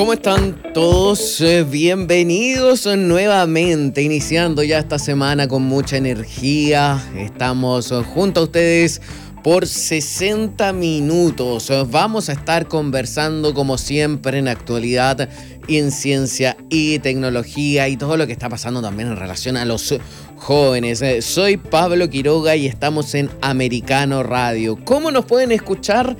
¿Cómo 0.00 0.14
están 0.14 0.56
todos? 0.72 1.42
Eh, 1.42 1.62
Bienvenidos 1.62 2.86
nuevamente, 2.86 4.00
iniciando 4.00 4.62
ya 4.62 4.78
esta 4.78 4.98
semana 4.98 5.46
con 5.46 5.60
mucha 5.64 5.98
energía. 5.98 7.04
Estamos 7.18 7.92
junto 8.14 8.40
a 8.40 8.44
ustedes 8.44 9.02
por 9.44 9.66
60 9.66 10.72
minutos. 10.72 11.70
Vamos 11.90 12.30
a 12.30 12.32
estar 12.32 12.66
conversando 12.66 13.52
como 13.52 13.76
siempre 13.76 14.38
en 14.38 14.48
actualidad 14.48 15.28
en 15.68 15.90
ciencia 15.92 16.56
y 16.70 16.98
tecnología 17.00 17.86
y 17.88 17.98
todo 17.98 18.16
lo 18.16 18.26
que 18.26 18.32
está 18.32 18.48
pasando 18.48 18.80
también 18.80 19.10
en 19.10 19.16
relación 19.16 19.58
a 19.58 19.66
los 19.66 19.94
jóvenes. 20.36 21.02
Eh, 21.02 21.20
Soy 21.20 21.58
Pablo 21.58 22.08
Quiroga 22.08 22.56
y 22.56 22.66
estamos 22.66 23.14
en 23.14 23.28
Americano 23.42 24.22
Radio. 24.22 24.78
¿Cómo 24.82 25.10
nos 25.10 25.26
pueden 25.26 25.52
escuchar? 25.52 26.16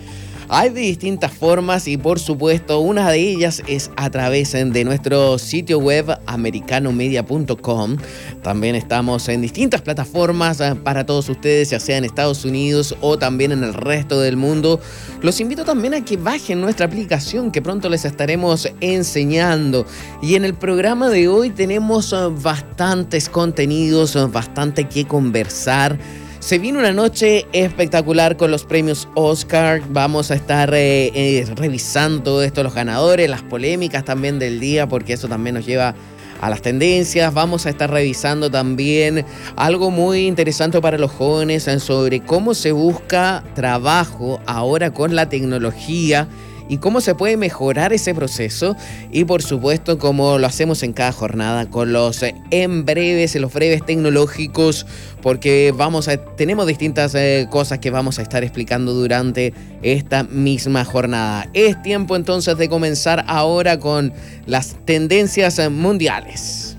Hay 0.52 0.70
distintas 0.70 1.32
formas 1.32 1.86
y 1.86 1.96
por 1.96 2.18
supuesto 2.18 2.80
una 2.80 3.08
de 3.08 3.20
ellas 3.20 3.62
es 3.68 3.88
a 3.94 4.10
través 4.10 4.52
eh, 4.54 4.64
de 4.64 4.82
nuestro 4.82 5.38
sitio 5.38 5.78
web 5.78 6.18
americanomedia.com. 6.26 7.96
También 8.42 8.74
estamos 8.74 9.28
en 9.28 9.42
distintas 9.42 9.80
plataformas 9.80 10.60
eh, 10.60 10.74
para 10.74 11.06
todos 11.06 11.28
ustedes, 11.28 11.70
ya 11.70 11.78
sea 11.78 11.98
en 11.98 12.04
Estados 12.04 12.44
Unidos 12.44 12.96
o 13.00 13.16
también 13.16 13.52
en 13.52 13.62
el 13.62 13.74
resto 13.74 14.20
del 14.20 14.36
mundo. 14.36 14.80
Los 15.22 15.40
invito 15.40 15.64
también 15.64 15.94
a 15.94 16.04
que 16.04 16.16
bajen 16.16 16.60
nuestra 16.60 16.86
aplicación 16.86 17.52
que 17.52 17.62
pronto 17.62 17.88
les 17.88 18.04
estaremos 18.04 18.68
enseñando. 18.80 19.86
Y 20.20 20.34
en 20.34 20.44
el 20.44 20.54
programa 20.54 21.10
de 21.10 21.28
hoy 21.28 21.50
tenemos 21.50 22.12
eh, 22.12 22.16
bastantes 22.42 23.28
contenidos, 23.28 24.18
bastante 24.32 24.88
que 24.88 25.06
conversar. 25.06 25.96
Se 26.40 26.58
viene 26.58 26.78
una 26.78 26.92
noche 26.92 27.46
espectacular 27.52 28.38
con 28.38 28.50
los 28.50 28.64
premios 28.64 29.08
Oscar. 29.14 29.82
Vamos 29.90 30.30
a 30.30 30.34
estar 30.34 30.72
eh, 30.72 31.12
eh, 31.14 31.46
revisando 31.54 32.22
todo 32.22 32.42
esto, 32.42 32.62
los 32.62 32.74
ganadores, 32.74 33.28
las 33.28 33.42
polémicas 33.42 34.06
también 34.06 34.38
del 34.38 34.58
día, 34.58 34.88
porque 34.88 35.12
eso 35.12 35.28
también 35.28 35.56
nos 35.56 35.66
lleva 35.66 35.94
a 36.40 36.48
las 36.48 36.62
tendencias. 36.62 37.34
Vamos 37.34 37.66
a 37.66 37.68
estar 37.68 37.90
revisando 37.90 38.50
también 38.50 39.26
algo 39.54 39.90
muy 39.90 40.26
interesante 40.26 40.80
para 40.80 40.96
los 40.96 41.10
jóvenes 41.10 41.68
sobre 41.78 42.20
cómo 42.20 42.54
se 42.54 42.72
busca 42.72 43.44
trabajo 43.54 44.40
ahora 44.46 44.94
con 44.94 45.14
la 45.14 45.28
tecnología 45.28 46.26
y 46.70 46.78
cómo 46.78 47.00
se 47.00 47.16
puede 47.16 47.36
mejorar 47.36 47.92
ese 47.92 48.14
proceso 48.14 48.76
y 49.10 49.24
por 49.24 49.42
supuesto 49.42 49.98
como 49.98 50.38
lo 50.38 50.46
hacemos 50.46 50.84
en 50.84 50.92
cada 50.92 51.10
jornada 51.10 51.68
con 51.68 51.92
los 51.92 52.22
eh, 52.22 52.36
en 52.52 52.84
breves, 52.84 53.34
los 53.34 53.52
breves 53.52 53.84
tecnológicos 53.84 54.86
porque 55.20 55.74
vamos 55.76 56.06
a 56.06 56.16
tenemos 56.16 56.68
distintas 56.68 57.16
eh, 57.16 57.48
cosas 57.50 57.80
que 57.80 57.90
vamos 57.90 58.20
a 58.20 58.22
estar 58.22 58.44
explicando 58.44 58.94
durante 58.94 59.52
esta 59.82 60.22
misma 60.22 60.84
jornada. 60.84 61.48
Es 61.54 61.82
tiempo 61.82 62.14
entonces 62.14 62.56
de 62.56 62.68
comenzar 62.68 63.24
ahora 63.26 63.80
con 63.80 64.12
las 64.46 64.76
tendencias 64.84 65.58
eh, 65.58 65.68
mundiales. 65.68 66.76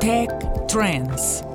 Tech 0.00 0.30
Trends. 0.66 1.47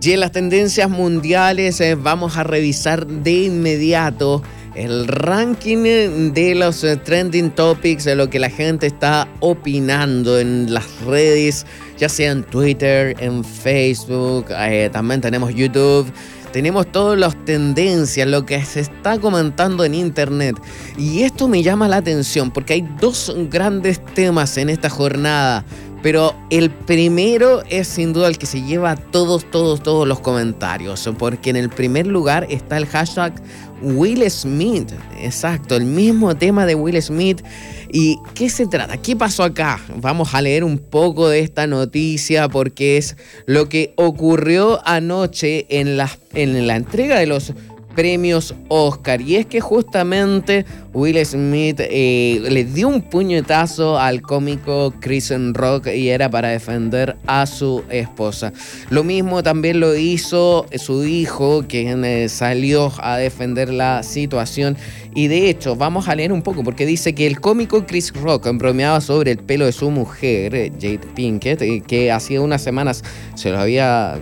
Y 0.00 0.12
en 0.12 0.20
las 0.20 0.32
tendencias 0.32 0.88
mundiales 0.88 1.80
eh, 1.80 1.94
vamos 1.94 2.36
a 2.36 2.44
revisar 2.44 3.06
de 3.06 3.44
inmediato 3.44 4.42
el 4.74 5.08
ranking 5.08 6.32
de 6.32 6.54
los 6.54 6.84
eh, 6.84 6.96
trending 6.96 7.50
topics, 7.50 8.04
de 8.04 8.14
lo 8.14 8.30
que 8.30 8.38
la 8.38 8.48
gente 8.48 8.86
está 8.86 9.28
opinando 9.40 10.38
en 10.38 10.72
las 10.72 11.00
redes, 11.00 11.66
ya 11.98 12.08
sea 12.08 12.30
en 12.30 12.44
Twitter, 12.44 13.16
en 13.18 13.44
Facebook, 13.44 14.46
eh, 14.50 14.88
también 14.92 15.20
tenemos 15.20 15.52
YouTube. 15.54 16.10
Tenemos 16.52 16.90
todas 16.90 17.18
las 17.18 17.44
tendencias, 17.44 18.26
lo 18.26 18.46
que 18.46 18.64
se 18.64 18.80
está 18.80 19.18
comentando 19.18 19.84
en 19.84 19.94
internet. 19.94 20.56
Y 20.96 21.22
esto 21.22 21.46
me 21.46 21.62
llama 21.62 21.88
la 21.88 21.98
atención 21.98 22.50
porque 22.50 22.72
hay 22.72 22.88
dos 22.98 23.34
grandes 23.50 24.02
temas 24.14 24.56
en 24.56 24.70
esta 24.70 24.88
jornada. 24.88 25.66
Pero 26.02 26.34
el 26.50 26.70
primero 26.70 27.62
es 27.68 27.88
sin 27.88 28.12
duda 28.12 28.28
el 28.28 28.38
que 28.38 28.46
se 28.46 28.62
lleva 28.62 28.96
todos, 28.96 29.50
todos, 29.50 29.82
todos 29.82 30.06
los 30.06 30.20
comentarios. 30.20 31.08
Porque 31.18 31.50
en 31.50 31.56
el 31.56 31.70
primer 31.70 32.06
lugar 32.06 32.46
está 32.50 32.76
el 32.76 32.86
hashtag 32.86 33.34
Will 33.82 34.28
Smith. 34.30 34.92
Exacto, 35.20 35.76
el 35.76 35.84
mismo 35.84 36.36
tema 36.36 36.66
de 36.66 36.74
Will 36.74 37.00
Smith. 37.02 37.42
¿Y 37.90 38.18
qué 38.34 38.50
se 38.50 38.66
trata? 38.66 38.96
¿Qué 38.98 39.16
pasó 39.16 39.42
acá? 39.42 39.80
Vamos 39.96 40.34
a 40.34 40.42
leer 40.42 40.64
un 40.64 40.78
poco 40.78 41.28
de 41.28 41.40
esta 41.40 41.66
noticia 41.66 42.48
porque 42.48 42.98
es 42.98 43.16
lo 43.46 43.68
que 43.68 43.92
ocurrió 43.96 44.80
anoche 44.86 45.66
en 45.70 45.96
la, 45.96 46.10
en 46.34 46.66
la 46.66 46.76
entrega 46.76 47.18
de 47.18 47.26
los 47.26 47.54
premios 47.98 48.54
Oscar. 48.68 49.20
Y 49.20 49.34
es 49.34 49.46
que 49.46 49.60
justamente 49.60 50.64
Will 50.92 51.18
Smith 51.26 51.80
eh, 51.80 52.40
le 52.48 52.62
dio 52.62 52.86
un 52.86 53.02
puñetazo 53.02 53.98
al 53.98 54.22
cómico 54.22 54.94
Chris 55.00 55.32
Rock 55.52 55.88
y 55.88 56.08
era 56.10 56.30
para 56.30 56.50
defender 56.50 57.16
a 57.26 57.44
su 57.44 57.82
esposa. 57.90 58.52
Lo 58.90 59.02
mismo 59.02 59.42
también 59.42 59.80
lo 59.80 59.96
hizo 59.96 60.66
su 60.76 61.04
hijo, 61.06 61.64
quien 61.68 62.04
eh, 62.04 62.28
salió 62.28 62.92
a 62.98 63.16
defender 63.16 63.72
la 63.72 64.04
situación. 64.04 64.76
Y 65.12 65.26
de 65.26 65.50
hecho, 65.50 65.74
vamos 65.74 66.06
a 66.06 66.14
leer 66.14 66.32
un 66.32 66.42
poco 66.42 66.62
porque 66.62 66.86
dice 66.86 67.16
que 67.16 67.26
el 67.26 67.40
cómico 67.40 67.84
Chris 67.84 68.12
Rock 68.12 68.48
bromeaba 68.52 69.00
sobre 69.00 69.32
el 69.32 69.38
pelo 69.38 69.66
de 69.66 69.72
su 69.72 69.90
mujer, 69.90 70.54
eh, 70.54 70.70
Jade 70.72 71.00
Pinkett, 71.16 71.84
que 71.84 72.12
hacía 72.12 72.40
unas 72.40 72.62
semanas 72.62 73.02
se, 73.34 73.50
lo 73.50 73.58
había, 73.58 74.20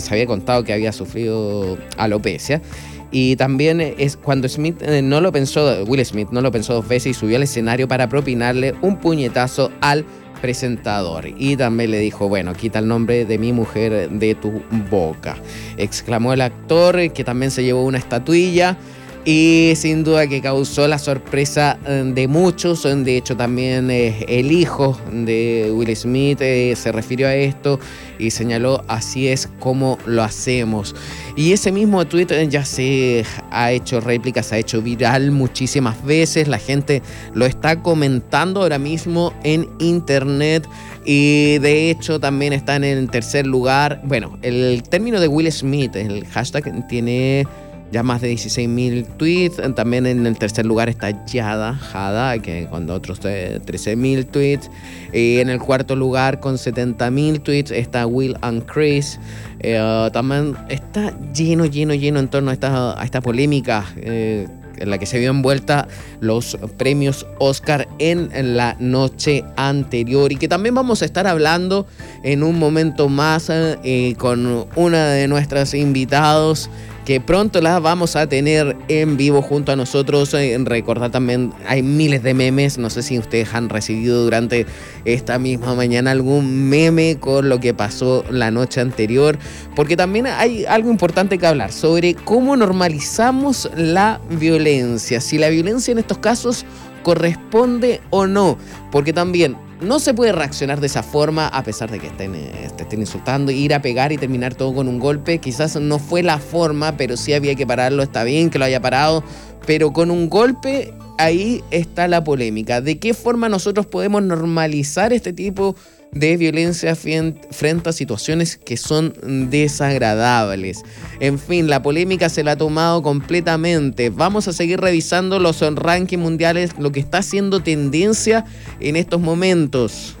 se 0.00 0.14
había 0.14 0.24
contado 0.24 0.64
que 0.64 0.72
había 0.72 0.92
sufrido 0.92 1.76
alopecia. 1.98 2.62
Y 3.10 3.36
también 3.36 3.80
es 3.80 4.16
cuando 4.16 4.48
Smith 4.48 4.82
eh, 4.82 5.02
no 5.02 5.20
lo 5.20 5.32
pensó, 5.32 5.84
Will 5.84 6.04
Smith 6.04 6.28
no 6.30 6.40
lo 6.40 6.52
pensó 6.52 6.74
dos 6.74 6.86
veces 6.86 7.12
y 7.12 7.14
subió 7.14 7.36
al 7.36 7.42
escenario 7.42 7.88
para 7.88 8.08
propinarle 8.08 8.74
un 8.82 8.96
puñetazo 8.98 9.70
al 9.80 10.04
presentador. 10.40 11.26
Y 11.36 11.56
también 11.56 11.90
le 11.90 11.98
dijo, 11.98 12.28
bueno, 12.28 12.54
quita 12.54 12.78
el 12.78 12.88
nombre 12.88 13.24
de 13.24 13.38
mi 13.38 13.52
mujer 13.52 14.10
de 14.10 14.34
tu 14.34 14.62
boca. 14.90 15.36
Exclamó 15.76 16.32
el 16.32 16.40
actor, 16.40 17.12
que 17.12 17.24
también 17.24 17.50
se 17.50 17.64
llevó 17.64 17.84
una 17.84 17.98
estatuilla. 17.98 18.76
Y 19.24 19.74
sin 19.76 20.04
duda 20.04 20.26
que 20.26 20.40
causó 20.40 20.88
la 20.88 20.98
sorpresa 20.98 21.78
eh, 21.86 22.02
de 22.14 22.28
muchos. 22.28 22.84
De 22.84 23.16
hecho, 23.16 23.36
también 23.36 23.90
eh, 23.90 24.24
el 24.26 24.50
hijo 24.50 24.98
de 25.12 25.70
Will 25.74 25.94
Smith 25.94 26.40
eh, 26.40 26.74
se 26.76 26.92
refirió 26.92 27.28
a 27.28 27.34
esto 27.34 27.78
y 28.18 28.30
señaló 28.30 28.82
así 28.88 29.28
es 29.28 29.48
como 29.58 29.98
lo 30.06 30.22
hacemos. 30.22 30.94
Y 31.36 31.52
ese 31.52 31.72
mismo 31.72 32.06
tweet 32.06 32.48
ya 32.48 32.64
se 32.64 33.24
ha 33.50 33.70
hecho 33.70 34.00
réplicas, 34.00 34.46
se 34.46 34.56
ha 34.56 34.58
hecho 34.58 34.80
viral 34.80 35.30
muchísimas 35.30 36.02
veces. 36.04 36.48
La 36.48 36.58
gente 36.58 37.02
lo 37.34 37.44
está 37.44 37.82
comentando 37.82 38.62
ahora 38.62 38.78
mismo 38.78 39.32
en 39.44 39.68
internet. 39.78 40.66
Y 41.04 41.58
de 41.58 41.90
hecho 41.90 42.18
también 42.18 42.52
está 42.52 42.76
en 42.76 42.84
el 42.84 43.10
tercer 43.10 43.46
lugar. 43.46 44.00
Bueno, 44.04 44.38
el 44.42 44.82
término 44.88 45.20
de 45.20 45.28
Will 45.28 45.50
Smith, 45.52 45.96
el 45.96 46.26
hashtag 46.26 46.86
tiene 46.88 47.46
ya 47.90 48.02
más 48.02 48.20
de 48.20 48.32
16.000 48.32 49.06
tweets. 49.16 49.60
También 49.74 50.06
en 50.06 50.26
el 50.26 50.38
tercer 50.38 50.66
lugar 50.66 50.88
está 50.88 51.24
Yada, 51.26 51.74
Jada, 51.74 52.38
que 52.38 52.66
con 52.68 52.88
otros 52.90 53.20
eh, 53.24 53.60
13.000 53.64 54.26
tweets. 54.26 54.70
Y 55.12 55.38
en 55.38 55.48
el 55.48 55.58
cuarto 55.58 55.96
lugar, 55.96 56.40
con 56.40 56.56
70.000 56.56 57.42
tweets, 57.42 57.70
está 57.70 58.06
Will 58.06 58.36
and 58.42 58.64
Chris. 58.66 59.18
Eh, 59.60 60.08
también 60.12 60.56
está 60.68 61.12
lleno, 61.32 61.64
lleno, 61.66 61.94
lleno 61.94 62.20
en 62.20 62.28
torno 62.28 62.50
a 62.50 62.54
esta, 62.54 63.00
a 63.00 63.04
esta 63.04 63.20
polémica. 63.20 63.84
eh, 63.96 64.46
en 64.80 64.90
la 64.90 64.98
que 64.98 65.06
se 65.06 65.18
vio 65.18 65.30
envuelta 65.30 65.88
los 66.20 66.56
premios 66.76 67.26
Oscar 67.38 67.88
en 67.98 68.56
la 68.56 68.76
noche 68.78 69.44
anterior 69.56 70.32
y 70.32 70.36
que 70.36 70.48
también 70.48 70.74
vamos 70.74 71.02
a 71.02 71.04
estar 71.04 71.26
hablando 71.26 71.86
en 72.22 72.42
un 72.42 72.58
momento 72.58 73.08
más 73.08 73.50
eh, 73.50 74.14
con 74.18 74.66
una 74.76 75.08
de 75.10 75.28
nuestras 75.28 75.74
invitados 75.74 76.70
que 77.08 77.22
pronto 77.22 77.62
la 77.62 77.80
vamos 77.80 78.16
a 78.16 78.26
tener 78.26 78.76
en 78.88 79.16
vivo 79.16 79.40
junto 79.40 79.72
a 79.72 79.76
nosotros. 79.76 80.34
Eh, 80.34 80.54
recordad 80.62 81.10
también, 81.10 81.54
hay 81.66 81.82
miles 81.82 82.22
de 82.22 82.34
memes, 82.34 82.76
no 82.76 82.90
sé 82.90 83.02
si 83.02 83.18
ustedes 83.18 83.54
han 83.54 83.70
recibido 83.70 84.24
durante 84.24 84.66
esta 85.06 85.38
misma 85.38 85.74
mañana 85.74 86.10
algún 86.10 86.68
meme 86.68 87.16
con 87.18 87.48
lo 87.48 87.60
que 87.60 87.72
pasó 87.72 88.26
la 88.30 88.50
noche 88.50 88.82
anterior, 88.82 89.38
porque 89.74 89.96
también 89.96 90.26
hay 90.26 90.66
algo 90.66 90.90
importante 90.90 91.38
que 91.38 91.46
hablar 91.46 91.72
sobre 91.72 92.12
cómo 92.12 92.58
normalizamos 92.58 93.70
la 93.74 94.20
violencia, 94.28 95.22
si 95.22 95.38
la 95.38 95.48
violencia 95.48 95.92
en 95.92 96.00
estos 96.00 96.18
casos 96.18 96.66
corresponde 97.04 98.02
o 98.10 98.26
no, 98.26 98.58
porque 98.92 99.14
también 99.14 99.56
no 99.80 100.00
se 100.00 100.14
puede 100.14 100.32
reaccionar 100.32 100.80
de 100.80 100.86
esa 100.86 101.02
forma 101.02 101.48
a 101.48 101.62
pesar 101.62 101.90
de 101.90 101.98
que 101.98 102.08
estén, 102.08 102.34
eh, 102.34 102.70
te 102.76 102.82
estén 102.82 103.00
insultando, 103.00 103.52
ir 103.52 103.74
a 103.74 103.82
pegar 103.82 104.12
y 104.12 104.18
terminar 104.18 104.54
todo 104.54 104.74
con 104.74 104.88
un 104.88 104.98
golpe. 104.98 105.38
Quizás 105.38 105.76
no 105.76 105.98
fue 105.98 106.22
la 106.22 106.38
forma, 106.38 106.96
pero 106.96 107.16
sí 107.16 107.32
había 107.32 107.54
que 107.54 107.66
pararlo, 107.66 108.02
está 108.02 108.24
bien 108.24 108.50
que 108.50 108.58
lo 108.58 108.64
haya 108.64 108.80
parado, 108.80 109.22
pero 109.66 109.92
con 109.92 110.10
un 110.10 110.28
golpe 110.28 110.94
ahí 111.18 111.62
está 111.70 112.08
la 112.08 112.24
polémica. 112.24 112.80
¿De 112.80 112.98
qué 112.98 113.14
forma 113.14 113.48
nosotros 113.48 113.86
podemos 113.86 114.22
normalizar 114.22 115.12
este 115.12 115.32
tipo 115.32 115.74
de 115.74 115.97
de 116.12 116.36
violencia 116.36 116.96
frente 116.96 117.88
a 117.88 117.92
situaciones 117.92 118.56
que 118.56 118.76
son 118.76 119.14
desagradables. 119.50 120.82
En 121.20 121.38
fin, 121.38 121.68
la 121.68 121.82
polémica 121.82 122.28
se 122.28 122.42
la 122.42 122.52
ha 122.52 122.56
tomado 122.56 123.02
completamente. 123.02 124.10
Vamos 124.10 124.48
a 124.48 124.52
seguir 124.52 124.80
revisando 124.80 125.38
los 125.38 125.60
rankings 125.60 126.22
mundiales, 126.22 126.72
lo 126.78 126.92
que 126.92 127.00
está 127.00 127.18
haciendo 127.18 127.60
tendencia 127.60 128.44
en 128.80 128.96
estos 128.96 129.20
momentos. 129.20 130.16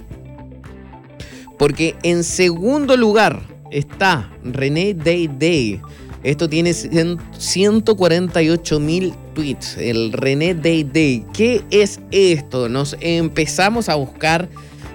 Porque 1.58 1.96
en 2.02 2.22
segundo 2.22 2.96
lugar 2.96 3.40
está 3.70 4.30
René 4.44 4.94
Day 4.94 5.26
Day. 5.26 5.80
Esto 6.22 6.48
tiene 6.48 6.74
148 6.74 8.80
mil 8.80 9.14
tweets. 9.34 9.76
El 9.78 10.12
René 10.12 10.54
Day 10.54 10.84
Day. 10.84 11.24
¿Qué 11.32 11.64
es 11.70 12.00
esto? 12.10 12.68
Nos 12.68 12.96
empezamos 13.00 13.88
a 13.88 13.94
buscar 13.94 14.48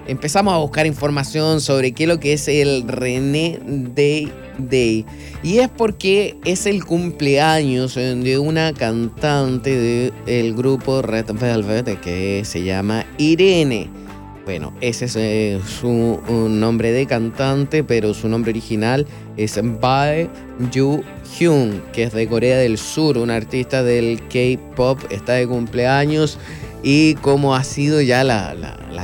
empezamos 0.06 0.54
a 0.54 0.58
buscar 0.58 0.86
información 0.86 1.60
sobre 1.60 1.92
qué 1.92 2.04
es 2.04 2.08
lo 2.08 2.20
que 2.20 2.34
es 2.34 2.48
el 2.48 2.86
René 2.86 3.60
Day 3.64 4.30
Day. 4.58 5.04
Y 5.42 5.58
es 5.58 5.68
porque 5.68 6.36
es 6.44 6.66
el 6.66 6.84
cumpleaños 6.84 7.94
de 7.94 8.38
una 8.38 8.72
cantante 8.72 10.12
del 10.26 10.54
grupo 10.54 11.02
Red 11.02 11.32
Velvet 11.32 12.00
que 12.00 12.44
se 12.44 12.62
llama 12.62 13.04
Irene. 13.18 13.90
Bueno, 14.44 14.74
ese 14.82 15.06
es 15.06 15.16
eh, 15.16 15.58
su 15.66 16.20
nombre 16.28 16.92
de 16.92 17.06
cantante, 17.06 17.82
pero 17.82 18.12
su 18.12 18.28
nombre 18.28 18.50
original 18.50 19.06
es 19.38 19.58
Bae 19.80 20.28
Yu 20.70 21.02
Hyun, 21.38 21.82
que 21.94 22.04
es 22.04 22.12
de 22.12 22.28
Corea 22.28 22.58
del 22.58 22.76
Sur, 22.76 23.16
un 23.16 23.30
artista 23.30 23.82
del 23.82 24.20
K-pop, 24.28 25.00
está 25.10 25.32
de 25.32 25.48
cumpleaños 25.48 26.38
y 26.84 27.14
como 27.14 27.56
ha 27.56 27.64
sido 27.64 28.02
ya 28.02 28.22
la, 28.22 28.54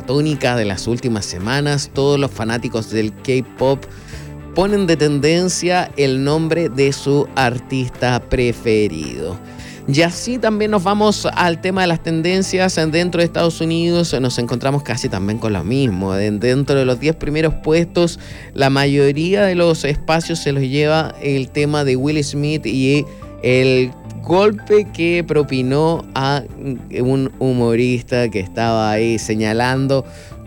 tónica 0.07 0.55
de 0.55 0.67
las 0.67 0.87
últimas 0.87 1.25
semanas, 1.25 1.91
todos 1.95 2.21
los 2.21 2.31
fanáticos 2.31 2.91
del 2.91 3.13
K-Pop 3.15 3.83
ponen 4.55 4.87
de 4.87 4.97
tendencia 4.97 5.91
el 5.97 6.23
nombre 6.23 6.69
de 6.69 6.93
su 6.93 7.27
artista 7.37 8.21
preferido. 8.29 9.39
Y 9.89 10.03
así 10.03 10.39
también 10.39 10.73
nos 10.73 10.85
vamos 10.85 11.27
al 11.33 11.61
tema 11.63 11.81
de 11.81 11.87
las 11.87 12.03
tendencias 12.03 12.77
dentro 12.93 13.21
de 13.21 13.25
Estados 13.25 13.61
Unidos. 13.63 14.15
Nos 14.21 14.39
encontramos 14.39 14.83
casi 14.83 15.09
también 15.09 15.39
con 15.39 15.55
lo 15.55 15.65
mismo. 15.65 16.13
Dentro 16.13 16.79
de 16.79 16.85
los 16.85 17.01
10 17.01 17.17
primeros 17.17 17.55
puestos, 17.55 18.21
la 18.53 18.69
mayoría 18.69 19.43
de 19.43 19.55
los 19.55 19.85
espacios 19.85 20.39
se 20.41 20.53
los 20.53 20.63
lleva 20.63 21.15
el 21.23 21.51
tema 21.51 21.85
de 21.85 21.97
Will 21.97 22.23
Smith 22.23 22.67
y 22.67 23.07
el 23.43 23.91
golpe 24.23 24.87
que 24.93 25.25
propinó 25.27 26.05
a 26.15 26.43
un 27.01 27.33
humorista 27.39 28.29
que 28.29 28.41
estaba 28.41 28.91
ahí 28.91 29.19
señalando 29.19 30.05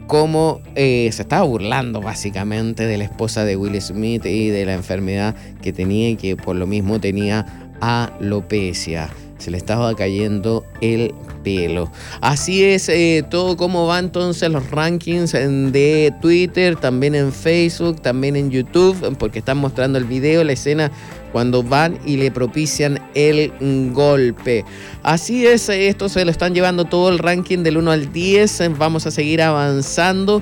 cómo 0.08 0.62
eh, 0.76 1.10
se 1.12 1.22
estaba 1.24 1.44
burlando 1.44 2.02
básicamente 2.02 2.86
de 2.86 2.98
la 2.98 3.06
esposa 3.06 3.46
de 3.46 3.56
Will 3.56 3.82
Smith 3.82 4.26
y 4.26 4.50
de 4.50 4.66
la 4.66 4.74
enfermedad 4.74 5.36
que 5.62 5.74
tenía 5.74 6.10
y 6.10 6.16
que 6.16 6.36
por 6.36 6.56
lo 6.56 6.68
mismo 6.68 7.00
tenía 7.00 7.72
alopecia. 7.82 9.10
Se 9.38 9.52
le 9.52 9.58
estaba 9.58 9.94
cayendo 9.96 10.64
el 10.82 11.14
pelo. 11.44 11.92
Así 12.22 12.64
es 12.64 12.90
eh, 12.90 13.24
todo 13.30 13.58
como 13.58 13.88
va 13.88 14.00
entonces 14.00 14.50
los 14.50 14.70
rankings 14.72 15.34
de 15.34 16.14
Twitter, 16.22 16.76
también 16.76 17.16
en 17.16 17.32
Facebook, 17.32 18.02
también 18.02 18.36
en 18.36 18.50
YouTube, 18.50 19.16
porque 19.18 19.40
están 19.40 19.58
mostrando 19.58 19.98
el 19.98 20.06
video, 20.06 20.44
la 20.44 20.54
escena 20.54 20.92
cuando 21.34 21.64
van 21.64 21.98
y 22.06 22.18
le 22.18 22.32
propician 22.32 23.00
el 23.16 23.52
golpe. 23.92 24.64
Así 25.02 25.46
es, 25.46 25.68
esto 25.68 26.08
se 26.08 26.24
lo 26.24 26.32
están 26.32 26.54
llevando 26.54 26.86
todo 26.86 27.10
el 27.10 27.20
ranking 27.20 27.64
del 27.64 27.78
1 27.78 27.92
al 27.92 28.14
10. 28.14 28.78
Vamos 28.78 29.06
a 29.08 29.12
seguir 29.12 29.42
avanzando. 29.42 30.42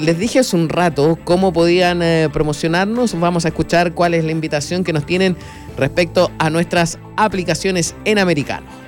Les 0.00 0.18
dije 0.18 0.38
hace 0.38 0.56
un 0.56 0.68
rato 0.68 1.18
cómo 1.24 1.52
podían 1.52 2.02
eh, 2.02 2.28
promocionarnos. 2.32 3.18
Vamos 3.20 3.44
a 3.44 3.48
escuchar 3.48 3.92
cuál 3.92 4.14
es 4.14 4.24
la 4.24 4.32
invitación 4.32 4.82
que 4.82 4.92
nos 4.92 5.04
tienen 5.04 5.36
respecto 5.76 6.30
a 6.38 6.48
nuestras 6.48 6.98
aplicaciones 7.16 7.94
en 8.04 8.18
americano. 8.18 8.87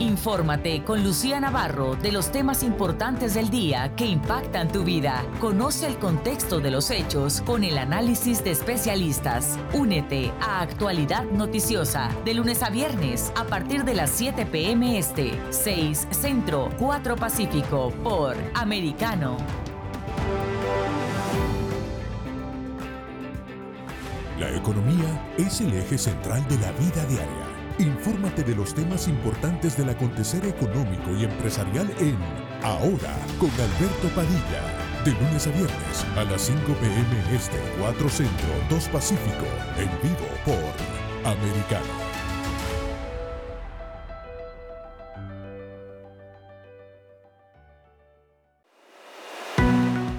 Infórmate 0.00 0.84
con 0.84 1.02
Lucía 1.02 1.40
Navarro 1.40 1.96
de 1.96 2.12
los 2.12 2.30
temas 2.30 2.62
importantes 2.62 3.34
del 3.34 3.50
día 3.50 3.96
que 3.96 4.06
impactan 4.06 4.70
tu 4.70 4.84
vida. 4.84 5.24
Conoce 5.40 5.88
el 5.88 5.98
contexto 5.98 6.60
de 6.60 6.70
los 6.70 6.92
hechos 6.92 7.40
con 7.40 7.64
el 7.64 7.76
análisis 7.78 8.44
de 8.44 8.52
especialistas. 8.52 9.58
Únete 9.72 10.30
a 10.40 10.60
Actualidad 10.60 11.24
Noticiosa 11.24 12.10
de 12.24 12.34
lunes 12.34 12.62
a 12.62 12.70
viernes 12.70 13.32
a 13.34 13.44
partir 13.44 13.84
de 13.84 13.94
las 13.94 14.10
7 14.10 14.46
p.m. 14.46 14.96
Este, 14.96 15.32
6 15.50 16.06
Centro, 16.12 16.70
4 16.78 17.16
Pacífico 17.16 17.90
por 18.04 18.36
Americano. 18.54 19.36
La 24.38 24.48
economía 24.56 25.34
es 25.36 25.60
el 25.60 25.74
eje 25.74 25.98
central 25.98 26.46
de 26.46 26.58
la 26.58 26.70
vida 26.72 27.04
diaria 27.06 27.47
Infórmate 27.78 28.42
de 28.42 28.56
los 28.56 28.74
temas 28.74 29.06
importantes 29.06 29.76
del 29.76 29.90
acontecer 29.90 30.44
económico 30.44 31.14
y 31.16 31.24
empresarial 31.24 31.88
en 32.00 32.16
Ahora 32.64 33.16
con 33.38 33.50
Alberto 33.50 34.08
Padilla. 34.16 35.04
De 35.04 35.12
lunes 35.12 35.46
a 35.46 35.50
viernes 35.50 36.04
a 36.16 36.24
las 36.24 36.42
5 36.42 36.60
pm 36.72 37.36
este, 37.36 37.56
4 37.78 38.08
Centro, 38.08 38.48
2 38.68 38.88
Pacífico. 38.88 39.46
En 39.76 39.88
vivo 40.02 40.26
por 40.44 41.30
Americano. 41.30 41.86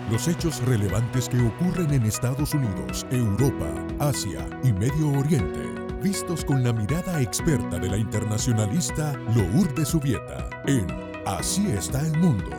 Los 0.09 0.29
hechos 0.29 0.65
relevantes 0.65 1.27
que 1.27 1.41
ocurren 1.41 1.93
en 1.93 2.05
Estados 2.05 2.53
Unidos, 2.53 3.05
Europa, 3.11 3.69
Asia 3.99 4.47
y 4.63 4.71
Medio 4.71 5.11
Oriente 5.11 5.78
vistos 5.99 6.45
con 6.45 6.63
la 6.63 6.73
mirada 6.73 7.21
experta 7.21 7.77
de 7.77 7.89
la 7.89 7.97
internacionalista 7.97 9.13
Lourdes 9.35 9.89
Subieta 9.89 10.49
en 10.65 10.87
Así 11.25 11.67
está 11.69 12.01
el 12.01 12.17
mundo. 12.17 12.49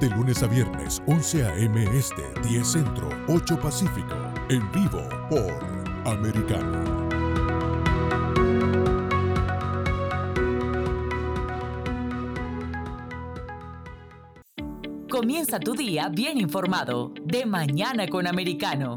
De 0.00 0.10
lunes 0.10 0.42
a 0.42 0.46
viernes, 0.46 1.02
11 1.06 1.46
a.m. 1.46 1.84
Este, 1.96 2.22
10 2.48 2.66
Centro, 2.66 3.08
8 3.28 3.60
Pacífico. 3.60 4.16
En 4.48 4.70
vivo 4.72 5.08
por 5.30 5.52
Americano. 6.04 7.06
Comienza 15.08 15.58
tu 15.60 15.74
día 15.74 16.08
bien 16.08 16.38
informado. 16.38 17.12
De 17.24 17.46
mañana 17.46 18.08
con 18.08 18.26
Americano. 18.26 18.96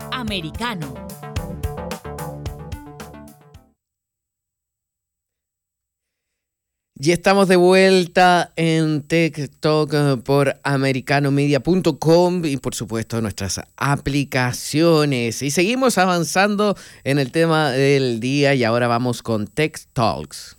Americano. 0.21 0.93
Y 7.03 7.11
estamos 7.11 7.47
de 7.47 7.55
vuelta 7.55 8.53
en 8.55 9.01
TikTok 9.01 9.93
eh, 9.93 10.17
por 10.23 10.59
americanomedia.com 10.63 12.45
y 12.45 12.57
por 12.57 12.75
supuesto 12.75 13.19
nuestras 13.21 13.59
aplicaciones. 13.75 15.41
Y 15.41 15.49
seguimos 15.49 15.97
avanzando 15.97 16.77
en 17.03 17.17
el 17.17 17.31
tema 17.31 17.71
del 17.71 18.19
día 18.19 18.53
y 18.53 18.63
ahora 18.63 18.87
vamos 18.87 19.23
con 19.23 19.47
Tech 19.47 19.79
Talks. 19.93 20.57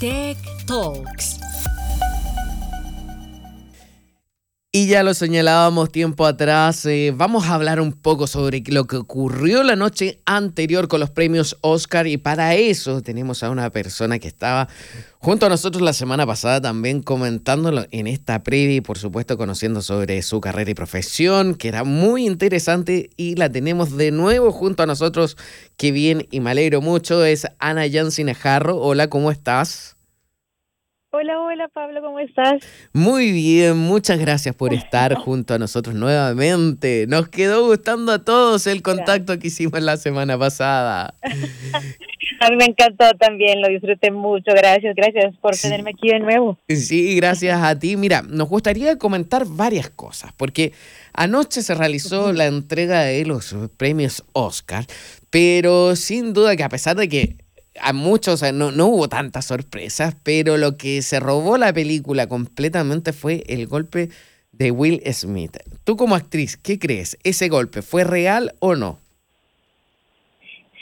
Tech 0.00 0.38
Talks. 0.66 1.38
Y 4.70 4.86
ya 4.86 5.02
lo 5.02 5.14
señalábamos 5.14 5.90
tiempo 5.90 6.26
atrás, 6.26 6.84
eh, 6.84 7.10
vamos 7.16 7.46
a 7.46 7.54
hablar 7.54 7.80
un 7.80 7.94
poco 7.94 8.26
sobre 8.26 8.62
lo 8.66 8.84
que 8.84 8.96
ocurrió 8.96 9.62
la 9.62 9.76
noche 9.76 10.20
anterior 10.26 10.88
con 10.88 11.00
los 11.00 11.08
premios 11.08 11.56
Oscar 11.62 12.06
y 12.06 12.18
para 12.18 12.54
eso 12.54 13.00
tenemos 13.00 13.42
a 13.42 13.48
una 13.48 13.70
persona 13.70 14.18
que 14.18 14.28
estaba 14.28 14.68
junto 15.20 15.46
a 15.46 15.48
nosotros 15.48 15.82
la 15.82 15.94
semana 15.94 16.26
pasada 16.26 16.60
también 16.60 17.02
comentándolo 17.02 17.86
en 17.92 18.06
esta 18.06 18.42
previa 18.42 18.76
y 18.76 18.80
por 18.82 18.98
supuesto 18.98 19.38
conociendo 19.38 19.80
sobre 19.80 20.20
su 20.20 20.38
carrera 20.42 20.70
y 20.70 20.74
profesión, 20.74 21.54
que 21.54 21.68
era 21.68 21.84
muy 21.84 22.26
interesante 22.26 23.08
y 23.16 23.36
la 23.36 23.50
tenemos 23.50 23.96
de 23.96 24.10
nuevo 24.10 24.52
junto 24.52 24.82
a 24.82 24.86
nosotros, 24.86 25.38
que 25.78 25.92
bien 25.92 26.28
y 26.30 26.40
me 26.40 26.50
alegro 26.50 26.82
mucho, 26.82 27.24
es 27.24 27.46
Ana 27.58 27.86
Jarro. 28.34 28.76
Hola, 28.76 29.08
¿cómo 29.08 29.30
estás? 29.30 29.97
Hola, 31.10 31.40
hola 31.40 31.68
Pablo, 31.68 32.02
¿cómo 32.02 32.20
estás? 32.20 32.62
Muy 32.92 33.32
bien, 33.32 33.78
muchas 33.78 34.18
gracias 34.18 34.54
por 34.54 34.74
estar 34.74 35.14
junto 35.14 35.54
a 35.54 35.58
nosotros 35.58 35.94
nuevamente. 35.94 37.06
Nos 37.08 37.30
quedó 37.30 37.66
gustando 37.66 38.12
a 38.12 38.18
todos 38.22 38.66
el 38.66 38.82
contacto 38.82 39.38
que 39.38 39.46
hicimos 39.46 39.80
la 39.80 39.96
semana 39.96 40.38
pasada. 40.38 41.14
a 42.40 42.50
mí 42.50 42.56
me 42.56 42.66
encantó 42.66 43.10
también, 43.18 43.62
lo 43.62 43.68
disfruté 43.68 44.10
mucho. 44.10 44.52
Gracias, 44.54 44.94
gracias 44.94 45.34
por 45.40 45.56
tenerme 45.56 45.92
aquí 45.92 46.10
de 46.10 46.20
nuevo. 46.20 46.58
Sí, 46.68 47.16
gracias 47.16 47.58
a 47.62 47.78
ti. 47.78 47.96
Mira, 47.96 48.20
nos 48.20 48.50
gustaría 48.50 48.98
comentar 48.98 49.46
varias 49.46 49.88
cosas, 49.88 50.34
porque 50.36 50.74
anoche 51.14 51.62
se 51.62 51.74
realizó 51.74 52.34
la 52.34 52.44
entrega 52.44 53.00
de 53.00 53.24
los 53.24 53.56
premios 53.78 54.24
Oscar, 54.34 54.84
pero 55.30 55.96
sin 55.96 56.34
duda 56.34 56.54
que 56.54 56.64
a 56.64 56.68
pesar 56.68 56.96
de 56.96 57.08
que 57.08 57.47
a 57.80 57.92
muchos, 57.92 58.42
no, 58.52 58.70
no 58.70 58.86
hubo 58.86 59.08
tantas 59.08 59.46
sorpresas, 59.46 60.16
pero 60.22 60.56
lo 60.56 60.76
que 60.76 61.02
se 61.02 61.20
robó 61.20 61.58
la 61.58 61.72
película 61.72 62.26
completamente 62.26 63.12
fue 63.12 63.44
el 63.48 63.66
golpe 63.66 64.08
de 64.52 64.70
Will 64.70 65.00
Smith. 65.12 65.56
Tú 65.84 65.96
como 65.96 66.14
actriz, 66.14 66.56
¿qué 66.56 66.78
crees? 66.78 67.18
¿Ese 67.24 67.48
golpe 67.48 67.82
fue 67.82 68.04
real 68.04 68.52
o 68.58 68.74
no? 68.74 68.98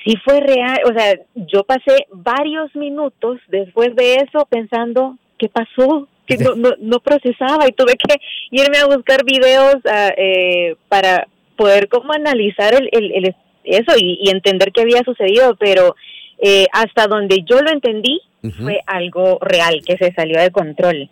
Sí 0.05 0.15
fue 0.25 0.41
real, 0.41 0.79
o 0.85 0.93
sea, 0.97 1.19
yo 1.35 1.65
pasé 1.65 2.07
varios 2.13 2.75
minutos 2.77 3.41
después 3.49 3.95
de 3.97 4.15
eso 4.15 4.47
pensando, 4.49 5.17
¿qué 5.39 5.49
pasó? 5.49 6.09
Que 6.27 6.39
no, 6.39 6.55
no, 6.79 7.01
procesaba 7.01 7.69
y 7.69 7.73
tuve 7.73 7.95
que 7.95 8.17
irme 8.51 8.79
a 8.79 8.87
buscar 8.87 9.25
videos 9.25 9.77
ah, 9.89 10.11
eh, 10.17 10.77
para 10.89 11.29
poder 11.57 11.89
como 11.89 12.13
analizar 12.13 12.75
el, 12.75 12.89
el, 12.93 13.35
eso 13.65 13.93
y, 13.97 14.21
y 14.23 14.31
entender 14.31 14.73
qué 14.73 14.83
había 14.83 15.03
sucedido, 15.05 15.57
pero 15.57 15.95
eh, 16.39 16.67
hasta 16.73 17.07
donde 17.07 17.45
yo 17.49 17.61
lo 17.61 17.71
entendí, 17.71 18.21
fue 18.63 18.81
algo 18.87 19.39
real, 19.41 19.83
que 19.85 19.97
se 19.97 20.13
salió 20.13 20.41
de 20.41 20.53
control. 20.53 21.11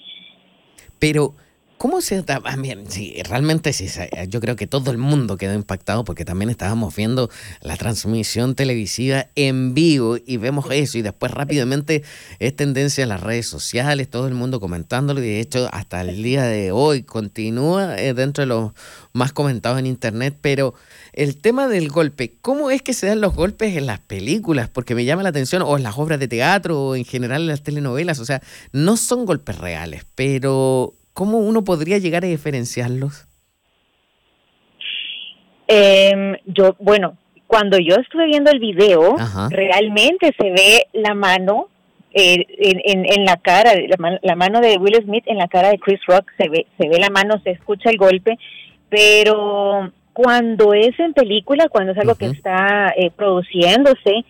Pero, 1.00 1.34
¿cómo 1.78 2.00
se 2.00 2.22
también? 2.22 2.88
Sí, 2.88 3.20
realmente 3.28 3.72
sí, 3.72 3.88
yo 4.28 4.40
creo 4.40 4.54
que 4.54 4.68
todo 4.68 4.92
el 4.92 4.98
mundo 4.98 5.36
quedó 5.36 5.54
impactado 5.54 6.04
porque 6.04 6.24
también 6.24 6.48
estábamos 6.48 6.94
viendo 6.94 7.30
la 7.60 7.76
transmisión 7.76 8.54
televisiva 8.54 9.26
en 9.34 9.74
vivo 9.74 10.16
y 10.24 10.36
vemos 10.36 10.66
eso 10.70 10.98
y 10.98 11.02
después 11.02 11.32
rápidamente 11.32 12.04
es 12.38 12.54
tendencia 12.54 13.02
en 13.02 13.08
las 13.08 13.20
redes 13.20 13.48
sociales, 13.48 14.08
todo 14.08 14.28
el 14.28 14.34
mundo 14.34 14.60
comentándolo 14.60 15.20
y 15.20 15.26
de 15.26 15.40
hecho 15.40 15.68
hasta 15.72 16.02
el 16.02 16.22
día 16.22 16.44
de 16.44 16.70
hoy 16.70 17.02
continúa 17.02 17.98
eh, 17.98 18.14
dentro 18.14 18.42
de 18.42 18.46
los 18.46 18.72
más 19.12 19.32
comentados 19.32 19.80
en 19.80 19.86
internet, 19.86 20.36
pero 20.40 20.74
el 21.16 21.40
tema 21.40 21.68
del 21.68 21.88
golpe, 21.88 22.32
¿cómo 22.40 22.70
es 22.70 22.82
que 22.82 22.92
se 22.92 23.06
dan 23.06 23.20
los 23.20 23.34
golpes 23.34 23.76
en 23.76 23.86
las 23.86 24.00
películas? 24.00 24.68
Porque 24.68 24.94
me 24.94 25.04
llama 25.04 25.22
la 25.22 25.28
atención, 25.28 25.62
o 25.62 25.76
en 25.76 25.84
las 25.84 25.96
obras 25.96 26.18
de 26.18 26.28
teatro, 26.28 26.80
o 26.80 26.96
en 26.96 27.04
general 27.04 27.42
en 27.42 27.48
las 27.48 27.62
telenovelas, 27.62 28.18
o 28.18 28.24
sea, 28.24 28.40
no 28.72 28.96
son 28.96 29.24
golpes 29.24 29.58
reales, 29.58 30.06
pero 30.16 30.92
¿cómo 31.12 31.38
uno 31.38 31.62
podría 31.62 31.98
llegar 31.98 32.24
a 32.24 32.28
diferenciarlos? 32.28 33.26
Em, 35.68 36.36
yo, 36.46 36.76
bueno, 36.80 37.16
cuando 37.46 37.78
yo 37.78 37.94
estuve 37.96 38.26
viendo 38.26 38.50
el 38.50 38.58
video, 38.58 39.16
realmente 39.50 40.34
se 40.38 40.50
ve 40.50 40.86
la 40.92 41.14
mano 41.14 41.68
eh, 42.12 42.44
en, 42.58 43.06
en, 43.06 43.24
la 43.24 43.36
cara, 43.36 43.72
la, 43.74 44.18
la, 44.22 44.36
mano 44.36 44.60
de 44.60 44.76
Will 44.78 45.02
Smith 45.04 45.24
en 45.26 45.38
la 45.38 45.48
cara 45.48 45.70
de 45.70 45.78
Chris 45.78 46.00
Rock, 46.06 46.30
se 46.36 46.48
ve, 46.48 46.66
se 46.78 46.88
ve 46.88 46.98
la 46.98 47.10
mano, 47.10 47.40
se 47.42 47.50
escucha 47.50 47.90
el 47.90 47.96
golpe, 47.96 48.36
pero 48.88 49.92
cuando 50.14 50.72
es 50.72 50.98
en 50.98 51.12
película, 51.12 51.68
cuando 51.68 51.92
es 51.92 51.98
algo 51.98 52.14
que 52.14 52.26
está 52.26 52.94
eh, 52.96 53.10
produciéndose, 53.10 54.24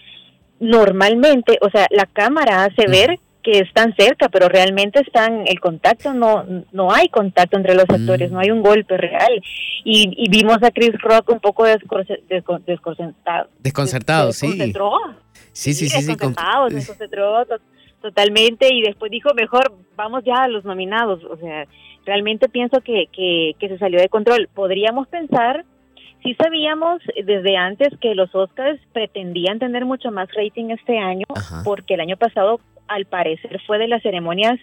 normalmente, 0.59 1.59
o 1.61 1.71
sea, 1.71 1.87
la 1.91 2.07
cámara 2.07 2.65
hace 2.65 2.89
ver 2.89 3.21
que 3.43 3.59
están 3.59 3.95
cerca, 3.95 4.31
pero 4.31 4.49
realmente 4.49 5.01
están, 5.01 5.47
el 5.47 5.61
contacto 5.61 6.15
no, 6.15 6.47
no 6.73 6.91
hay 6.91 7.09
contacto 7.09 7.59
entre 7.59 7.75
los 7.75 7.85
actores, 7.91 8.33
no 8.33 8.41
hay 8.41 8.51
un 8.51 8.63
golpe 8.63 8.97
real. 8.97 9.43
Y, 9.85 10.29
vimos 10.31 10.63
a 10.63 10.71
Chris 10.71 10.99
Rock 11.03 11.29
un 11.29 11.41
poco 11.41 11.67
desconcertado. 11.67 13.51
Desconcertado, 13.61 14.33
sí. 14.33 14.73
Sí, 15.53 15.75
sí, 15.75 15.75
sí. 15.75 15.89
sí, 15.89 16.07
desconcertado, 16.07 16.69
desconcentró 16.69 17.45
totalmente 18.01 18.73
y 18.73 18.81
después 18.81 19.11
dijo, 19.11 19.35
mejor 19.35 19.75
vamos 19.95 20.25
ya 20.25 20.45
a 20.45 20.49
los 20.49 20.65
nominados. 20.65 21.23
O 21.25 21.37
sea, 21.37 21.67
realmente 22.07 22.49
pienso 22.49 22.81
que, 22.81 23.09
que, 23.13 23.55
que 23.59 23.69
se 23.69 23.77
salió 23.77 24.01
de 24.01 24.09
control. 24.09 24.49
Podríamos 24.55 25.07
pensar 25.09 25.67
sí 26.25 26.35
sabíamos 26.35 27.03
desde 27.25 27.57
antes 27.57 27.91
que 28.01 28.15
los 28.15 28.35
Oscars 28.35 28.81
pretendían 28.93 29.59
tener 29.59 29.85
mucho 29.85 30.11
más 30.11 30.29
rating 30.35 30.71
este 30.71 30.99
año, 30.99 31.27
porque 31.65 31.95
el 31.95 32.01
año 32.01 32.17
pasado, 32.17 32.61
al 32.89 33.05
parecer, 33.05 33.61
fue 33.67 33.79
de 33.79 33.89
las 33.89 34.03
ceremonias 34.03 34.59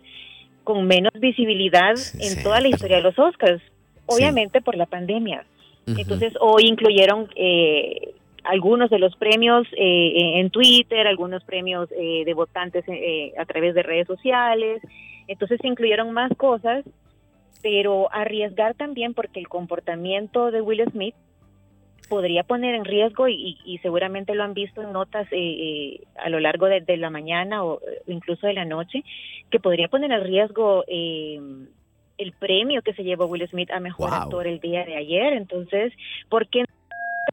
con 0.64 0.86
menos 0.88 1.14
visibilidad 1.20 1.94
en 2.20 2.44
toda 2.44 2.60
la 2.60 2.68
historia 2.68 2.98
de 2.98 3.04
los 3.04 3.18
Oscars, 3.18 3.62
obviamente 4.08 4.62
por 4.62 4.76
la 4.76 4.88
pandemia. 4.88 5.46
Entonces, 5.86 6.34
hoy 6.40 6.68
incluyeron 6.68 7.30
eh, 7.36 8.14
algunos 8.44 8.90
de 8.90 9.00
los 9.00 9.16
premios 9.16 9.68
eh, 9.78 10.40
en 10.40 10.50
Twitter, 10.50 11.08
algunos 11.08 11.44
premios 11.44 11.90
eh, 11.92 12.24
de 12.26 12.34
votantes 12.34 12.86
a 13.38 13.46
través 13.46 13.76
de 13.76 13.84
redes 13.84 14.08
sociales. 14.08 14.82
Entonces, 15.28 15.60
se 15.62 15.68
incluyeron 15.68 16.12
más 16.12 16.32
cosas, 16.38 16.86
pero 17.62 18.12
arriesgar 18.12 18.74
también 18.74 19.14
porque 19.14 19.40
el 19.40 19.48
comportamiento 19.48 20.50
de 20.50 20.62
Will 20.62 20.84
Smith 20.92 21.16
podría 22.12 22.44
poner 22.44 22.76
en 22.76 22.84
riesgo 22.84 23.30
y, 23.30 23.80
seguramente 23.82 24.36
lo 24.36 24.44
han 24.44 24.54
visto 24.54 24.82
en 24.82 24.92
notas 24.92 25.26
eh, 25.32 25.38
eh, 25.38 26.02
a 26.18 26.28
lo 26.28 26.42
largo 26.42 26.66
de, 26.66 26.98
la 26.98 27.10
mañana 27.10 27.64
o 27.64 27.80
incluso 28.06 28.48
de 28.48 28.54
la 28.54 28.66
noche, 28.66 29.06
que 29.50 29.62
podría 29.62 29.88
poner 29.88 30.12
en 30.12 30.22
riesgo 30.22 30.84
eh, 30.88 31.40
el 32.18 32.34
premio 32.34 32.82
que 32.82 32.94
se 32.94 33.06
llevó 33.06 33.28
Will 33.28 33.48
Smith 33.48 33.72
a 33.72 33.80
Mejor 33.80 34.14
Actor 34.14 34.46
el 34.46 34.60
día 34.60 34.84
de 34.84 34.98
ayer. 34.98 35.32
Entonces, 35.32 35.94
¿por 36.28 36.50
qué 36.50 36.66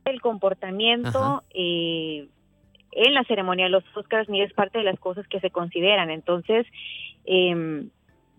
el 0.04 0.20
comportamiento 0.20 1.42
en 1.52 3.14
la 3.14 3.24
ceremonia 3.24 3.64
de 3.64 3.70
los 3.72 3.84
Oscars 3.96 4.28
ni 4.28 4.42
es 4.42 4.52
parte 4.52 4.78
de 4.78 4.84
las 4.84 5.00
cosas 5.00 5.26
que 5.26 5.40
se 5.40 5.50
consideran. 5.50 6.08
Entonces, 6.10 6.66
eh, 7.24 7.84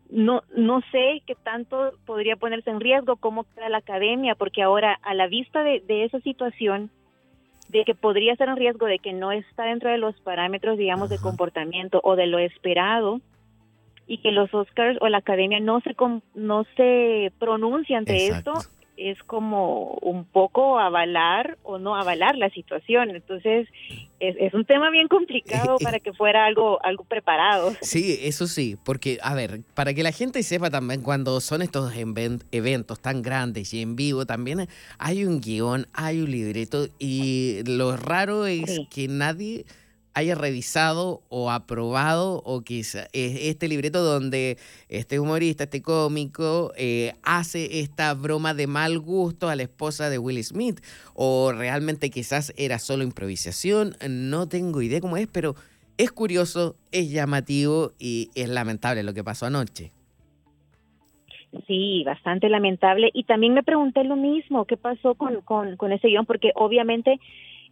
no, 0.09 0.41
no 0.55 0.81
sé 0.91 1.21
qué 1.25 1.35
tanto 1.35 1.93
podría 2.05 2.35
ponerse 2.35 2.69
en 2.69 2.79
riesgo, 2.79 3.17
cómo 3.17 3.43
queda 3.43 3.69
la 3.69 3.77
academia, 3.77 4.35
porque 4.35 4.63
ahora 4.63 4.99
a 5.03 5.13
la 5.13 5.27
vista 5.27 5.63
de, 5.63 5.83
esa 5.87 6.19
situación, 6.21 6.89
de 7.69 7.85
que 7.85 7.93
podría 7.93 8.35
ser 8.35 8.49
un 8.49 8.57
riesgo 8.57 8.87
de 8.87 8.97
que 8.97 9.13
no 9.13 9.31
está 9.31 9.65
dentro 9.65 9.91
de 9.91 9.99
los 9.99 10.19
parámetros, 10.21 10.77
digamos, 10.77 11.09
de 11.09 11.19
comportamiento 11.19 12.01
o 12.03 12.15
de 12.15 12.25
lo 12.25 12.39
esperado, 12.39 13.21
y 14.07 14.17
que 14.17 14.31
los 14.31 14.51
Oscars 14.51 14.97
o 15.01 15.07
la 15.07 15.19
academia 15.19 15.59
no 15.59 15.81
se, 15.81 15.95
no 16.33 16.65
se 16.75 17.31
pronuncia 17.37 17.99
ante 17.99 18.27
esto, 18.27 18.53
es 18.99 19.23
como 19.23 19.93
un 20.01 20.25
poco 20.25 20.77
avalar 20.77 21.57
o 21.63 21.77
no 21.77 21.95
avalar 21.95 22.35
la 22.35 22.49
situación. 22.49 23.09
Entonces, 23.11 23.67
es, 24.19 24.53
un 24.53 24.65
tema 24.65 24.89
bien 24.89 25.07
complicado 25.07 25.77
para 25.83 25.99
que 25.99 26.13
fuera 26.13 26.45
algo, 26.45 26.83
algo 26.83 27.05
preparado. 27.05 27.73
Sí, 27.81 28.19
eso 28.21 28.47
sí, 28.47 28.77
porque, 28.83 29.17
a 29.21 29.33
ver, 29.33 29.61
para 29.73 29.93
que 29.93 30.03
la 30.03 30.11
gente 30.11 30.43
sepa 30.43 30.69
también, 30.69 31.01
cuando 31.01 31.39
son 31.39 31.61
estos 31.61 31.93
eventos 31.95 32.99
tan 32.99 33.21
grandes 33.21 33.73
y 33.73 33.81
en 33.81 33.95
vivo, 33.95 34.25
también 34.25 34.67
hay 34.97 35.25
un 35.25 35.39
guion, 35.39 35.87
hay 35.93 36.21
un 36.21 36.31
libreto, 36.31 36.87
y 36.99 37.61
lo 37.65 37.95
raro 37.95 38.45
es 38.45 38.81
que 38.89 39.07
nadie 39.07 39.65
haya 40.19 40.35
revisado 40.35 41.21
o 41.29 41.49
aprobado 41.49 42.41
o 42.45 42.61
quizá 42.61 43.07
este 43.13 43.67
libreto 43.67 44.03
donde 44.03 44.57
este 44.89 45.19
humorista, 45.19 45.63
este 45.63 45.81
cómico, 45.81 46.71
eh, 46.77 47.13
hace 47.23 47.79
esta 47.79 48.13
broma 48.13 48.53
de 48.53 48.67
mal 48.67 48.99
gusto 48.99 49.49
a 49.49 49.55
la 49.55 49.63
esposa 49.63 50.09
de 50.09 50.17
Will 50.17 50.43
Smith 50.43 50.79
o 51.15 51.51
realmente 51.51 52.09
quizás 52.09 52.53
era 52.57 52.79
solo 52.79 53.03
improvisación, 53.03 53.95
no 54.09 54.47
tengo 54.47 54.81
idea 54.81 55.01
cómo 55.01 55.17
es, 55.17 55.27
pero 55.27 55.55
es 55.97 56.11
curioso, 56.11 56.75
es 56.91 57.11
llamativo 57.11 57.91
y 57.99 58.29
es 58.35 58.47
lamentable 58.49 59.03
lo 59.03 59.13
que 59.13 59.23
pasó 59.23 59.45
anoche. 59.45 59.91
Sí, 61.65 62.03
bastante 62.05 62.47
lamentable. 62.47 63.09
Y 63.13 63.23
también 63.23 63.53
me 63.53 63.63
pregunté 63.63 64.03
lo 64.03 64.15
mismo, 64.15 64.65
¿qué 64.65 64.77
pasó 64.77 65.15
con, 65.15 65.41
con, 65.41 65.77
con 65.77 65.91
ese 65.91 66.07
guion? 66.07 66.25
Porque 66.25 66.51
obviamente 66.55 67.19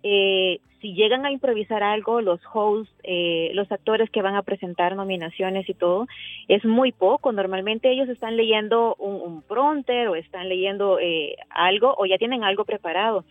eh, 0.04 0.60
si 0.82 0.94
llegan 0.94 1.26
a 1.26 1.32
improvisar 1.32 1.82
algo, 1.82 2.22
los 2.22 2.40
hosts, 2.54 2.94
eh, 3.04 3.52
los 3.54 3.72
actores 3.72 4.10
que 4.10 4.22
van 4.22 4.36
a 4.36 4.44
presentar 4.44 4.96
nominaciones 4.96 5.68
y 5.70 5.74
todo, 5.74 6.08
es 6.48 6.64
muy 6.66 6.92
poco. 6.92 7.32
Normalmente 7.32 7.92
ellos 7.92 8.10
están 8.10 8.38
leyendo 8.38 8.96
un, 8.96 9.16
un 9.16 9.42
pronter 9.42 10.08
o 10.08 10.16
están 10.16 10.48
leyendo 10.48 11.00
eh, 11.00 11.36
algo 11.50 11.96
o 11.98 12.06
ya 12.06 12.18
tienen 12.18 12.44
algo 12.44 12.64
preparado. 12.66 13.26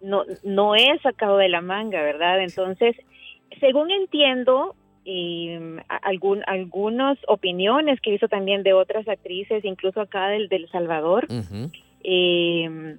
No, 0.00 0.24
no 0.42 0.74
es 0.74 1.00
sacado 1.02 1.36
de 1.36 1.48
la 1.48 1.60
manga, 1.60 2.02
¿verdad? 2.02 2.42
Entonces, 2.42 2.96
según 3.60 3.92
entiendo, 3.92 4.74
eh, 5.04 5.76
algún, 6.02 6.42
algunas 6.46 7.18
opiniones 7.28 8.00
que 8.00 8.14
hizo 8.14 8.26
también 8.28 8.64
de 8.64 8.72
otras 8.72 9.06
actrices, 9.08 9.64
incluso 9.64 10.00
acá 10.00 10.28
del, 10.28 10.48
del 10.48 10.68
Salvador, 10.70 11.28
eh, 12.02 12.96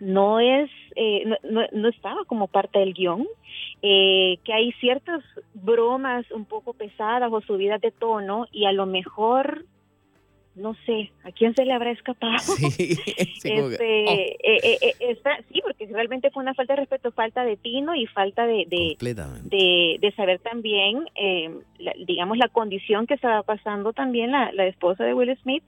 no 0.00 0.40
es 0.40 0.70
eh, 0.96 1.24
no, 1.44 1.62
no, 1.72 1.88
estaba 1.88 2.24
como 2.24 2.48
parte 2.48 2.78
del 2.78 2.94
guion 2.94 3.26
eh, 3.82 4.38
que 4.44 4.52
hay 4.52 4.72
ciertas 4.72 5.22
bromas 5.54 6.28
un 6.30 6.44
poco 6.44 6.72
pesadas 6.72 7.30
o 7.32 7.40
subidas 7.40 7.80
de 7.80 7.90
tono 7.90 8.46
y 8.52 8.66
a 8.66 8.72
lo 8.72 8.86
mejor 8.86 9.64
no 10.54 10.74
sé, 10.86 11.12
¿a 11.22 11.30
quién 11.30 11.54
se 11.54 11.64
le 11.64 11.72
habrá 11.72 11.92
escapado? 11.92 12.38
Sí, 12.38 12.70
sí, 12.70 13.00
este, 13.16 13.62
oh. 13.62 13.70
eh, 13.70 15.18
sí, 15.52 15.60
porque 15.62 15.86
realmente 15.86 16.32
fue 16.32 16.42
una 16.42 16.54
falta 16.54 16.72
de 16.72 16.80
respeto, 16.80 17.12
falta 17.12 17.44
de 17.44 17.56
tino 17.56 17.94
y 17.94 18.06
falta 18.06 18.44
de, 18.44 18.66
de, 18.66 19.98
de, 20.00 20.12
saber 20.16 20.40
también, 20.40 21.04
digamos, 22.08 22.38
la 22.38 22.48
condición 22.48 23.06
que 23.06 23.14
estaba 23.14 23.44
pasando 23.44 23.92
también 23.92 24.32
la, 24.32 24.50
la 24.50 24.66
esposa 24.66 25.04
de 25.04 25.14
Will 25.14 25.38
Smith 25.42 25.62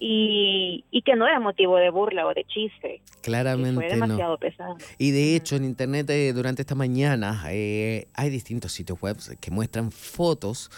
y, 0.00 0.84
y, 0.90 1.02
que 1.02 1.16
no 1.16 1.26
era 1.26 1.40
motivo 1.40 1.76
de 1.76 1.90
burla 1.90 2.26
o 2.26 2.34
de 2.34 2.44
chiste. 2.44 3.00
Claramente. 3.22 3.74
Fue 3.74 3.88
demasiado 3.88 4.38
pesado. 4.38 4.76
Y 4.98 5.10
de 5.10 5.36
hecho, 5.36 5.56
en 5.56 5.64
internet 5.64 6.08
eh, 6.10 6.32
durante 6.32 6.62
esta 6.62 6.74
mañana 6.74 7.42
eh, 7.48 8.06
hay 8.14 8.30
distintos 8.30 8.72
sitios 8.72 9.00
web 9.00 9.16
que 9.40 9.50
muestran 9.50 9.90
fotos 9.90 10.70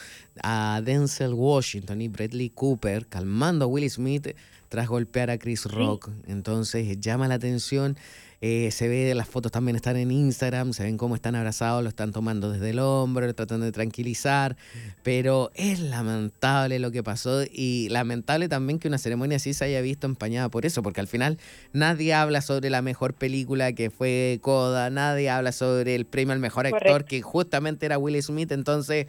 a 0.43 0.81
Denzel 0.85 1.35
Washington 1.35 2.01
y 2.01 2.09
Bradley 2.09 2.51
Cooper 2.51 3.07
calmando 3.07 3.65
a 3.65 3.69
Will 3.69 3.89
Smith 3.91 4.35
tras 4.69 4.89
golpear 4.89 5.31
a 5.31 5.39
Chris 5.39 5.67
Rock. 5.67 6.11
Entonces 6.27 7.01
llama 7.01 7.29
la 7.29 7.35
atención 7.35 7.97
eh, 8.43 8.71
se 8.71 8.89
ve, 8.89 9.15
las 9.15 9.29
fotos 9.29 9.53
también 9.53 9.77
están 9.77 9.99
en 9.99 10.11
Instagram, 10.11 10.73
se 10.73 10.83
ven 10.83 10.97
cómo 10.97 11.15
están 11.15 11.35
abrazados, 11.35 11.83
lo 11.83 11.91
están 11.91 12.11
tomando 12.11 12.51
desde 12.51 12.71
el 12.71 12.79
hombro, 12.79 13.35
tratando 13.35 13.67
de 13.67 13.73
tranquilizar, 13.73 14.57
pero 15.03 15.51
es 15.55 15.79
lamentable 15.81 16.79
lo 16.79 16.91
que 16.91 17.03
pasó 17.03 17.43
y 17.43 17.91
lamentable 17.91 18.49
también 18.49 18.79
que 18.79 18.89
una 18.89 18.97
ceremonia 18.97 19.37
así 19.37 19.53
se 19.53 19.67
haya 19.67 19.83
visto 19.83 20.07
empañada 20.07 20.49
por 20.49 20.65
eso, 20.65 20.83
porque 20.83 21.01
al 21.01 21.07
final 21.07 21.37
nadie 21.75 22.15
habla 22.15 22.41
sobre 22.41 22.71
la 22.71 22.81
mejor 22.81 23.13
película 23.13 23.75
que 23.75 23.91
fue 23.91 24.39
Coda, 24.41 24.89
nadie 24.89 25.29
habla 25.29 25.53
sobre 25.53 25.95
el 25.95 26.07
premio 26.07 26.33
al 26.33 26.41
mejor 26.41 26.67
actor 26.67 27.05
que 27.05 27.21
justamente 27.21 27.85
era 27.85 27.99
Will 27.99 28.23
Smith, 28.23 28.53
entonces... 28.53 29.07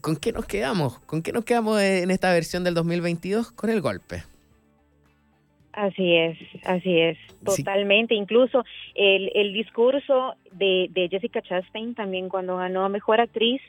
¿Con 0.00 0.16
qué 0.16 0.32
nos 0.32 0.46
quedamos? 0.46 0.98
¿Con 1.06 1.22
qué 1.22 1.30
nos 1.30 1.44
quedamos 1.44 1.80
en 1.80 2.10
esta 2.10 2.32
versión 2.32 2.64
del 2.64 2.74
2022? 2.74 3.52
Con 3.52 3.70
el 3.70 3.80
golpe. 3.80 4.24
Así 5.72 6.16
es, 6.16 6.36
así 6.64 6.98
es, 6.98 7.18
totalmente. 7.44 8.14
Incluso 8.14 8.64
el, 8.94 9.30
el 9.34 9.52
discurso 9.52 10.34
de, 10.52 10.88
de, 10.90 11.08
Jessica 11.08 11.42
Chastain 11.42 11.94
también 11.94 12.28
cuando 12.28 12.56
ganó 12.56 12.84
a 12.84 12.88
Mejor 12.88 13.20
Actriz 13.20 13.62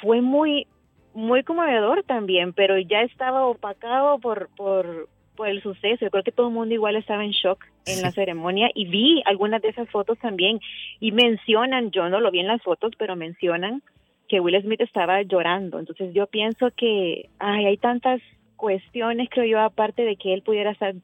fue 0.00 0.20
muy, 0.20 0.68
muy 1.14 1.42
conmovedor 1.42 2.04
también, 2.04 2.52
pero 2.52 2.78
ya 2.78 3.02
estaba 3.02 3.44
opacado 3.46 4.18
por, 4.20 4.50
por, 4.56 5.08
por 5.34 5.48
el 5.48 5.62
suceso. 5.62 6.04
Yo 6.04 6.10
creo 6.10 6.22
que 6.22 6.30
todo 6.30 6.48
el 6.48 6.54
mundo 6.54 6.74
igual 6.74 6.94
estaba 6.94 7.24
en 7.24 7.32
shock 7.32 7.64
en 7.86 8.02
la 8.02 8.12
ceremonia 8.12 8.70
y 8.72 8.86
vi 8.86 9.22
algunas 9.24 9.62
de 9.62 9.70
esas 9.70 9.88
fotos 9.88 10.18
también 10.18 10.60
y 11.00 11.10
mencionan, 11.10 11.90
yo 11.90 12.08
no 12.08 12.20
lo 12.20 12.30
vi 12.30 12.38
en 12.38 12.48
las 12.48 12.62
fotos, 12.62 12.92
pero 12.96 13.16
mencionan 13.16 13.82
que 14.28 14.40
Will 14.40 14.60
Smith 14.62 14.80
estaba 14.80 15.22
llorando. 15.22 15.80
Entonces 15.80 16.14
yo 16.14 16.28
pienso 16.28 16.70
que 16.76 17.30
ay, 17.40 17.66
hay 17.66 17.76
tantas 17.78 18.20
cuestiones, 18.56 19.28
creo 19.30 19.44
yo, 19.44 19.60
aparte 19.60 20.02
de 20.02 20.16
que 20.16 20.32
él 20.32 20.42
pudiera 20.42 20.70
estar 20.70 20.94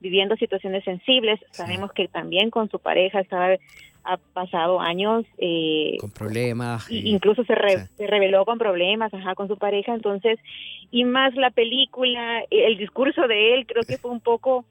viviendo 0.00 0.36
situaciones 0.36 0.84
sensibles. 0.84 1.40
Sabemos 1.50 1.92
que 1.92 2.08
también 2.08 2.50
con 2.50 2.70
su 2.70 2.78
pareja 2.78 3.20
estaba 3.20 3.56
ha 4.02 4.16
pasado 4.16 4.80
años 4.80 5.26
eh, 5.36 5.98
con 6.00 6.10
problemas 6.10 6.90
incluso 6.90 7.44
se, 7.44 7.54
se, 7.98 8.06
reveló 8.06 8.46
con 8.46 8.56
problemas 8.56 9.12
ajá, 9.12 9.34
con 9.34 9.46
su 9.48 9.58
pareja. 9.58 9.94
Entonces 9.94 10.38
y 10.90 11.04
más 11.04 11.34
la 11.34 11.50
película 11.50 12.42
el 12.50 12.78
discurso 12.78 13.28
de 13.28 13.54
él 13.54 13.66
creo 13.66 13.82
que 13.82 13.98
fue 13.98 14.10
un 14.10 14.20
poco 14.20 14.64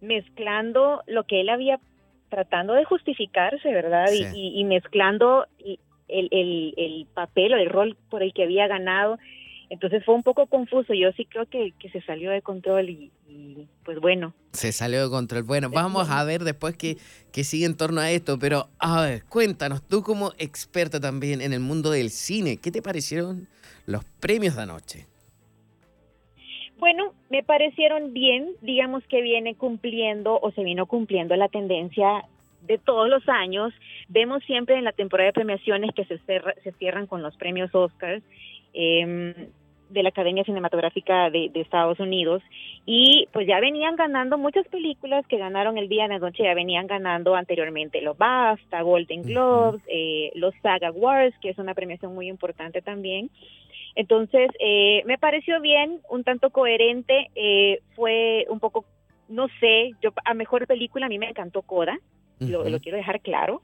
mezclando 0.00 1.02
lo 1.06 1.24
que 1.24 1.40
él 1.40 1.48
había 1.48 1.80
tratando 2.28 2.74
de 2.74 2.84
justificarse 2.84 3.72
verdad 3.72 4.06
y, 4.12 4.60
y, 4.60 4.64
mezclando 4.64 5.46
el, 5.58 6.28
el, 6.30 6.74
el 6.76 7.06
papel 7.12 7.54
o 7.54 7.56
el 7.56 7.70
rol 7.70 7.96
por 8.10 8.22
el 8.22 8.32
que 8.32 8.44
había 8.44 8.68
ganado 8.68 9.18
entonces 9.70 10.04
fue 10.04 10.14
un 10.14 10.22
poco 10.22 10.46
confuso. 10.46 10.94
Yo 10.94 11.12
sí 11.12 11.26
creo 11.26 11.46
que, 11.46 11.72
que 11.78 11.90
se 11.90 12.00
salió 12.02 12.30
de 12.30 12.42
control 12.42 12.88
y, 12.88 13.10
pues 13.84 14.00
bueno. 14.00 14.32
Se 14.52 14.72
salió 14.72 15.02
de 15.02 15.10
control. 15.10 15.42
Bueno, 15.42 15.68
vamos 15.70 16.08
a 16.08 16.24
ver 16.24 16.42
después 16.44 16.76
qué, 16.76 16.96
qué 17.32 17.44
sigue 17.44 17.66
en 17.66 17.76
torno 17.76 18.00
a 18.00 18.10
esto. 18.10 18.38
Pero 18.38 18.68
a 18.78 19.02
ver, 19.02 19.24
cuéntanos, 19.24 19.82
tú 19.86 20.02
como 20.02 20.32
experta 20.38 21.00
también 21.00 21.40
en 21.40 21.52
el 21.52 21.60
mundo 21.60 21.90
del 21.90 22.10
cine, 22.10 22.56
¿qué 22.56 22.70
te 22.70 22.80
parecieron 22.80 23.46
los 23.86 24.04
premios 24.20 24.56
de 24.56 24.62
anoche? 24.62 25.06
Bueno, 26.78 27.12
me 27.28 27.42
parecieron 27.42 28.14
bien, 28.14 28.52
digamos 28.62 29.04
que 29.08 29.20
viene 29.20 29.56
cumpliendo 29.56 30.38
o 30.40 30.50
se 30.52 30.62
vino 30.62 30.86
cumpliendo 30.86 31.34
la 31.36 31.48
tendencia 31.48 32.24
de 32.62 32.78
todos 32.78 33.08
los 33.08 33.28
años. 33.28 33.74
Vemos 34.08 34.42
siempre 34.44 34.78
en 34.78 34.84
la 34.84 34.92
temporada 34.92 35.26
de 35.26 35.32
premiaciones 35.32 35.92
que 35.94 36.04
se, 36.04 36.18
se 36.18 36.72
cierran 36.78 37.06
con 37.06 37.22
los 37.22 37.36
premios 37.36 37.74
Oscars 37.74 38.22
eh, 38.74 39.48
de 39.90 40.02
la 40.02 40.10
Academia 40.10 40.44
Cinematográfica 40.44 41.30
de, 41.30 41.50
Estados 41.54 41.98
Unidos 42.00 42.42
y 42.86 43.28
pues 43.32 43.46
ya 43.46 43.60
venían 43.60 43.96
ganando 43.96 44.38
muchas 44.38 44.66
películas 44.68 45.26
que 45.26 45.38
ganaron 45.38 45.76
el 45.76 45.88
día 45.88 46.08
de 46.08 46.18
noche, 46.18 46.44
ya 46.44 46.54
venían 46.54 46.86
ganando 46.86 47.34
anteriormente 47.34 48.00
los 48.00 48.16
BAFTA, 48.16 48.82
Golden 48.82 49.22
Globes, 49.22 49.82
eh, 49.88 50.30
los 50.34 50.54
SAG 50.62 50.84
Awards, 50.84 51.34
que 51.40 51.50
es 51.50 51.58
una 51.58 51.74
premiación 51.74 52.14
muy 52.14 52.28
importante 52.28 52.80
también. 52.80 53.30
Entonces, 53.94 54.50
eh, 54.60 55.02
me 55.06 55.18
pareció 55.18 55.60
bien, 55.60 56.00
un 56.08 56.22
tanto 56.22 56.50
coherente, 56.50 57.30
eh, 57.34 57.80
fue 57.96 58.46
un 58.48 58.60
poco, 58.60 58.84
no 59.28 59.48
sé, 59.60 59.92
yo 60.00 60.12
a 60.24 60.34
mejor 60.34 60.66
película 60.66 61.06
a 61.06 61.08
mí 61.08 61.18
me 61.18 61.28
encantó 61.28 61.62
Coda, 61.62 61.98
lo, 62.38 62.62
quiero 62.78 62.96
dejar 62.96 63.20
claro. 63.20 63.60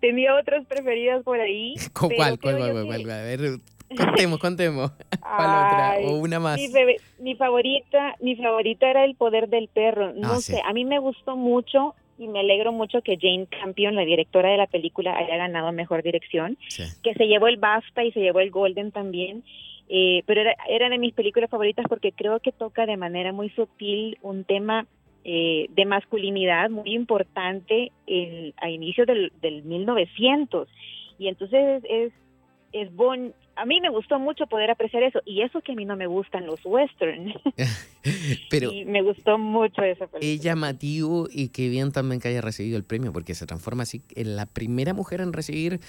tenía 0.00 0.36
otras 0.36 0.66
preferidas 0.66 1.24
por 1.24 1.40
ahí. 1.40 1.74
¿Cuál, 1.98 2.38
cuál, 2.38 2.58
cuál, 2.58 2.86
cuál, 2.86 3.10
A 3.10 3.22
ver, 3.22 3.40
Contemos, 3.96 4.38
contemos. 4.38 4.92
otra? 5.12 5.96
O 6.04 6.16
una 6.16 6.38
más. 6.38 6.60
Mi, 7.18 7.34
favorita, 7.34 8.14
mi 8.20 8.36
favorita 8.36 8.88
era 8.88 9.04
El 9.04 9.14
poder 9.14 9.48
del 9.48 9.68
perro. 9.68 10.12
No 10.14 10.40
sé, 10.40 10.60
a 10.64 10.72
mí 10.72 10.84
me 10.84 10.98
gustó 10.98 11.36
mucho 11.36 11.94
y 12.18 12.28
me 12.28 12.40
alegro 12.40 12.72
mucho 12.72 13.00
que 13.02 13.16
Jane 13.20 13.46
Campion, 13.46 13.94
la 13.96 14.04
directora 14.04 14.50
de 14.50 14.58
la 14.58 14.66
película, 14.66 15.16
haya 15.16 15.36
ganado 15.36 15.72
Mejor 15.72 16.02
Dirección, 16.02 16.58
que 17.02 17.14
se 17.14 17.26
llevó 17.26 17.48
el 17.48 17.56
BAFTA 17.56 18.04
y 18.04 18.12
se 18.12 18.20
llevó 18.20 18.40
el 18.40 18.50
Golden 18.50 18.92
también. 18.92 19.42
Eh, 19.88 20.22
pero 20.26 20.42
era, 20.42 20.54
era 20.68 20.88
de 20.88 20.98
mis 20.98 21.14
películas 21.14 21.50
favoritas 21.50 21.84
porque 21.88 22.12
creo 22.12 22.38
que 22.38 22.52
toca 22.52 22.86
de 22.86 22.96
manera 22.96 23.32
muy 23.32 23.50
sutil 23.50 24.18
un 24.22 24.44
tema 24.44 24.86
eh, 25.24 25.66
de 25.70 25.84
masculinidad 25.84 26.70
muy 26.70 26.94
importante 26.94 27.90
el, 28.06 28.54
a 28.58 28.70
inicios 28.70 29.06
del, 29.06 29.32
del 29.40 29.64
1900. 29.64 30.68
Y 31.18 31.28
entonces 31.28 31.82
es, 31.88 32.12
es 32.72 32.94
bon, 32.94 33.34
a 33.60 33.66
mí 33.66 33.78
me 33.82 33.90
gustó 33.90 34.18
mucho 34.18 34.46
poder 34.46 34.70
apreciar 34.70 35.02
eso 35.02 35.20
y 35.26 35.42
eso 35.42 35.60
que 35.60 35.72
a 35.72 35.74
mí 35.74 35.84
no 35.84 35.94
me 35.94 36.06
gustan 36.06 36.46
los 36.46 36.64
westerns. 36.64 37.34
Pero 38.50 38.72
y 38.72 38.86
me 38.86 39.02
gustó 39.02 39.36
mucho 39.36 39.82
esa 39.82 40.06
película. 40.06 40.32
Es 40.32 40.40
llamativo 40.40 41.28
y 41.30 41.50
que 41.50 41.68
bien 41.68 41.92
también 41.92 42.22
que 42.22 42.28
haya 42.28 42.40
recibido 42.40 42.78
el 42.78 42.84
premio 42.84 43.12
porque 43.12 43.34
se 43.34 43.44
transforma 43.44 43.82
así 43.82 44.00
en 44.14 44.34
la 44.34 44.46
primera 44.46 44.94
mujer 44.94 45.20
en 45.20 45.34
recibir 45.34 45.80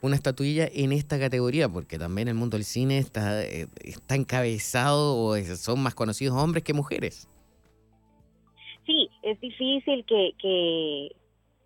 una 0.00 0.16
estatuilla 0.16 0.66
en 0.72 0.92
esta 0.92 1.18
categoría 1.18 1.68
porque 1.68 1.98
también 1.98 2.28
el 2.28 2.34
mundo 2.34 2.56
del 2.56 2.64
cine 2.64 2.96
está, 2.96 3.44
eh, 3.44 3.66
está 3.84 4.14
encabezado 4.14 5.18
o 5.18 5.36
son 5.36 5.82
más 5.82 5.94
conocidos 5.94 6.34
hombres 6.34 6.64
que 6.64 6.72
mujeres. 6.72 7.28
Sí, 8.86 9.10
es 9.22 9.38
difícil 9.38 10.02
que, 10.06 10.32
que 10.40 11.10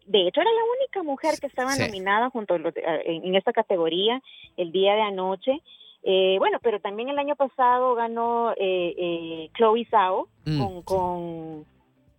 de 0.07 0.27
hecho 0.27 0.41
era 0.41 0.51
la 0.51 0.65
única 0.79 1.03
mujer 1.03 1.39
que 1.41 1.47
estaba 1.47 1.77
nominada 1.77 2.31
junto 2.31 2.59
los, 2.59 2.75
en, 2.77 3.35
esta 3.35 3.53
categoría 3.53 4.21
el 4.57 4.73
día 4.73 4.95
de 4.95 5.03
anoche. 5.03 5.61
Eh, 6.05 6.37
bueno, 6.39 6.59
pero 6.63 6.81
también 6.81 7.09
el 7.09 7.19
año 7.19 7.37
pasado 7.37 7.95
ganó 7.95 8.53
eh, 8.53 8.95
eh, 8.99 9.51
Chloe 9.57 9.87
Zhao 9.89 10.27
mm, 10.45 10.61
con, 10.61 10.83
con, 10.83 11.65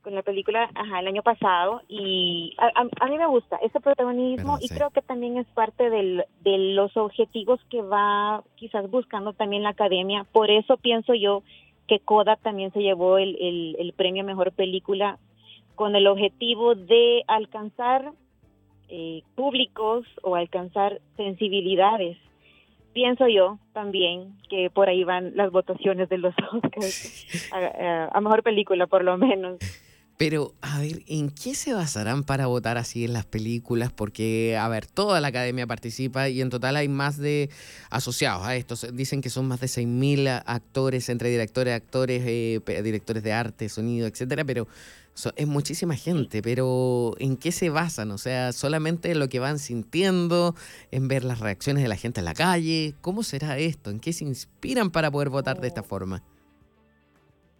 con, 0.02 0.15
la 0.15 0.22
película, 0.22 0.69
ajá, 0.74 1.02
el 1.02 1.08
año 1.08 1.22
pasado. 1.22 1.82
Y 1.89 2.56
a, 2.58 3.08
mí 3.10 3.17
me 3.17 3.28
gusta 3.28 3.58
ese 3.58 3.82
protagonismo 3.82 4.58
y 4.62 4.69
creo 4.69 4.89
que 4.91 5.02
también 5.02 5.38
es 5.38 5.48
parte 5.48 5.89
del, 5.89 6.24
de 6.41 6.58
los 6.58 6.96
objetivos 6.96 7.60
que 7.69 7.82
va 7.82 8.43
quizás 8.56 8.89
buscando 8.89 9.34
también 9.34 9.63
la 9.63 9.69
academia. 9.69 10.26
Por 10.32 10.50
eso 10.50 10.78
pienso 10.78 11.13
yo 11.13 11.43
que 11.88 12.00
Coda 12.00 12.38
también 12.38 12.72
se 12.72 12.80
llevó 12.80 13.17
el, 13.17 13.36
el, 13.41 13.76
el 13.78 13.91
premio 13.91 14.24
a 14.24 14.26
Mejor 14.26 14.54
Película 14.54 15.19
con 15.84 15.98
el 15.98 16.08
objetivo 16.08 16.76
de 16.76 17.24
alcanzar 17.28 18.13
eh, 18.88 19.22
públicos 19.36 20.06
o 20.22 20.38
alcanzar 20.38 21.02
sensibilidades. 21.17 22.17
Pienso 22.93 23.28
yo 23.28 23.60
también 23.74 24.38
que 24.50 24.69
por 24.69 24.88
ahí 24.88 25.04
van 25.04 25.36
las 25.36 25.52
votaciones 25.52 26.08
de 26.08 26.19
los 26.19 26.34
Oscars 26.54 27.52
a, 27.52 28.22
mejor 28.22 28.43
película, 28.43 28.88
por 28.88 29.04
lo 29.04 29.17
menos. 29.17 29.58
Pero, 30.15 30.54
a 30.62 30.80
ver, 30.80 31.02
¿en 31.08 31.32
qué 31.32 31.54
se 31.54 31.74
basarán 31.74 32.24
para 32.24 32.46
votar 32.48 32.78
así 32.78 33.04
en 33.04 33.12
las 33.12 33.26
películas? 33.26 33.91
Porque, 33.91 34.56
a 34.56 34.69
ver, 34.69 34.86
toda 34.86 35.19
la 35.19 35.30
academia 35.30 35.67
participa 35.67 36.30
y 36.30 36.39
en 36.39 36.50
total 36.50 36.78
hay 36.78 36.88
más 36.88 37.17
de 37.17 37.50
asociados 37.89 38.48
a 38.48 38.56
esto. 38.56 38.76
Dicen 38.93 39.19
que 39.22 39.30
son 39.30 39.50
más 39.50 39.60
de 39.60 39.67
6.000 39.67 40.43
actores, 40.46 41.10
entre 41.10 41.30
directores, 41.30 41.74
actores, 41.74 42.24
eh, 42.26 42.62
directores 42.84 43.22
de 43.22 43.34
arte, 43.34 43.67
sonido, 43.67 44.08
etcétera, 44.08 44.46
pero 44.46 44.65
es 45.36 45.47
muchísima 45.47 45.95
gente, 45.95 46.41
pero 46.41 47.12
¿en 47.19 47.38
qué 47.38 47.52
se 47.52 47.69
basan? 47.69 48.12
O 48.12 48.17
sea, 48.17 48.52
solamente 48.52 49.12
en 49.12 49.19
lo 49.19 49.30
que 49.30 49.39
van 49.39 49.60
sintiendo, 49.60 50.56
en 50.91 51.08
ver 51.08 51.23
las 51.23 51.39
reacciones 51.39 51.84
de 51.84 51.89
la 51.89 51.95
gente 51.95 52.19
en 52.19 52.26
la 52.26 52.34
calle. 52.34 52.95
¿Cómo 53.02 53.23
será 53.23 53.58
esto? 53.58 53.89
¿En 53.89 53.99
qué 53.99 54.12
se 54.13 54.26
inspiran 54.26 54.91
para 54.91 55.12
poder 55.12 55.30
votar 55.30 55.60
de 55.60 55.67
esta 55.67 55.84
forma? 55.84 56.23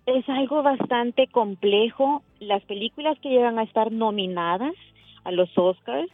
Es 0.06 0.28
algo 0.28 0.64
bastante 0.64 1.28
complejo. 1.28 2.24
Las 2.40 2.64
películas 2.66 3.18
que 3.22 3.30
llegan 3.30 3.60
a 3.60 3.64
estar 3.64 3.92
nominadas 3.92 4.74
a 5.24 5.32
los 5.32 5.50
Oscars 5.58 6.10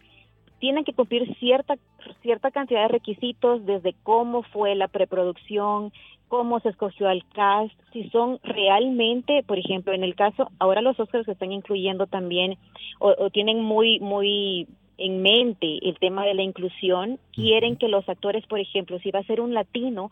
tienen 0.60 0.84
que 0.84 0.94
cumplir 0.94 1.36
cierta 1.40 1.76
cierta 2.22 2.52
cantidad 2.52 2.84
de 2.84 2.88
requisitos 2.90 3.66
desde 3.66 3.94
cómo 4.04 4.44
fue 4.44 4.76
la 4.76 4.88
preproducción, 4.88 5.92
cómo 6.30 6.60
se 6.62 6.70
escogió 6.70 7.10
al 7.10 7.26
cast, 7.34 7.74
si 7.92 8.10
son 8.12 8.40
realmente, 8.44 9.44
por 9.44 9.60
ejemplo, 9.60 9.94
en 9.94 10.04
el 10.04 10.16
caso, 10.16 10.50
ahora 10.60 10.82
los 10.82 10.98
Oscars 11.00 11.26
se 11.26 11.34
están 11.34 11.52
incluyendo 11.52 12.08
también 12.08 12.58
o, 13.00 13.30
tienen 13.32 13.62
muy, 13.62 14.00
muy 14.00 14.68
en 14.98 15.22
mente 15.22 15.80
el 15.82 15.98
tema 16.00 16.26
de 16.26 16.36
la 16.36 16.44
inclusión, 16.44 17.20
quieren 17.34 17.76
que 17.76 17.88
los 17.88 18.08
actores, 18.08 18.46
por 18.46 18.60
ejemplo, 18.60 19.00
si 19.00 19.12
va 19.12 19.20
a 19.20 19.24
ser 19.24 19.42
un 19.42 19.54
latino, 19.54 20.12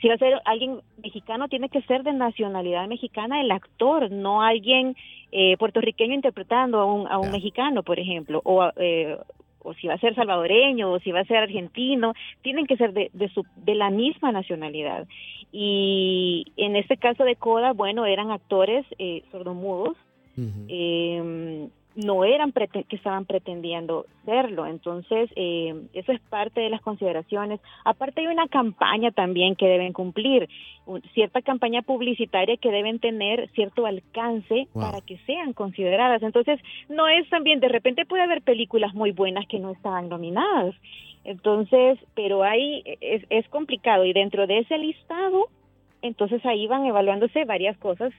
si 0.00 0.08
va 0.08 0.14
a 0.14 0.18
ser 0.18 0.40
alguien 0.44 0.80
mexicano, 1.02 1.48
tiene 1.48 1.68
que 1.68 1.82
ser 1.82 2.02
de 2.02 2.12
nacionalidad 2.12 2.86
mexicana 2.86 3.40
el 3.40 3.50
actor, 3.50 4.10
no 4.10 4.42
alguien 4.42 4.96
eh, 5.32 5.56
puertorriqueño 5.58 6.14
interpretando 6.14 6.78
a 6.78 6.84
un, 6.86 7.08
a 7.08 7.18
un 7.18 7.30
mexicano, 7.30 7.82
por 7.82 7.98
ejemplo, 7.98 8.40
o, 8.44 8.70
eh, 8.76 9.18
o 9.68 9.74
si 9.74 9.86
va 9.86 9.94
a 9.94 9.98
ser 9.98 10.14
salvadoreño 10.14 10.90
o 10.90 10.98
si 11.00 11.12
va 11.12 11.20
a 11.20 11.24
ser 11.24 11.38
argentino, 11.38 12.14
tienen 12.42 12.66
que 12.66 12.76
ser 12.76 12.92
de, 12.92 13.10
de, 13.12 13.28
su, 13.28 13.44
de 13.56 13.74
la 13.74 13.90
misma 13.90 14.32
nacionalidad. 14.32 15.06
Y 15.52 16.46
en 16.56 16.76
este 16.76 16.96
caso 16.96 17.24
de 17.24 17.36
Coda, 17.36 17.72
bueno, 17.72 18.06
eran 18.06 18.30
actores 18.30 18.84
eh, 18.98 19.22
sordomudos, 19.30 19.96
eh, 20.68 21.68
no 21.98 22.24
eran 22.24 22.52
que 22.52 22.84
estaban 22.94 23.24
pretendiendo 23.24 24.06
serlo. 24.24 24.66
Entonces, 24.66 25.28
eh, 25.34 25.74
eso 25.94 26.12
es 26.12 26.20
parte 26.20 26.60
de 26.60 26.70
las 26.70 26.80
consideraciones. 26.80 27.60
Aparte 27.84 28.20
hay 28.20 28.28
una 28.28 28.46
campaña 28.46 29.10
también 29.10 29.56
que 29.56 29.66
deben 29.66 29.92
cumplir, 29.92 30.48
cierta 31.12 31.42
campaña 31.42 31.82
publicitaria 31.82 32.56
que 32.56 32.70
deben 32.70 33.00
tener 33.00 33.50
cierto 33.50 33.84
alcance 33.84 34.68
para 34.74 35.00
que 35.00 35.18
sean 35.26 35.52
consideradas. 35.52 36.22
Entonces, 36.22 36.60
no 36.88 37.08
es 37.08 37.28
también, 37.30 37.58
de 37.58 37.68
repente 37.68 38.06
puede 38.06 38.22
haber 38.22 38.42
películas 38.42 38.94
muy 38.94 39.10
buenas 39.10 39.48
que 39.48 39.58
no 39.58 39.72
estaban 39.72 40.08
nominadas. 40.08 40.76
Entonces, 41.24 41.98
pero 42.14 42.44
ahí 42.44 42.84
es, 43.00 43.24
es 43.28 43.48
complicado 43.48 44.04
y 44.04 44.12
dentro 44.12 44.46
de 44.46 44.58
ese 44.58 44.78
listado, 44.78 45.48
entonces 46.00 46.46
ahí 46.46 46.68
van 46.68 46.86
evaluándose 46.86 47.44
varias 47.44 47.76
cosas 47.78 48.12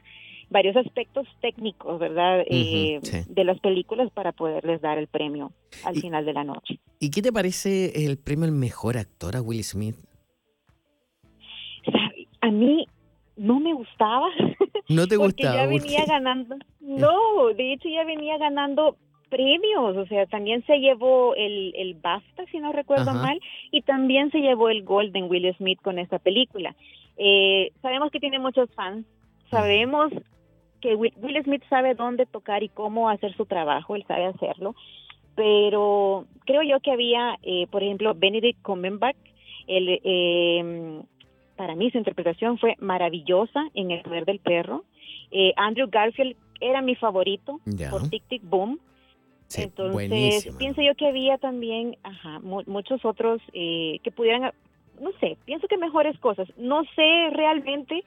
varios 0.50 0.76
aspectos 0.76 1.28
técnicos, 1.42 2.00
¿verdad? 2.00 2.44
Eh, 2.48 3.00
de 3.28 3.44
las 3.44 3.60
películas 3.60 4.12
para 4.12 4.32
poderles 4.32 4.82
dar 4.82 4.98
el 4.98 5.08
premio 5.08 5.52
al 5.84 5.96
final 5.96 6.26
de 6.26 6.34
la 6.34 6.44
noche. 6.44 6.80
¿Y 7.00 7.12
qué 7.12 7.22
te 7.22 7.32
parece 7.32 8.06
el 8.06 8.18
premio 8.18 8.46
al 8.46 8.52
mejor 8.52 8.98
actor 8.98 9.36
a 9.36 9.42
Will 9.42 9.64
Smith? 9.64 9.96
A 12.42 12.52
mí 12.52 12.88
no 13.36 13.60
me 13.60 13.74
gustaba. 13.74 14.28
¿No 14.88 15.08
te 15.08 15.16
gustaba? 15.18 15.56
ya 15.56 15.68
venía 15.68 16.06
ganando. 16.06 16.56
No, 16.80 17.48
de 17.56 17.74
hecho 17.74 17.90
ya 17.90 18.04
venía 18.04 18.38
ganando 18.38 18.98
premios, 19.30 19.96
o 19.96 20.06
sea, 20.08 20.26
también 20.26 20.66
se 20.66 20.80
llevó 20.80 21.36
el, 21.36 21.74
el 21.76 21.94
BAFTA, 21.94 22.46
si 22.52 22.60
no 22.60 22.72
recuerdo 22.72 23.14
mal, 23.14 23.40
y 23.72 23.84
también 23.84 24.32
se 24.32 24.40
llevó 24.40 24.70
el 24.70 24.84
Golden 24.84 25.30
Will 25.30 25.54
Smith 25.56 25.80
con 25.82 26.00
esta 26.00 26.20
película. 26.20 26.76
Eh, 27.18 27.72
sabemos 27.82 28.12
que 28.12 28.20
tiene 28.20 28.40
muchos 28.40 28.70
fans, 28.74 29.06
sabemos 29.52 30.12
que 30.82 30.96
Will 30.96 31.44
Smith 31.44 31.64
sabe 31.70 31.94
dónde 31.94 32.26
tocar 32.26 32.64
y 32.64 32.70
cómo 32.70 33.10
hacer 33.10 33.36
su 33.36 33.46
trabajo, 33.46 33.96
él 33.96 34.06
sabe 34.08 34.26
hacerlo, 34.26 34.76
pero 35.40 36.26
creo 36.46 36.64
yo 36.64 36.82
que 36.82 36.92
había, 36.92 37.38
eh, 37.44 37.66
por 37.72 37.82
ejemplo, 37.82 38.14
Benedict 38.14 38.62
Cumberbatch, 38.62 39.16
el, 39.68 40.02
eh, 40.04 41.02
para 41.56 41.76
mí 41.76 41.90
su 41.92 41.98
interpretación 41.98 42.58
fue 42.58 42.76
maravillosa 42.80 43.64
en 43.74 43.92
El 43.92 44.02
Poder 44.02 44.26
del 44.26 44.40
Perro. 44.40 44.84
Eh, 45.32 45.54
Andrew 45.56 45.88
Garfield 45.90 46.36
era 46.60 46.82
mi 46.82 46.96
favorito 46.96 47.62
por 47.90 48.10
Tic 48.10 48.24
Tic 48.28 48.44
Boom. 48.44 48.80
Entonces, 49.56 50.54
pienso 50.58 50.82
yo 50.82 50.94
que 50.96 51.08
había 51.08 51.38
también 51.38 51.96
ajá, 52.04 52.40
muchos 52.42 53.06
otros 53.06 53.42
que 53.54 54.12
pudieran, 54.14 54.52
no 55.00 55.12
sé, 55.22 55.38
pienso 55.46 55.68
que 55.70 55.78
mejores 55.78 56.20
cosas. 56.20 56.50
No 56.58 56.84
sé 56.96 57.30
realmente 57.32 58.04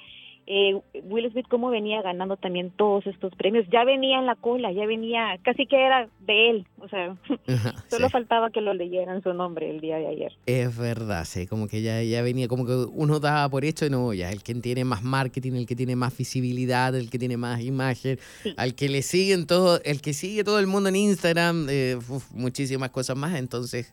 eh, 0.46 0.80
Will 1.04 1.30
Smith 1.30 1.46
cómo 1.48 1.70
venía 1.70 2.02
ganando 2.02 2.36
también 2.36 2.70
todos 2.70 3.06
estos 3.06 3.34
premios. 3.36 3.66
Ya 3.70 3.84
venía 3.84 4.18
en 4.18 4.26
la 4.26 4.34
cola, 4.34 4.72
ya 4.72 4.86
venía, 4.86 5.38
casi 5.42 5.66
que 5.66 5.76
era 5.76 6.08
de 6.20 6.50
él, 6.50 6.66
o 6.78 6.88
sea, 6.88 7.16
solo 7.88 8.10
faltaba 8.10 8.50
que 8.50 8.60
lo 8.60 8.74
leyeran 8.74 9.22
su 9.22 9.32
nombre 9.34 9.70
el 9.70 9.80
día 9.80 9.96
de 9.96 10.08
ayer. 10.08 10.32
Es 10.46 10.76
verdad, 10.76 11.24
sí, 11.24 11.46
como 11.46 11.68
que 11.68 11.82
ya, 11.82 12.02
ya 12.02 12.22
venía, 12.22 12.48
como 12.48 12.66
que 12.66 12.74
uno 12.92 13.20
daba 13.20 13.48
por 13.48 13.64
hecho, 13.64 13.88
no, 13.88 14.12
ya 14.12 14.30
el 14.30 14.42
que 14.42 14.54
tiene 14.56 14.84
más 14.84 15.02
marketing, 15.02 15.52
el 15.52 15.66
que 15.66 15.76
tiene 15.76 15.96
más 15.96 16.16
visibilidad, 16.16 16.94
el 16.94 17.10
que 17.10 17.18
tiene 17.18 17.36
más 17.36 17.60
imagen, 17.62 18.18
al 18.56 18.74
que 18.74 18.88
le 18.88 19.02
siguen 19.02 19.46
todo, 19.46 19.80
el 19.84 20.00
que 20.00 20.12
sigue 20.12 20.44
todo 20.44 20.58
el 20.58 20.66
mundo 20.66 20.88
en 20.88 20.96
Instagram, 20.96 21.66
eh, 21.70 21.98
muchísimas 22.32 22.90
cosas 22.90 23.16
más, 23.16 23.34
entonces 23.36 23.92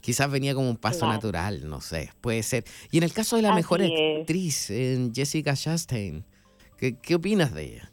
quizás 0.00 0.30
venía 0.30 0.54
como 0.54 0.70
un 0.70 0.76
paso 0.76 1.06
natural, 1.06 1.68
no 1.68 1.80
sé, 1.80 2.10
puede 2.20 2.42
ser. 2.42 2.64
Y 2.90 2.98
en 2.98 3.04
el 3.04 3.12
caso 3.12 3.36
de 3.36 3.42
la 3.42 3.54
mejor 3.54 3.80
actriz, 3.82 4.70
en 4.70 5.14
Jessica 5.14 5.54
Chastain, 5.54 6.24
¿qué, 6.78 6.96
¿qué, 7.00 7.14
opinas 7.14 7.54
de 7.54 7.64
ella? 7.64 7.90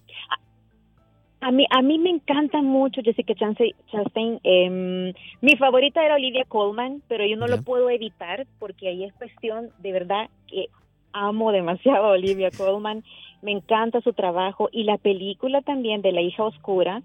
A 1.41 1.51
mí, 1.51 1.65
a 1.69 1.81
mí 1.81 1.99
me 1.99 2.09
encanta 2.09 2.61
mucho 2.61 3.01
Jessica 3.03 3.35
Chastain. 3.35 4.39
Eh, 4.43 5.13
mi 5.41 5.55
favorita 5.57 6.03
era 6.03 6.15
Olivia 6.15 6.43
Colman, 6.47 7.03
pero 7.07 7.25
yo 7.25 7.37
no 7.37 7.47
lo 7.47 7.61
puedo 7.61 7.89
evitar 7.89 8.47
porque 8.57 8.87
ahí 8.87 9.03
es 9.03 9.13
cuestión 9.13 9.69
de 9.77 9.91
verdad 9.91 10.29
que 10.47 10.69
amo 11.13 11.51
demasiado 11.51 12.05
a 12.05 12.11
Olivia 12.11 12.49
Colman. 12.57 13.03
Me 13.43 13.51
encanta 13.51 14.01
su 14.01 14.13
trabajo 14.13 14.69
y 14.71 14.85
la 14.85 14.97
película 14.97 15.61
también 15.61 16.01
de 16.01 16.13
La 16.13 16.21
hija 16.21 16.43
oscura 16.43 17.03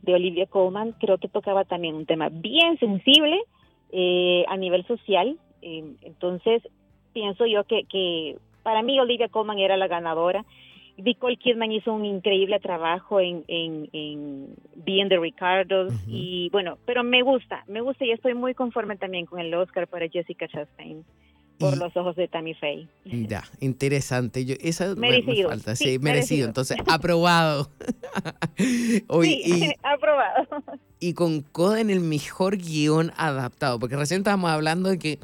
de 0.00 0.14
Olivia 0.14 0.46
Colman, 0.46 0.92
creo 0.92 1.18
que 1.18 1.28
tocaba 1.28 1.64
también 1.64 1.94
un 1.94 2.06
tema 2.06 2.28
bien 2.28 2.78
sensible 2.78 3.38
eh, 3.92 4.44
a 4.48 4.56
nivel 4.56 4.86
social. 4.86 5.38
Eh, 5.60 5.84
entonces, 6.02 6.62
pienso 7.12 7.46
yo 7.46 7.64
que, 7.64 7.84
que 7.84 8.36
para 8.62 8.82
mí 8.82 8.98
Olivia 8.98 9.28
Colman 9.28 9.58
era 9.58 9.76
la 9.76 9.88
ganadora. 9.88 10.44
Nicole 10.96 11.36
Kidman 11.36 11.72
hizo 11.72 11.92
un 11.92 12.04
increíble 12.04 12.60
trabajo 12.60 13.18
en, 13.18 13.44
en, 13.48 13.88
en 13.92 14.54
Being 14.76 15.08
the 15.08 15.18
Ricardos 15.18 15.92
y 16.06 16.50
bueno, 16.50 16.76
pero 16.84 17.02
me 17.02 17.22
gusta, 17.22 17.64
me 17.66 17.80
gusta 17.80 18.04
y 18.04 18.10
estoy 18.10 18.34
muy 18.34 18.54
conforme 18.54 18.96
también 18.96 19.24
con 19.24 19.40
el 19.40 19.54
Oscar 19.54 19.88
para 19.88 20.08
Jessica 20.08 20.46
Chastain 20.48 21.04
por 21.62 21.78
los 21.78 21.96
ojos 21.96 22.16
de 22.16 22.28
Tammy 22.28 22.54
Faye. 22.54 22.88
Ya, 23.04 23.44
interesante. 23.60 24.44
Yo, 24.44 24.54
esa 24.60 24.94
merecido. 24.94 25.48
Me, 25.48 25.54
falta. 25.56 25.76
Sí, 25.76 25.98
merecido. 25.98 26.46
Entonces, 26.46 26.76
aprobado. 26.86 27.70
Hoy, 29.08 29.26
sí, 29.26 29.42
y, 29.44 29.74
aprobado. 29.82 30.46
Y 31.00 31.14
con 31.14 31.40
Coda 31.40 31.80
en 31.80 31.90
el 31.90 32.00
mejor 32.00 32.56
guion 32.56 33.12
adaptado, 33.16 33.78
porque 33.78 33.96
recién 33.96 34.20
estábamos 34.20 34.50
hablando 34.50 34.88
de 34.88 34.98
que 34.98 35.18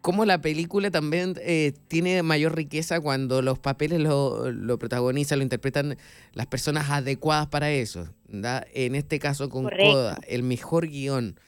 cómo 0.00 0.24
la 0.24 0.40
película 0.40 0.90
también 0.90 1.34
eh, 1.40 1.72
tiene 1.88 2.22
mayor 2.22 2.56
riqueza 2.56 3.00
cuando 3.00 3.42
los 3.42 3.58
papeles 3.58 4.00
lo, 4.00 4.50
lo, 4.50 4.78
protagonizan, 4.78 5.38
lo 5.38 5.42
interpretan 5.42 5.96
las 6.32 6.46
personas 6.46 6.90
adecuadas 6.90 7.48
para 7.48 7.70
eso. 7.70 8.08
En 8.32 8.94
este 8.94 9.18
caso 9.18 9.48
con 9.48 9.68
Coda, 9.68 10.18
el 10.28 10.42
mejor 10.42 10.88
guion. 10.88 11.38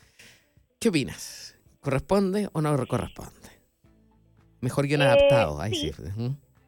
¿Qué 0.79 0.89
opinas? 0.89 1.55
¿Corresponde 1.79 2.49
o 2.53 2.61
no 2.61 2.75
corresponde? 2.87 3.42
Mejor 4.63 4.87
guion 4.87 5.01
adaptado, 5.01 5.59
ahí 5.59 5.75
sí. 5.75 5.91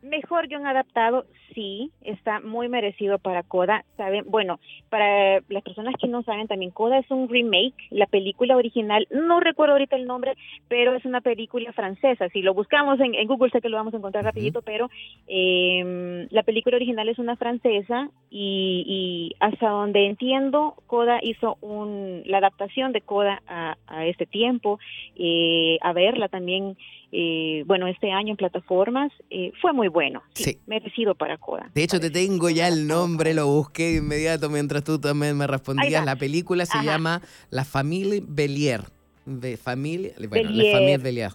Mejor 0.02 0.50
guion 0.50 0.68
adaptado, 0.68 1.26
sí, 1.56 1.92
está 2.02 2.42
muy 2.42 2.70
merecido 2.70 3.18
para 3.18 3.42
Coda. 3.42 3.86
Saben, 3.98 4.26
bueno, 4.28 4.60
para 4.90 5.40
las 5.50 5.64
personas 5.64 5.96
que 6.00 6.08
no 6.08 6.22
saben 6.22 6.48
también, 6.48 6.72
Coda 6.72 7.00
es 7.00 7.10
un 7.10 7.28
remake. 7.30 7.74
La 7.90 8.06
película 8.06 8.56
original, 8.56 9.08
no 9.10 9.40
recuerdo 9.40 9.74
ahorita 9.74 9.96
el 9.96 10.06
nombre, 10.06 10.34
pero 10.68 10.94
es 10.94 11.06
una 11.06 11.22
película 11.22 11.72
francesa. 11.74 12.30
Si 12.30 12.42
lo 12.42 12.54
buscamos 12.54 13.00
en, 13.00 13.28
Google, 13.28 13.50
sé 13.50 13.62
que 13.62 13.70
lo 13.70 13.78
vamos 13.78 13.94
a 13.94 13.98
encontrar 13.98 14.26
rapidito, 14.26 14.62
pero 14.62 14.90
eh, 15.28 16.28
la 16.30 16.44
película 16.44 16.76
original 16.76 17.10
es 17.10 17.18
una 17.18 17.38
francesa 17.38 18.10
y, 18.30 19.34
hasta 19.40 19.70
donde 19.70 20.06
entiendo, 20.06 20.76
Coda 20.88 21.20
hizo 21.22 21.58
un, 21.62 22.24
la 22.26 22.40
adaptación 22.40 22.92
de 22.92 23.02
Coda 23.02 23.42
a, 23.48 23.76
este 24.06 24.26
tiempo, 24.26 24.78
eh, 25.16 25.78
a 25.82 25.94
verla 25.94 26.28
también 26.28 26.76
eh, 27.18 27.64
bueno, 27.66 27.88
este 27.88 28.12
año 28.12 28.32
en 28.32 28.36
plataformas, 28.36 29.10
eh, 29.30 29.54
fue 29.62 29.72
muy 29.72 29.88
bueno. 29.88 30.22
Sí, 30.34 30.58
Merecido 30.66 31.16
para 31.16 31.38
De 31.74 31.84
hecho, 31.84 32.00
te 32.00 32.10
tengo 32.10 32.50
ya 32.50 32.68
el 32.68 32.88
nombre, 32.88 33.34
lo 33.34 33.48
busqué 33.48 33.92
de 33.92 33.98
inmediato 33.98 34.50
mientras 34.50 34.84
tú 34.84 35.00
también 35.00 35.38
me 35.38 35.48
respondías. 35.48 36.06
La 36.06 36.16
película 36.16 36.66
se 36.66 36.84
llama 36.84 37.22
La 37.50 37.66
Familia 37.66 38.22
Belier. 38.26 38.82
De 39.26 39.58
familia, 39.58 40.12
bueno, 40.30 40.52
La 40.52 40.72
Familia 40.72 40.98
Belier. 41.00 41.32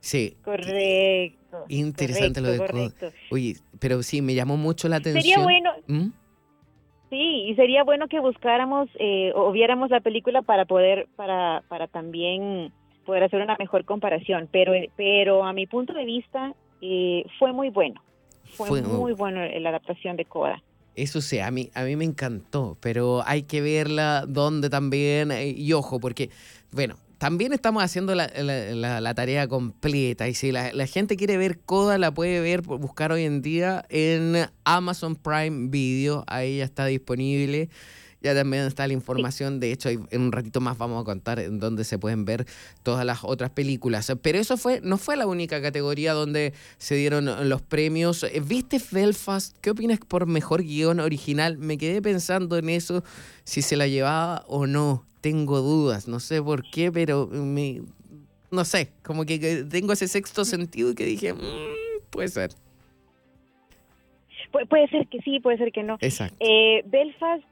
Sí. 0.00 0.36
Correcto. 0.42 1.64
Interesante 1.68 2.40
lo 2.40 2.48
de 2.48 2.58
Coda. 2.58 3.12
Oye, 3.30 3.56
pero 3.78 4.02
sí, 4.02 4.22
me 4.22 4.34
llamó 4.34 4.56
mucho 4.56 4.88
la 4.88 4.96
atención. 4.96 5.22
Sería 5.22 5.42
bueno. 5.42 5.70
¿Mm? 5.86 6.08
Sí, 7.10 7.46
y 7.48 7.54
sería 7.54 7.84
bueno 7.84 8.08
que 8.08 8.18
buscáramos 8.18 8.88
eh, 8.98 9.30
o 9.34 9.52
viéramos 9.52 9.90
la 9.90 10.00
película 10.00 10.42
para 10.42 10.64
poder, 10.64 11.06
para, 11.16 11.62
para 11.68 11.86
también 11.86 12.72
poder 13.04 13.24
hacer 13.24 13.40
una 13.40 13.56
mejor 13.58 13.84
comparación, 13.84 14.48
pero, 14.50 14.72
pero 14.96 15.44
a 15.44 15.52
mi 15.52 15.66
punto 15.66 15.92
de 15.92 16.04
vista 16.04 16.54
eh, 16.80 17.24
fue 17.38 17.52
muy 17.52 17.68
bueno. 17.68 18.02
Fue, 18.52 18.82
muy 18.82 19.12
bueno 19.12 19.40
la 19.44 19.68
adaptación 19.70 20.16
de 20.16 20.24
Coda. 20.24 20.62
Eso 20.96 21.20
sí, 21.20 21.40
a 21.40 21.50
mí, 21.50 21.70
a 21.74 21.82
mí 21.82 21.96
me 21.96 22.04
encantó, 22.04 22.76
pero 22.80 23.22
hay 23.26 23.42
que 23.42 23.60
verla 23.60 24.26
donde 24.28 24.70
también, 24.70 25.32
eh, 25.32 25.48
y 25.48 25.72
ojo, 25.72 25.98
porque, 25.98 26.30
bueno, 26.70 26.96
también 27.18 27.52
estamos 27.52 27.82
haciendo 27.82 28.14
la, 28.14 28.28
la, 28.28 29.14
tarea 29.14 29.48
completa. 29.48 30.28
Y 30.28 30.34
si 30.34 30.52
la, 30.52 30.72
la, 30.72 30.86
gente 30.86 31.16
quiere 31.16 31.36
ver 31.36 31.58
Coda, 31.58 31.98
la 31.98 32.12
puede 32.12 32.40
ver, 32.40 32.62
buscar 32.62 33.12
hoy 33.12 33.24
en 33.24 33.40
día 33.40 33.84
en 33.88 34.46
Amazon 34.64 35.16
Prime 35.16 35.68
Video. 35.68 36.24
Ahí 36.26 36.58
ya 36.58 36.64
está 36.64 36.86
disponible. 36.86 37.70
Ya 38.24 38.34
también 38.34 38.64
está 38.64 38.86
la 38.86 38.94
información, 38.94 39.60
de 39.60 39.70
hecho, 39.70 39.90
en 39.90 40.20
un 40.22 40.32
ratito 40.32 40.58
más 40.62 40.78
vamos 40.78 41.02
a 41.02 41.04
contar 41.04 41.38
en 41.40 41.60
dónde 41.60 41.84
se 41.84 41.98
pueden 41.98 42.24
ver 42.24 42.46
todas 42.82 43.04
las 43.04 43.22
otras 43.22 43.50
películas. 43.50 44.10
Pero 44.22 44.38
eso 44.38 44.56
fue 44.56 44.80
no 44.82 44.96
fue 44.96 45.16
la 45.16 45.26
única 45.26 45.60
categoría 45.60 46.14
donde 46.14 46.54
se 46.78 46.94
dieron 46.94 47.50
los 47.50 47.60
premios. 47.60 48.24
¿Viste 48.46 48.80
Belfast? 48.90 49.54
¿Qué 49.60 49.68
opinas 49.68 49.98
por 49.98 50.24
mejor 50.24 50.62
guion 50.62 51.00
original? 51.00 51.58
Me 51.58 51.76
quedé 51.76 52.00
pensando 52.00 52.56
en 52.56 52.70
eso, 52.70 53.04
si 53.44 53.60
se 53.60 53.76
la 53.76 53.88
llevaba 53.88 54.42
o 54.48 54.66
no. 54.66 55.04
Tengo 55.20 55.60
dudas, 55.60 56.08
no 56.08 56.18
sé 56.18 56.42
por 56.42 56.62
qué, 56.70 56.90
pero 56.90 57.26
me, 57.26 57.82
no 58.50 58.64
sé, 58.64 58.90
como 59.02 59.26
que 59.26 59.66
tengo 59.70 59.92
ese 59.92 60.08
sexto 60.08 60.46
sentido 60.46 60.94
que 60.94 61.04
dije, 61.04 61.34
mm, 61.34 62.08
puede 62.08 62.28
ser. 62.28 62.52
puede 64.70 64.88
ser 64.88 65.08
que 65.08 65.20
sí, 65.20 65.40
puede 65.40 65.58
ser 65.58 65.72
que 65.72 65.82
no. 65.82 65.98
Exacto. 66.00 66.36
Eh, 66.40 66.82
Belfast 66.86 67.44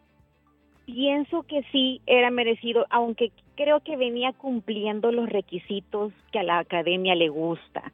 Pienso 0.92 1.42
que 1.44 1.62
sí 1.72 2.00
era 2.06 2.30
merecido, 2.30 2.86
aunque 2.90 3.32
creo 3.56 3.80
que 3.80 3.96
venía 3.96 4.32
cumpliendo 4.32 5.10
los 5.10 5.28
requisitos 5.28 6.12
que 6.32 6.38
a 6.38 6.42
la 6.42 6.58
academia 6.58 7.14
le 7.14 7.28
gusta. 7.28 7.92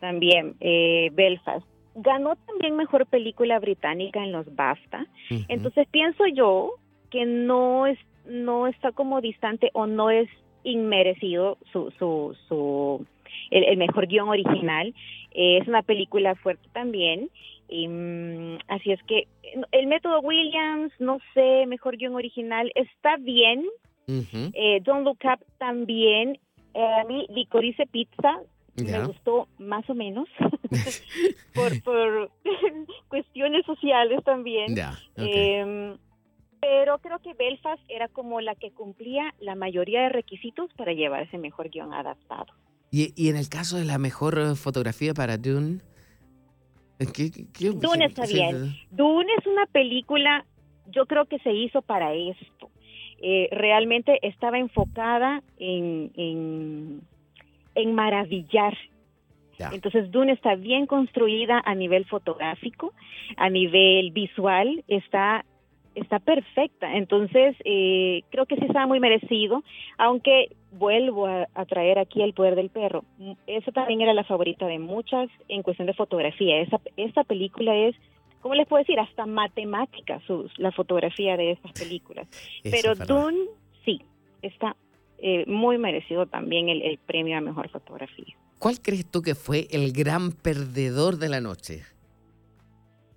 También 0.00 0.56
eh, 0.60 1.10
Belfast 1.12 1.66
ganó 1.94 2.36
también 2.36 2.76
mejor 2.76 3.06
película 3.06 3.58
británica 3.58 4.22
en 4.22 4.32
los 4.32 4.52
BAFTA. 4.54 5.06
Entonces 5.48 5.86
pienso 5.90 6.26
yo 6.26 6.72
que 7.10 7.26
no 7.26 7.86
es 7.86 7.98
no 8.26 8.66
está 8.66 8.92
como 8.92 9.20
distante 9.20 9.70
o 9.72 9.86
no 9.86 10.10
es 10.10 10.28
inmerecido 10.62 11.58
su 11.72 11.90
su 11.98 12.36
su 12.48 13.06
el, 13.50 13.76
mejor 13.76 14.06
guion 14.06 14.28
original. 14.28 14.94
Eh, 15.32 15.58
es 15.58 15.68
una 15.68 15.82
película 15.82 16.34
fuerte 16.34 16.68
también 16.72 17.30
Mm, 17.70 18.56
así 18.68 18.90
es 18.90 19.00
que 19.04 19.28
el 19.70 19.86
método 19.86 20.20
Williams, 20.20 20.92
no 20.98 21.18
sé, 21.34 21.66
mejor 21.66 21.96
guion 21.96 22.14
original, 22.14 22.70
está 22.74 23.16
bien. 23.16 23.64
eh, 24.08 24.80
Don't 24.82 25.04
Look 25.04 25.18
Up 25.24 25.44
también. 25.58 26.38
Eh, 26.74 26.84
a 27.00 27.04
mí, 27.04 27.26
Licorice 27.30 27.86
Pizza 27.86 28.40
me 28.76 29.06
gustó 29.06 29.46
más 29.58 29.88
o 29.90 29.94
menos 29.94 30.28
por, 31.54 31.82
por 31.82 32.30
cuestiones 33.08 33.64
sociales 33.66 34.22
también. 34.24 34.74
Em, 35.16 35.96
pero 36.60 36.98
creo 36.98 37.20
que 37.20 37.34
Belfast 37.34 37.82
era 37.88 38.08
como 38.08 38.40
la 38.40 38.54
que 38.54 38.72
cumplía 38.72 39.32
la 39.38 39.54
mayoría 39.54 40.02
de 40.02 40.08
requisitos 40.10 40.72
para 40.74 40.92
llevar 40.92 41.22
ese 41.22 41.38
mejor 41.38 41.70
guion 41.70 41.94
adaptado. 41.94 42.52
¿Y, 42.90 43.12
y 43.16 43.28
en 43.28 43.36
el 43.36 43.48
caso 43.48 43.76
de 43.76 43.84
la 43.84 43.98
mejor 43.98 44.38
eh, 44.38 44.54
fotografía 44.56 45.14
para 45.14 45.36
Dune? 45.36 45.80
Dune 47.00 48.04
está 48.04 48.26
bien. 48.26 48.74
Dune 48.90 49.32
es 49.38 49.46
una 49.46 49.66
película, 49.66 50.44
yo 50.88 51.06
creo 51.06 51.24
que 51.26 51.38
se 51.38 51.52
hizo 51.52 51.80
para 51.82 52.12
esto. 52.12 52.70
Eh, 53.22 53.48
realmente 53.52 54.18
estaba 54.22 54.58
enfocada 54.58 55.42
en, 55.58 56.10
en, 57.74 57.94
maravillar. 57.94 58.76
Entonces 59.72 60.10
Dune 60.10 60.32
está 60.32 60.54
bien 60.54 60.86
construida 60.86 61.60
a 61.64 61.74
nivel 61.74 62.06
fotográfico, 62.06 62.94
a 63.36 63.50
nivel 63.50 64.10
visual, 64.12 64.84
está 64.88 65.44
está 66.02 66.18
perfecta. 66.18 66.96
Entonces, 66.96 67.56
eh, 67.64 68.22
creo 68.30 68.46
que 68.46 68.56
sí 68.56 68.64
está 68.66 68.86
muy 68.86 69.00
merecido, 69.00 69.62
aunque 69.98 70.56
vuelvo 70.72 71.26
a, 71.26 71.46
traer 71.66 71.98
aquí 71.98 72.22
el 72.22 72.32
poder 72.32 72.54
del 72.54 72.70
perro. 72.70 73.04
Esa 73.46 73.72
también 73.72 74.00
era 74.00 74.14
la 74.14 74.24
favorita 74.24 74.66
de 74.66 74.78
muchas 74.78 75.28
en 75.48 75.62
cuestión 75.62 75.86
de 75.86 75.94
fotografía. 75.94 76.60
Esa, 76.60 76.80
esta 76.96 77.24
película 77.24 77.74
es, 77.76 77.94
¿cómo 78.40 78.54
les 78.54 78.66
puedo 78.66 78.82
decir? 78.82 78.98
Hasta 78.98 79.26
matemática, 79.26 80.20
sus, 80.26 80.56
la 80.58 80.72
fotografía 80.72 81.36
de 81.36 81.52
estas 81.52 81.72
películas. 81.72 82.28
Pero 82.62 82.94
Dune, 82.94 83.46
sí, 83.84 84.02
está 84.42 84.76
eh, 85.18 85.44
muy 85.46 85.78
merecido 85.78 86.26
también 86.26 86.68
el, 86.68 86.82
el 86.82 86.98
premio 86.98 87.36
a 87.36 87.40
mejor 87.40 87.68
fotografía. 87.68 88.34
¿Cuál 88.58 88.80
crees 88.80 89.06
tú 89.06 89.22
que 89.22 89.34
fue 89.34 89.68
el 89.70 89.92
gran 89.92 90.32
perdedor 90.32 91.16
de 91.16 91.28
la 91.28 91.40
noche? 91.40 91.82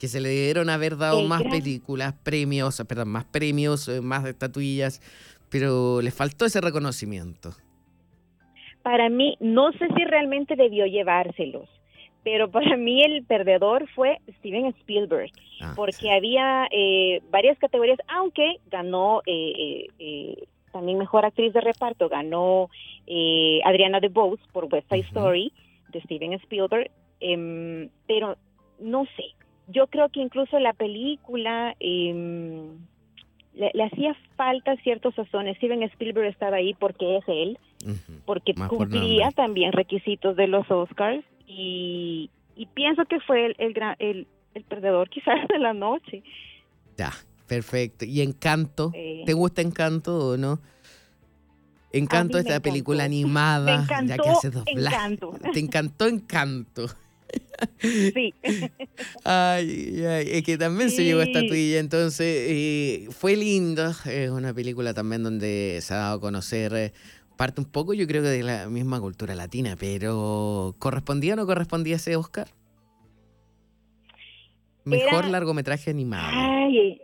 Que 0.03 0.09
se 0.09 0.19
le 0.19 0.27
dieron 0.31 0.69
haber 0.69 0.97
dado 0.97 1.21
más 1.21 1.43
películas, 1.43 2.13
premios, 2.25 2.83
perdón, 2.89 3.07
más 3.07 3.23
premios, 3.23 3.87
eh, 3.87 4.01
más 4.01 4.25
estatuillas, 4.25 4.99
pero 5.49 6.01
le 6.01 6.11
faltó 6.11 6.43
ese 6.43 6.59
reconocimiento. 6.59 7.51
Para 8.81 9.07
mí, 9.07 9.37
no 9.39 9.71
sé 9.71 9.87
si 9.95 10.03
realmente 10.03 10.57
debió 10.57 10.85
llevárselos, 10.87 11.69
pero 12.21 12.51
para 12.51 12.75
mí 12.75 13.01
el 13.01 13.23
perdedor 13.23 13.87
fue 13.95 14.17
Steven 14.39 14.75
Spielberg, 14.81 15.31
ah, 15.61 15.71
porque 15.73 16.11
había 16.11 16.67
eh, 16.69 17.21
varias 17.31 17.57
categorías, 17.57 17.99
aunque 18.09 18.57
ganó 18.69 19.21
eh, 19.25 19.87
también 20.73 20.97
mejor 20.97 21.23
actriz 21.23 21.53
de 21.53 21.61
reparto, 21.61 22.09
ganó 22.09 22.69
Adriana 23.63 24.01
DeBose 24.01 24.43
por 24.51 24.65
West 24.65 24.89
Side 24.89 25.07
Story 25.07 25.53
de 25.93 26.01
Steven 26.01 26.33
Spielberg, 26.33 26.91
em, 27.21 27.87
pero 28.05 28.35
no 28.81 29.05
sé, 29.15 29.33
yo 29.67 29.87
creo 29.87 30.09
que 30.09 30.19
incluso 30.19 30.59
la 30.59 30.73
película, 30.73 31.75
em, 31.79 32.77
le, 33.53 33.83
hacía 33.83 34.15
falta 34.35 34.75
ciertos 34.77 35.15
sazones. 35.15 35.57
Steven 35.57 35.83
Spielberg 35.83 36.27
estaba 36.27 36.57
ahí 36.57 36.73
porque 36.73 37.17
es 37.17 37.23
él, 37.27 37.57
porque 38.25 38.53
cumplía 38.53 39.31
también 39.31 39.71
requisitos 39.71 40.35
de 40.35 40.47
los 40.47 40.69
Oscars 40.69 41.23
y, 41.47 42.29
pienso 42.73 43.05
que 43.05 43.19
fue 43.21 43.47
el, 43.47 43.55
el, 43.57 43.75
el, 43.99 44.27
el 44.53 44.63
perdedor 44.63 45.09
quizás 45.09 45.47
de 45.49 45.59
la 45.59 45.73
noche. 45.73 46.23
Ya, 46.97 47.11
perfecto. 47.47 48.05
¿Y 48.05 48.21
Encanto? 48.21 48.91
¿Te 48.91 49.33
gusta 49.33 49.61
Encanto 49.61 50.29
o 50.29 50.37
no? 50.37 50.59
Encanto, 51.91 52.39
esta 52.39 52.59
película 52.59 53.03
animada, 53.03 53.85
ya 54.05 54.17
que 54.17 54.29
hace 54.29 54.51
Encanto. 54.65 55.31
Te 55.53 55.59
encantó 55.59 56.07
Encanto. 56.07 56.87
Sí. 57.79 58.33
ay, 59.23 60.03
ay, 60.05 60.27
es 60.31 60.43
que 60.43 60.57
también 60.57 60.89
se 60.89 61.03
llevó 61.03 61.21
esta 61.21 61.39
tuya, 61.41 61.79
entonces 61.79 62.47
eh, 62.49 63.07
fue 63.11 63.35
lindo. 63.35 63.91
Es 64.05 64.29
una 64.29 64.53
película 64.53 64.93
también 64.93 65.23
donde 65.23 65.79
se 65.81 65.93
ha 65.93 65.97
dado 65.97 66.17
a 66.17 66.21
conocer 66.21 66.73
eh, 66.73 66.93
parte 67.37 67.61
un 67.61 67.71
poco, 67.71 67.93
yo 67.93 68.07
creo 68.07 68.21
que 68.21 68.29
de 68.29 68.43
la 68.43 68.67
misma 68.67 68.99
cultura 68.99 69.35
latina, 69.35 69.75
pero 69.79 70.75
¿correspondía 70.79 71.33
o 71.33 71.37
no 71.37 71.45
correspondía 71.45 71.95
ese 71.95 72.15
Oscar? 72.15 72.47
Mejor 74.85 75.29
largometraje 75.29 75.91
animado. 75.91 76.29
Ay, 76.33 77.01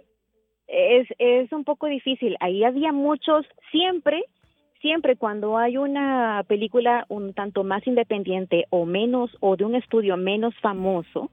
es, 0.68 1.08
es 1.18 1.52
un 1.52 1.64
poco 1.64 1.88
difícil. 1.88 2.36
Ahí 2.42 2.64
había 2.64 2.92
muchos, 2.92 3.46
siempre 3.72 4.24
siempre 4.82 5.16
cuando 5.16 5.58
hay 5.58 5.78
una 5.78 6.44
película 6.48 7.06
un 7.10 7.34
tanto 7.34 7.64
más 7.64 7.86
independiente 7.88 8.66
o 8.70 8.86
menos 8.86 9.36
o 9.40 9.56
de 9.56 9.66
un 9.66 9.76
estudio 9.76 10.18
menos 10.18 10.56
famoso, 10.62 11.30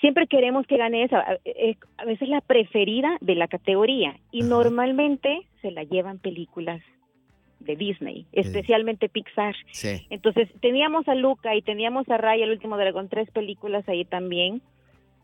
siempre 0.00 0.26
queremos 0.26 0.66
que 0.66 0.76
gane 0.76 1.04
esa, 1.04 1.24
a 1.98 2.04
veces 2.04 2.28
la 2.28 2.40
preferida 2.40 3.16
de 3.20 3.34
la 3.34 3.48
categoría 3.48 4.16
y 4.30 4.42
normalmente 4.42 5.42
se 5.60 5.70
la 5.70 5.84
llevan 5.84 6.18
películas 6.18 6.80
de 7.60 7.74
Disney, 7.74 8.24
especialmente 8.32 9.08
Pixar. 9.08 9.56
Entonces 10.10 10.48
teníamos 10.60 11.08
a 11.08 11.14
Luca 11.16 11.56
y 11.56 11.62
teníamos 11.62 12.08
a 12.08 12.16
Raya 12.16 12.44
el 12.44 12.52
último 12.52 12.76
dragón, 12.76 13.08
tres 13.08 13.30
películas 13.32 13.88
ahí 13.88 14.04
también 14.04 14.62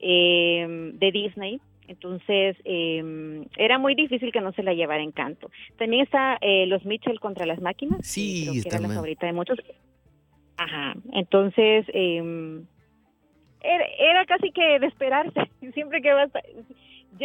eh, 0.01 0.93
de 0.95 1.13
Disney 1.13 1.61
entonces, 1.89 2.57
eh, 2.65 3.45
era 3.57 3.79
muy 3.79 3.95
difícil 3.95 4.33
que 4.33 4.41
no 4.41 4.53
se 4.53 4.63
la 4.63 4.75
llevara 4.75 5.03
Encanto. 5.03 5.51
También 5.79 6.03
está 6.03 6.39
eh, 6.41 6.67
Los 6.67 6.85
Mitchell 6.85 7.21
contra 7.21 7.47
las 7.47 7.61
máquinas. 7.61 8.07
Sí, 8.07 8.63
que 8.63 8.69
era 8.69 8.81
la 8.81 8.89
favorita 8.89 9.27
de 9.27 9.33
muchos. 9.33 9.59
Ajá. 10.57 10.95
Entonces, 11.13 11.87
eh, 11.93 12.63
era, 13.63 14.25
casi 14.27 14.51
que 14.51 14.79
de 14.79 14.87
esperarse. 14.87 15.41
Siempre 15.75 16.03
que 16.03 16.13
va 16.13 16.29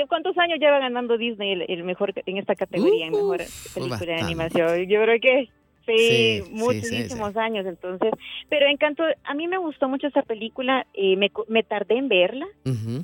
¿Cuántos 0.07 0.37
años 0.37 0.59
lleva 0.59 0.77
ganando 0.79 1.17
Disney 1.17 1.65
el, 1.67 1.83
mejor 1.83 2.13
en 2.25 2.37
esta 2.37 2.53
categoría, 2.55 3.07
en 3.07 3.11
mejor 3.11 3.41
película 3.73 4.13
de 4.13 4.21
animación? 4.21 4.87
Yo 4.87 5.01
creo 5.01 5.19
que 5.19 5.49
Sí, 5.97 6.43
muchísimos 6.51 7.35
años, 7.37 7.65
entonces, 7.65 8.11
pero 8.49 8.67
Encanto, 8.67 9.03
a 9.23 9.33
mí 9.33 9.47
me 9.47 9.57
gustó 9.57 9.89
mucho 9.89 10.07
esa 10.07 10.21
película, 10.21 10.85
eh, 10.93 11.15
me, 11.15 11.31
me, 11.47 11.63
tardé 11.63 11.97
en 11.97 12.09
verla, 12.09 12.47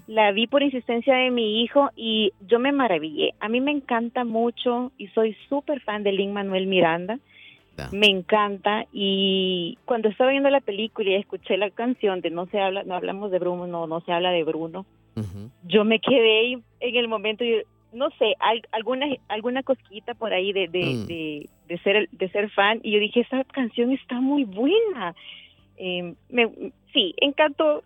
la 0.08 0.32
vi 0.32 0.48
por 0.48 0.64
insistencia 0.64 1.16
de 1.16 1.32
mi 1.32 1.64
hijo 1.64 1.90
y 1.96 2.32
yo 2.48 2.60
me 2.60 2.72
maravillé. 2.72 3.34
A 3.40 3.50
mí 3.50 3.62
me 3.62 3.72
encanta 3.72 4.24
mucho 4.24 4.92
y 4.98 5.08
soy 5.08 5.36
súper 5.50 5.82
fan 5.82 6.04
de 6.04 6.12
Lin 6.12 6.34
Manuel 6.34 6.68
Miranda, 6.68 7.20
me 7.92 8.08
encanta 8.08 8.86
y 8.94 9.78
cuando 9.86 10.10
estaba 10.10 10.32
viendo 10.32 10.50
la 10.50 10.62
película 10.62 11.10
y 11.10 11.16
escuché 11.16 11.58
la 11.58 11.70
canción 11.70 12.22
de 12.22 12.30
No 12.30 12.46
se 12.48 12.60
habla, 12.60 12.84
no 12.84 12.96
hablamos 12.96 13.32
de 13.32 13.40
Bruno, 13.40 13.68
no, 13.68 13.88
no 13.88 14.02
se 14.02 14.12
habla 14.12 14.32
de 14.32 14.44
Bruno, 14.44 14.86
yo 15.64 15.86
me 15.86 16.00
quedé 16.00 16.54
en 16.54 16.96
el 16.96 17.08
momento 17.08 17.44
y 17.44 17.64
no 17.94 18.10
sé, 18.12 18.36
alguna 18.72 19.06
alguna 19.28 19.64
cosquita 19.64 20.14
por 20.14 20.34
ahí 20.34 20.52
de, 20.54 20.68
mm. 20.68 21.06
de, 21.08 21.50
de, 21.68 21.78
ser 21.80 22.10
de 22.12 22.30
ser 22.30 22.50
fan 22.52 22.80
y 22.84 22.92
yo 22.92 23.00
dije 23.00 23.22
esa 23.22 23.44
canción 23.46 23.92
está 23.92 24.20
muy 24.20 24.44
buena. 24.44 25.16
Eh, 25.78 26.14
me, 26.30 26.72
sí, 26.94 27.14
encantó 27.18 27.84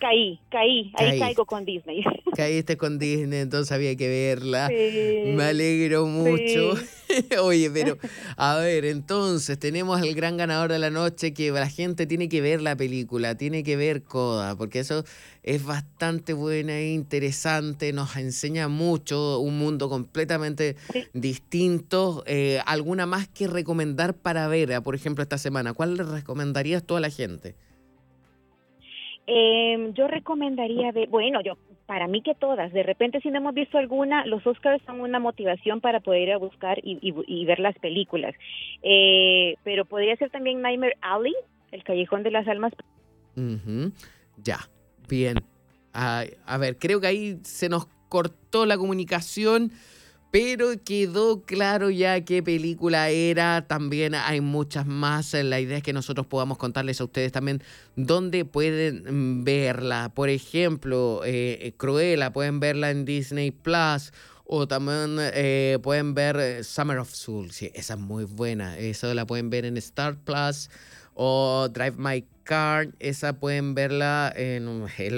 Caí, 0.00 0.40
caí, 0.50 0.92
ahí 0.96 1.18
caigo 1.18 1.44
con 1.46 1.64
Disney. 1.64 2.02
Caíste 2.36 2.76
con 2.76 2.98
Disney, 2.98 3.40
entonces 3.40 3.70
había 3.72 3.94
que 3.96 4.08
verla. 4.08 4.68
Me 4.68 5.44
alegro 5.44 6.06
mucho. 6.06 6.74
Oye, 7.42 7.70
pero 7.70 7.98
a 8.36 8.56
ver, 8.56 8.84
entonces 8.84 9.58
tenemos 9.58 10.00
al 10.00 10.14
gran 10.14 10.36
ganador 10.36 10.72
de 10.72 10.78
la 10.78 10.90
noche 10.90 11.34
que 11.34 11.50
la 11.50 11.68
gente 11.68 12.06
tiene 12.06 12.28
que 12.28 12.40
ver 12.40 12.62
la 12.62 12.74
película, 12.74 13.36
tiene 13.36 13.62
que 13.62 13.76
ver 13.76 14.02
Coda, 14.02 14.56
porque 14.56 14.80
eso 14.80 15.04
es 15.42 15.64
bastante 15.64 16.32
buena 16.32 16.78
e 16.78 16.92
interesante, 16.92 17.92
nos 17.92 18.16
enseña 18.16 18.68
mucho, 18.68 19.38
un 19.40 19.58
mundo 19.58 19.88
completamente 19.88 20.76
distinto. 21.12 22.24
Eh, 22.26 22.60
¿Alguna 22.66 23.06
más 23.06 23.28
que 23.28 23.46
recomendar 23.46 24.14
para 24.14 24.48
ver, 24.48 24.82
por 24.82 24.94
ejemplo, 24.94 25.22
esta 25.22 25.38
semana? 25.38 25.74
¿Cuál 25.74 25.96
le 25.96 26.02
recomendarías 26.02 26.82
tú 26.82 26.96
a 26.96 27.00
la 27.00 27.10
gente? 27.10 27.54
Eh, 29.26 29.92
yo 29.94 30.08
recomendaría 30.08 30.90
ver, 30.92 31.08
bueno, 31.08 31.40
yo 31.42 31.56
para 31.86 32.08
mí 32.08 32.22
que 32.22 32.34
todas, 32.34 32.72
de 32.72 32.82
repente 32.82 33.20
si 33.20 33.30
no 33.30 33.38
hemos 33.38 33.54
visto 33.54 33.78
alguna, 33.78 34.26
los 34.26 34.46
Oscars 34.46 34.82
son 34.84 35.00
una 35.00 35.18
motivación 35.18 35.80
para 35.80 36.00
poder 36.00 36.22
ir 36.22 36.32
a 36.32 36.38
buscar 36.38 36.78
y, 36.82 37.44
ver 37.44 37.60
las 37.60 37.78
películas. 37.78 38.34
Eh, 38.82 39.56
pero 39.64 39.84
podría 39.84 40.16
ser 40.16 40.30
también 40.30 40.62
Nightmare 40.62 40.96
Alley, 41.00 41.34
El 41.70 41.84
Callejón 41.84 42.22
de 42.22 42.30
las 42.30 42.48
Almas. 42.48 42.72
Ya, 44.42 44.58
bien. 45.08 45.36
a 45.92 46.58
ver, 46.58 46.78
creo 46.78 47.00
que 47.00 47.06
ahí 47.06 47.38
se 47.42 47.68
nos 47.68 47.86
cortó 48.08 48.66
la 48.66 48.76
comunicación 48.76 49.72
pero 50.32 50.72
quedó 50.82 51.42
claro 51.42 51.90
ya 51.90 52.24
qué 52.24 52.42
película 52.42 53.10
era. 53.10 53.66
También 53.68 54.14
hay 54.14 54.40
muchas 54.40 54.86
más. 54.86 55.34
La 55.34 55.60
idea 55.60 55.76
es 55.76 55.82
que 55.82 55.92
nosotros 55.92 56.26
podamos 56.26 56.56
contarles 56.56 57.02
a 57.02 57.04
ustedes 57.04 57.32
también 57.32 57.62
dónde 57.96 58.46
pueden 58.46 59.44
verla. 59.44 60.10
Por 60.14 60.30
ejemplo, 60.30 61.20
eh, 61.26 61.74
Cruella, 61.76 62.32
pueden 62.32 62.60
verla 62.60 62.90
en 62.90 63.04
Disney 63.04 63.50
Plus. 63.50 64.14
O 64.44 64.66
también 64.66 65.18
eh, 65.20 65.78
pueden 65.82 66.14
ver 66.14 66.38
eh, 66.38 66.64
Summer 66.64 66.96
of 66.96 67.12
Soul. 67.12 67.52
Sí, 67.52 67.70
esa 67.74 67.94
es 67.94 68.00
muy 68.00 68.24
buena. 68.24 68.78
Eso 68.78 69.12
la 69.12 69.26
pueden 69.26 69.50
ver 69.50 69.66
en 69.66 69.76
Star 69.76 70.16
Plus. 70.16 70.70
O 71.14 71.68
Drive 71.72 71.96
My 71.98 72.24
Car, 72.44 72.88
esa 72.98 73.34
pueden 73.34 73.74
verla 73.74 74.32
en, 74.36 74.66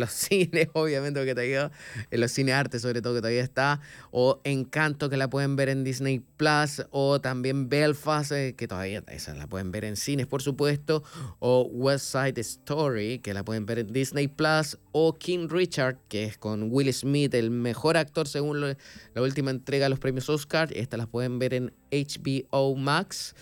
los 0.00 0.12
cines, 0.12 0.68
obviamente, 0.72 1.20
porque 1.20 1.34
todavía, 1.34 1.70
en 2.10 2.20
los 2.20 2.30
cines 2.30 2.54
arte 2.54 2.78
sobre 2.78 3.02
todo, 3.02 3.14
que 3.14 3.20
todavía 3.20 3.42
está, 3.42 3.80
o 4.10 4.40
Encanto, 4.44 5.08
que 5.08 5.16
la 5.16 5.28
pueden 5.28 5.56
ver 5.56 5.68
en 5.68 5.84
Disney 5.84 6.20
Plus, 6.36 6.84
o 6.90 7.20
también 7.20 7.68
Belfast, 7.68 8.32
eh, 8.32 8.54
que 8.56 8.68
todavía 8.68 9.02
esa 9.08 9.34
la 9.34 9.46
pueden 9.46 9.70
ver 9.72 9.84
en 9.84 9.96
cines, 9.96 10.26
por 10.26 10.42
supuesto, 10.42 11.02
o 11.38 11.62
West 11.62 12.12
Side 12.12 12.40
Story, 12.40 13.18
que 13.20 13.34
la 13.34 13.44
pueden 13.44 13.66
ver 13.66 13.78
en 13.78 13.92
Disney 13.92 14.28
Plus, 14.28 14.78
o 14.92 15.14
King 15.14 15.48
Richard, 15.48 15.98
que 16.08 16.24
es 16.24 16.38
con 16.38 16.70
Will 16.70 16.92
Smith, 16.92 17.34
el 17.34 17.50
mejor 17.50 17.96
actor 17.96 18.28
según 18.28 18.60
la 18.60 19.22
última 19.22 19.50
entrega 19.50 19.86
de 19.86 19.90
los 19.90 19.98
premios 19.98 20.28
Oscar, 20.28 20.70
esta 20.74 20.96
la 20.96 21.06
pueden 21.06 21.38
ver 21.38 21.54
en 21.54 21.72
HBO 21.90 22.76
Max 22.76 23.34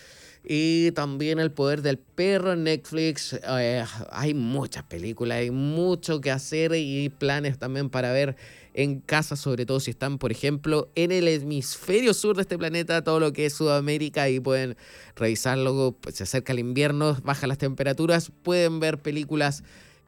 y 0.44 0.90
también 0.92 1.38
El 1.38 1.52
Poder 1.52 1.82
del 1.82 1.98
Perro 1.98 2.52
en 2.52 2.64
Netflix. 2.64 3.38
Eh, 3.48 3.84
hay 4.10 4.34
muchas 4.34 4.84
películas, 4.84 5.38
hay 5.38 5.50
mucho 5.50 6.20
que 6.20 6.30
hacer 6.30 6.72
y 6.74 7.08
planes 7.08 7.58
también 7.58 7.90
para 7.90 8.12
ver 8.12 8.36
en 8.74 9.00
casa, 9.00 9.36
sobre 9.36 9.66
todo 9.66 9.80
si 9.80 9.90
están, 9.90 10.18
por 10.18 10.32
ejemplo, 10.32 10.90
en 10.94 11.12
el 11.12 11.28
hemisferio 11.28 12.14
sur 12.14 12.36
de 12.36 12.42
este 12.42 12.56
planeta, 12.56 13.04
todo 13.04 13.20
lo 13.20 13.32
que 13.32 13.46
es 13.46 13.52
Sudamérica, 13.52 14.28
y 14.30 14.40
pueden 14.40 14.76
revisarlo, 15.14 15.96
pues, 16.00 16.16
se 16.16 16.22
acerca 16.22 16.52
el 16.52 16.58
invierno, 16.58 17.16
bajan 17.22 17.50
las 17.50 17.58
temperaturas, 17.58 18.32
pueden 18.42 18.80
ver 18.80 18.98
películas 18.98 19.62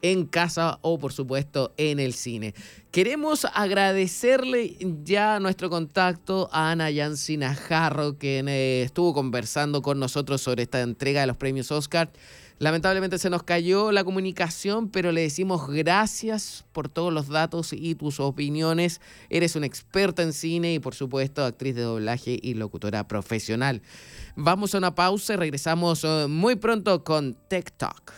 en 0.04 0.26
casa 0.26 0.78
o 0.82 0.98
por 0.98 1.14
supuesto 1.14 1.72
en 1.78 1.98
el 1.98 2.12
cine. 2.12 2.54
Queremos 2.90 3.46
agradecerle 3.54 4.76
ya 5.02 5.40
nuestro 5.40 5.70
contacto 5.70 6.50
a 6.52 6.72
Ana 6.72 6.90
Yancina 6.90 7.54
Jarro, 7.54 8.18
quien 8.18 8.48
eh, 8.48 8.82
estuvo 8.82 9.14
conversando 9.14 9.80
con 9.80 9.98
nosotros 9.98 10.42
sobre 10.42 10.64
esta 10.64 10.82
entrega 10.82 11.22
de 11.22 11.26
los 11.26 11.38
premios 11.38 11.72
Oscar. 11.72 12.12
Lamentablemente 12.58 13.18
se 13.18 13.30
nos 13.30 13.44
cayó 13.44 13.92
la 13.92 14.04
comunicación, 14.04 14.90
pero 14.90 15.10
le 15.10 15.22
decimos 15.22 15.68
gracias 15.68 16.66
por 16.72 16.90
todos 16.90 17.10
los 17.10 17.28
datos 17.28 17.72
y 17.72 17.94
tus 17.94 18.20
opiniones. 18.20 19.00
Eres 19.30 19.56
una 19.56 19.66
experta 19.66 20.22
en 20.22 20.34
cine 20.34 20.74
y 20.74 20.80
por 20.80 20.94
supuesto 20.94 21.44
actriz 21.44 21.74
de 21.74 21.82
doblaje 21.82 22.38
y 22.40 22.54
locutora 22.54 23.08
profesional. 23.08 23.80
Vamos 24.36 24.74
a 24.74 24.78
una 24.78 24.94
pausa 24.94 25.32
y 25.32 25.36
regresamos 25.36 26.04
eh, 26.04 26.26
muy 26.28 26.56
pronto 26.56 27.02
con 27.02 27.34
Tech 27.48 27.72
Talk. 27.78 28.12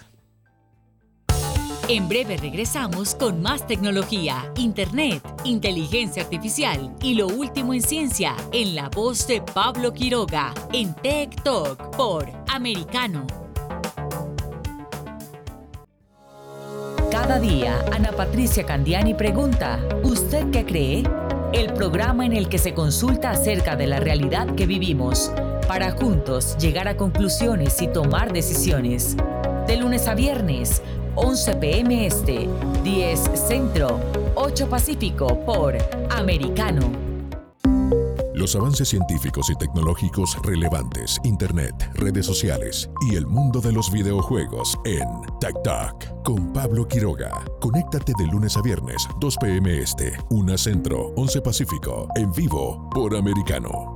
En 1.89 2.09
breve 2.09 2.37
regresamos 2.37 3.15
con 3.15 3.41
más 3.41 3.65
tecnología, 3.65 4.51
internet, 4.57 5.23
inteligencia 5.45 6.25
artificial 6.25 6.93
y 7.01 7.15
lo 7.15 7.29
último 7.29 7.75
en 7.75 7.81
ciencia 7.81 8.35
en 8.51 8.75
la 8.75 8.89
voz 8.89 9.29
de 9.29 9.41
Pablo 9.41 9.93
Quiroga 9.93 10.53
en 10.73 10.93
Tech 10.95 11.41
Talk 11.45 11.97
por 11.97 12.29
Americano. 12.49 13.25
Cada 17.13 17.39
día, 17.39 17.85
Ana 17.93 18.11
Patricia 18.11 18.67
Candiani 18.67 19.15
pregunta, 19.15 19.79
¿usted 20.03 20.51
qué 20.51 20.65
cree? 20.65 21.05
el 21.53 21.73
programa 21.73 22.27
en 22.27 22.33
el 22.33 22.49
que 22.49 22.59
se 22.59 22.75
consulta 22.75 23.31
acerca 23.31 23.77
de 23.77 23.87
la 23.87 24.01
realidad 24.01 24.55
que 24.57 24.67
vivimos, 24.67 25.33
para 25.69 25.93
juntos 25.93 26.57
llegar 26.59 26.89
a 26.89 26.97
conclusiones 26.97 27.81
y 27.81 27.87
tomar 27.87 28.33
decisiones. 28.33 29.17
De 29.67 29.77
lunes 29.77 30.07
a 30.07 30.15
viernes, 30.15 30.83
11 31.17 31.57
pm 31.57 32.07
este, 32.07 32.49
10 32.85 33.21
centro, 33.35 33.99
8 34.35 34.69
pacífico 34.69 35.27
por 35.45 35.75
Americano. 36.11 37.07
Los 38.35 38.55
avances 38.55 38.91
científicos 38.91 39.49
y 39.49 39.55
tecnológicos 39.55 40.37
relevantes, 40.43 41.19
Internet, 41.25 41.75
redes 41.95 42.27
sociales 42.27 42.91
y 43.11 43.17
el 43.17 43.27
mundo 43.27 43.63
de 43.63 43.73
los 43.73 43.91
videojuegos 43.91 44.79
en 44.85 45.09
TAC 45.41 46.23
con 46.23 46.53
Pablo 46.53 46.87
Quiroga. 46.87 47.33
Conéctate 47.63 48.13
de 48.19 48.27
lunes 48.27 48.55
a 48.59 48.61
viernes, 48.61 49.09
2 49.19 49.37
pm 49.39 49.79
este, 49.79 50.13
1 50.29 50.59
centro, 50.59 51.15
11 51.17 51.41
pacífico, 51.41 52.09
en 52.15 52.31
vivo 52.33 52.91
por 52.91 53.17
Americano. 53.17 53.96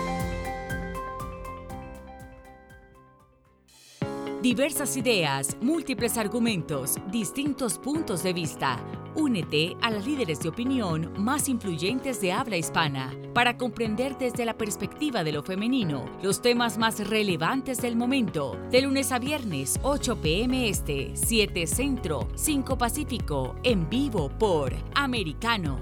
Diversas 4.41 4.97
ideas, 4.97 5.55
múltiples 5.61 6.17
argumentos, 6.17 6.95
distintos 7.11 7.77
puntos 7.77 8.23
de 8.23 8.33
vista. 8.33 8.79
Únete 9.13 9.77
a 9.83 9.91
las 9.91 10.07
líderes 10.07 10.39
de 10.39 10.49
opinión 10.49 11.13
más 11.15 11.47
influyentes 11.47 12.19
de 12.21 12.31
habla 12.31 12.57
hispana 12.57 13.13
para 13.35 13.55
comprender 13.55 14.17
desde 14.17 14.43
la 14.45 14.57
perspectiva 14.57 15.23
de 15.23 15.31
lo 15.31 15.43
femenino 15.43 16.05
los 16.23 16.41
temas 16.41 16.79
más 16.79 17.07
relevantes 17.07 17.83
del 17.83 17.95
momento. 17.95 18.57
De 18.71 18.81
lunes 18.81 19.11
a 19.11 19.19
viernes, 19.19 19.79
8 19.83 20.19
p.m. 20.23 20.67
Este, 20.67 21.11
7 21.13 21.67
Centro, 21.67 22.27
5 22.33 22.79
Pacífico, 22.79 23.55
en 23.61 23.87
vivo 23.91 24.29
por 24.39 24.73
Americano. 24.95 25.77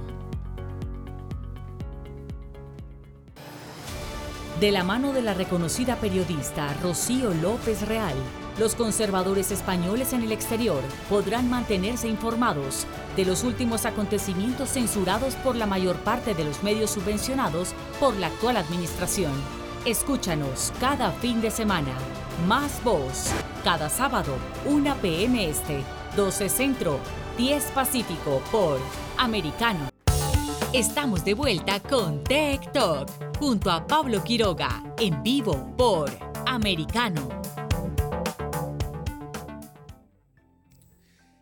De 4.59 4.71
la 4.73 4.83
mano 4.83 5.13
de 5.13 5.21
la 5.21 5.33
reconocida 5.33 5.95
periodista 5.95 6.73
Rocío 6.83 7.33
López 7.33 7.87
Real, 7.87 8.15
los 8.59 8.75
conservadores 8.75 9.51
españoles 9.51 10.11
en 10.11 10.21
el 10.21 10.33
exterior 10.33 10.83
podrán 11.09 11.49
mantenerse 11.49 12.09
informados 12.09 12.85
de 13.15 13.23
los 13.23 13.43
últimos 13.43 13.85
acontecimientos 13.85 14.69
censurados 14.69 15.35
por 15.35 15.55
la 15.55 15.65
mayor 15.65 15.95
parte 15.97 16.35
de 16.35 16.43
los 16.43 16.61
medios 16.61 16.91
subvencionados 16.91 17.69
por 17.99 18.15
la 18.17 18.27
actual 18.27 18.57
administración. 18.57 19.31
Escúchanos 19.85 20.73
cada 20.79 21.11
fin 21.13 21.39
de 21.39 21.51
semana. 21.51 21.93
Más 22.47 22.83
voz. 22.83 23.31
Cada 23.63 23.89
sábado, 23.89 24.33
1 24.65 24.95
p.m. 25.01 25.49
Este, 25.49 25.81
12 26.17 26.49
Centro, 26.49 26.99
10 27.37 27.63
Pacífico 27.71 28.41
por 28.51 28.77
Americano. 29.17 29.89
Estamos 30.73 31.23
de 31.23 31.33
vuelta 31.33 31.79
con 31.79 32.23
Tech 32.25 32.71
Talk 32.73 33.09
junto 33.39 33.71
a 33.71 33.87
Pablo 33.87 34.21
Quiroga 34.23 34.83
en 34.99 35.23
vivo 35.23 35.73
por 35.77 36.11
Americano. 36.45 37.39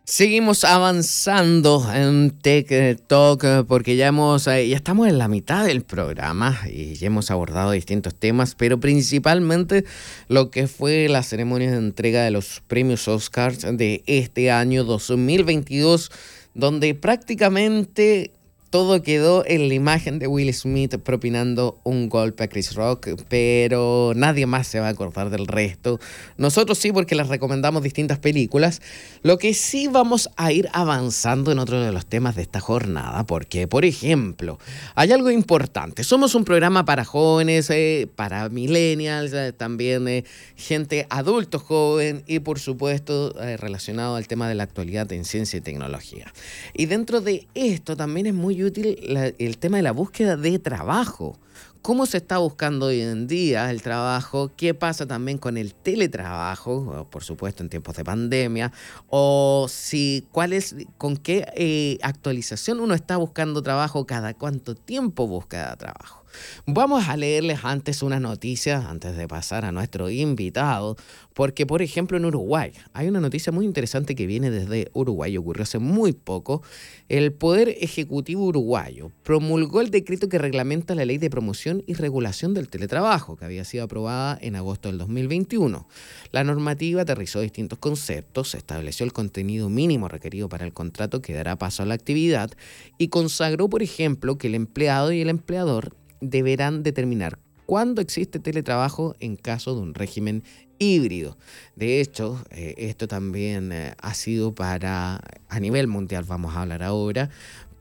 Seguimos 0.10 0.64
avanzando 0.64 1.86
en 1.93 2.32
Tech 2.32 2.97
Talk 3.08 3.66
porque 3.68 3.97
ya 3.97 4.08
hemos 4.08 4.47
eh, 4.47 4.70
ya 4.70 4.78
estamos 4.78 5.10
en 5.10 5.18
la 5.18 5.28
mitad 5.28 5.66
del 5.66 5.82
programa 5.82 6.58
y 6.66 6.93
ya 6.93 7.08
hemos 7.08 7.30
abordado 7.30 7.72
distintos 7.72 8.16
temas, 8.16 8.55
pero 8.55 8.80
principalmente 8.80 9.84
lo 10.30 10.49
que 10.49 10.70
fue 10.70 11.10
la 11.10 11.24
ceremonia 11.24 11.72
de 11.72 11.80
entrega 11.80 12.24
de 12.24 12.32
los 12.32 12.64
premios 12.70 13.10
Oscars 13.10 13.64
de 13.64 14.01
este 14.08 14.49
año 14.49 14.86
2022 14.86 16.10
donde 16.53 16.95
prácticamente 16.95 18.32
todo 18.70 19.01
quedó 19.01 19.45
en 19.45 19.70
la 19.70 19.74
imagen 19.74 20.20
de 20.20 20.28
Will 20.28 20.53
Smith 20.53 20.97
propinando 20.97 21.80
un 21.84 22.09
golpe 22.09 22.43
a 22.43 22.47
Chris 22.47 22.76
Rock, 22.76 23.09
pero 23.30 24.11
nadie 24.15 24.45
más 24.45 24.68
se 24.68 24.80
va 24.80 24.88
a 24.88 24.89
acordar 24.89 25.30
del 25.30 25.47
resto. 25.47 25.99
Nosotros 26.38 26.78
sí, 26.78 26.91
porque 26.91 27.15
les 27.15 27.28
recomendamos 27.28 27.84
distintas 27.84 28.20
películas. 28.20 28.82
Lo 29.24 29.38
que 29.38 29.53
sí 29.53 29.88
vamos 29.88 30.30
a 30.36 30.51
ir 30.51 30.70
avanzando 30.74 31.51
en 31.51 31.59
otro 31.59 31.82
de 31.82 31.91
los 31.91 32.05
temas 32.05 32.36
de 32.36 32.41
esta 32.41 32.59
jornada, 32.59 33.26
porque, 33.26 33.68
por 33.68 33.86
ejemplo, 33.86 34.59
hay 34.95 35.11
algo 35.11 35.32
importante. 35.32 36.03
Somos 36.03 36.36
un 36.36 36.43
programa 36.43 36.84
para 36.84 37.05
jóvenes, 37.05 37.70
eh, 37.70 38.09
para 38.15 38.49
millennials, 38.49 39.34
eh, 39.34 39.53
también 39.53 40.07
eh, 40.07 40.26
gente 40.55 41.07
adulto 41.09 41.59
joven 41.59 42.24
y, 42.28 42.39
por 42.39 42.59
supuesto, 42.59 43.34
relacionado 43.57 44.15
al 44.15 44.28
tema 44.28 44.49
de 44.49 44.55
la 44.55 44.63
actualidad 44.63 45.11
en 45.13 45.24
ciencia 45.24 45.57
y 45.57 45.61
tecnología. 45.61 46.34
Y 46.74 46.88
dentro 46.88 47.22
de 47.22 47.47
esto 47.53 47.95
también 47.95 48.28
es 48.28 48.34
muy 48.34 48.57
útil 48.64 48.97
el 49.38 49.58
tema 49.58 49.78
de 49.78 49.84
la 49.84 49.91
búsqueda 49.91 50.38
de 50.38 50.60
trabajo. 50.60 51.38
¿Cómo 51.82 52.05
se 52.05 52.18
está 52.18 52.39
buscando 52.39 52.88
hoy 52.88 52.99
en 52.99 53.28
día 53.28 53.72
el 53.72 53.82
trabajo? 53.82 54.51
¿Qué 54.58 54.74
pasa 54.74 55.05
también 55.05 55.38
con 55.38 55.55
el 55.55 55.74
teletrabajo? 55.74 57.08
Por 57.10 57.24
supuesto, 57.24 57.64
en 57.64 57.70
tiempos 57.70 57.95
de 57.95 58.03
pandemia. 58.03 58.74
O 59.08 59.68
si, 59.70 60.28
¿cuál 60.34 60.51
es, 60.51 60.76
con 60.97 61.16
qué 61.16 61.45
eh, 61.55 61.97
actualización 62.01 62.82
uno 62.82 62.93
está 62.93 63.16
buscando 63.16 63.62
trabajo? 63.62 64.05
¿Cada 64.05 64.34
cuánto 64.34 64.76
tiempo 64.76 65.28
busca 65.28 65.74
trabajo? 65.78 66.26
Vamos 66.66 67.08
a 67.08 67.18
leerles 67.18 67.60
antes 67.64 68.02
una 68.02 68.20
noticia, 68.20 68.90
antes 68.90 69.16
de 69.16 69.28
pasar 69.28 69.66
a 69.66 69.72
nuestro 69.72 70.10
invitado, 70.10 70.98
porque 71.34 71.66
por 71.66 71.82
ejemplo 71.82 72.18
en 72.18 72.26
Uruguay 72.26 72.72
hay 72.94 73.08
una 73.08 73.20
noticia 73.20 73.52
muy 73.52 73.66
interesante 73.66 74.16
que 74.16 74.28
viene 74.28 74.50
desde 74.50 74.90
Uruguay, 74.94 75.38
ocurrió 75.38 75.64
hace 75.64 75.80
muy 75.80 76.14
poco. 76.14 76.64
El 77.10 77.34
Poder 77.34 77.70
Ejecutivo 77.80 78.46
Uruguayo 78.46 79.12
promulgó 79.24 79.82
el 79.82 79.92
decreto 79.92 80.30
que 80.30 80.38
reglamenta 80.38 80.96
la 80.96 81.06
ley 81.06 81.18
de 81.18 81.30
promoción 81.30 81.84
y 81.88 81.94
regulación 81.94 82.54
del 82.54 82.70
teletrabajo, 82.70 83.38
que 83.38 83.46
había 83.46 83.66
sido 83.66 83.84
aprobada 83.84 84.38
en 84.42 84.56
agosto 84.56 84.90
del 84.90 84.98
2021. 84.98 85.88
La 86.32 86.44
normativa 86.44 87.04
aterrizó 87.04 87.42
distintos 87.42 87.80
conceptos, 87.80 88.56
estableció 88.56 89.06
el 89.06 89.14
contenido 89.14 89.70
mínimo 89.70 90.08
requerido 90.08 90.50
para 90.50 90.66
el 90.66 90.74
contrato 90.74 91.22
que 91.22 91.34
dará 91.34 91.58
paso 91.58 91.84
a 91.84 91.86
la 91.86 91.94
actividad 91.94 92.52
y 92.98 93.10
consagró, 93.10 93.70
por 93.70 93.84
ejemplo, 93.84 94.38
que 94.38 94.48
el 94.48 94.56
empleado 94.56 95.12
y 95.12 95.22
el 95.22 95.30
empleador 95.30 95.96
deberán 96.22 96.84
determinar 96.84 97.39
cuándo 97.65 98.01
existe 98.01 98.39
teletrabajo 98.39 99.15
en 99.20 99.36
caso 99.36 99.76
de 99.76 99.82
un 99.82 99.93
régimen 99.93 100.43
híbrido. 100.80 101.38
De 101.76 102.01
hecho, 102.01 102.43
eh, 102.49 102.76
esto 102.78 103.07
también 103.07 103.72
eh, 103.72 103.93
ha 104.01 104.13
sido 104.13 104.55
para, 104.55 105.22
a 105.49 105.59
nivel 105.59 105.88
mundial 105.88 106.24
vamos 106.24 106.55
a 106.55 106.61
hablar 106.61 106.82
ahora, 106.82 107.30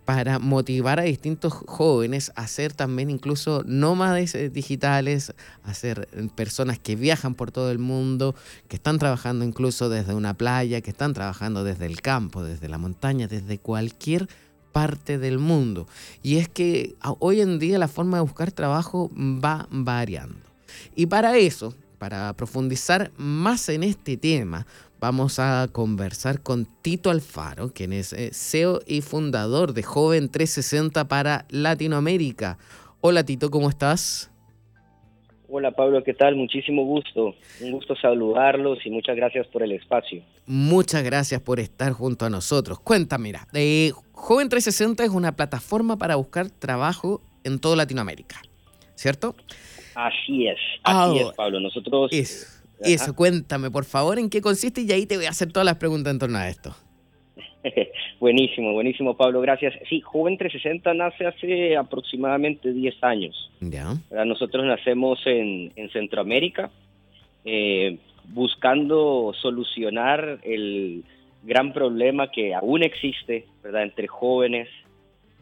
para 0.05 0.39
motivar 0.39 1.01
a 1.01 1.03
distintos 1.03 1.53
jóvenes 1.53 2.31
a 2.37 2.47
ser 2.47 2.73
también 2.73 3.11
incluso 3.11 3.65
nómades 3.67 4.37
eh, 4.37 4.51
digitales, 4.51 5.35
a 5.65 5.75
ser 5.75 6.09
personas 6.37 6.79
que 6.79 6.95
viajan 6.95 7.35
por 7.35 7.51
todo 7.51 7.73
el 7.73 7.81
mundo, 7.81 8.37
que 8.69 8.77
están 8.77 8.99
trabajando 8.99 9.45
incluso 9.45 9.89
desde 9.89 10.15
una 10.15 10.35
playa, 10.35 10.81
que 10.81 10.91
están 10.91 11.13
trabajando 11.13 11.65
desde 11.65 11.87
el 11.87 12.01
campo, 12.01 12.45
desde 12.45 12.69
la 12.69 12.79
montaña, 12.79 13.27
desde 13.27 13.59
cualquier 13.59 14.29
parte 14.77 15.17
del 15.17 15.39
mundo. 15.39 15.87
Y 16.23 16.37
es 16.37 16.51
que 16.51 16.97
hoy 17.19 17.41
en 17.41 17.59
día 17.59 17.79
la 17.79 17.89
forma 17.89 18.19
de 18.19 18.25
buscar 18.25 18.53
trabajo 18.53 19.11
va 19.17 19.67
variando. 19.71 20.37
Y 20.95 21.07
para 21.07 21.39
eso, 21.39 21.73
para 21.97 22.31
profundizar 22.35 23.11
más 23.17 23.71
en 23.71 23.83
este 23.83 24.19
tema, 24.19 24.67
vamos 25.01 25.39
a 25.39 25.67
conversar 25.73 26.43
con 26.43 26.67
Tito 26.83 27.09
Alfaro, 27.09 27.73
quien 27.73 27.95
es 27.95 28.13
eh, 28.13 28.33
CEO 28.35 28.81
y 28.87 29.01
fundador 29.01 29.73
de 29.73 29.83
Joven 29.83 30.29
360 30.29 31.09
para 31.09 31.47
Latinoamérica. 31.49 32.59
Hola 33.01 33.25
Tito, 33.25 33.51
¿cómo 33.51 33.71
estás? 33.71 34.31
Hola 35.49 35.71
Pablo, 35.71 36.03
¿qué 36.03 36.13
tal? 36.13 36.35
Muchísimo 36.35 36.85
gusto. 36.85 37.35
Un 37.61 37.71
gusto 37.71 37.95
saludarlos 37.97 38.85
y 38.85 38.91
muchas 38.91 39.15
gracias 39.15 39.47
por 39.47 39.63
el 39.63 39.73
espacio. 39.73 40.23
Muchas 40.45 41.05
gracias 41.05 41.41
por 41.41 41.61
estar 41.61 41.93
junto 41.93 42.27
a 42.27 42.31
nosotros. 42.31 42.81
Cuéntame, 42.81 43.29
mira, 43.29 43.47
eh, 43.55 43.93
Joven 44.17 44.49
360 44.49 45.05
es 45.05 45.11
una 45.11 45.37
plataforma 45.37 45.99
para 45.99 46.17
buscar 46.17 46.51
trabajo 46.51 47.21
en 47.45 47.61
toda 47.61 47.77
Latinoamérica, 47.77 48.41
¿cierto? 48.95 49.37
Así 49.95 50.49
es, 50.49 50.59
así 50.83 51.19
es, 51.19 51.33
Pablo. 51.37 51.61
Nosotros... 51.61 52.11
eso, 52.13 53.15
cuéntame 53.15 53.71
por 53.71 53.85
favor 53.85 54.19
en 54.19 54.31
qué 54.31 54.41
consiste 54.41 54.81
y 54.81 54.91
ahí 54.91 55.07
te 55.07 55.17
voy 55.17 55.27
a 55.27 55.31
hacer 55.31 55.53
todas 55.53 55.67
las 55.67 55.77
preguntas 55.77 56.13
en 56.13 56.19
torno 56.19 56.39
a 56.39 56.49
esto. 56.49 56.75
buenísimo, 58.21 58.73
buenísimo, 58.73 59.17
Pablo, 59.17 59.43
gracias. 59.43 59.75
Sí, 59.89 60.01
Joven 60.01 60.39
360 60.39 60.95
nace 60.95 61.27
hace 61.27 61.77
aproximadamente 61.77 62.73
10 62.73 63.05
años. 63.05 63.53
Ya. 63.61 63.95
Nosotros 64.25 64.65
nacemos 64.65 65.21
en, 65.27 65.73
Centroamérica. 65.93 66.71
Eh, 67.45 67.99
buscando 68.29 69.33
solucionar 69.41 70.41
el 70.43 71.05
gran 71.47 71.73
problema 71.73 72.31
que 72.31 72.55
aún 72.55 72.83
existe, 72.83 73.47
¿verdad?, 73.63 73.85
entre 73.85 74.09
jóvenes 74.09 74.69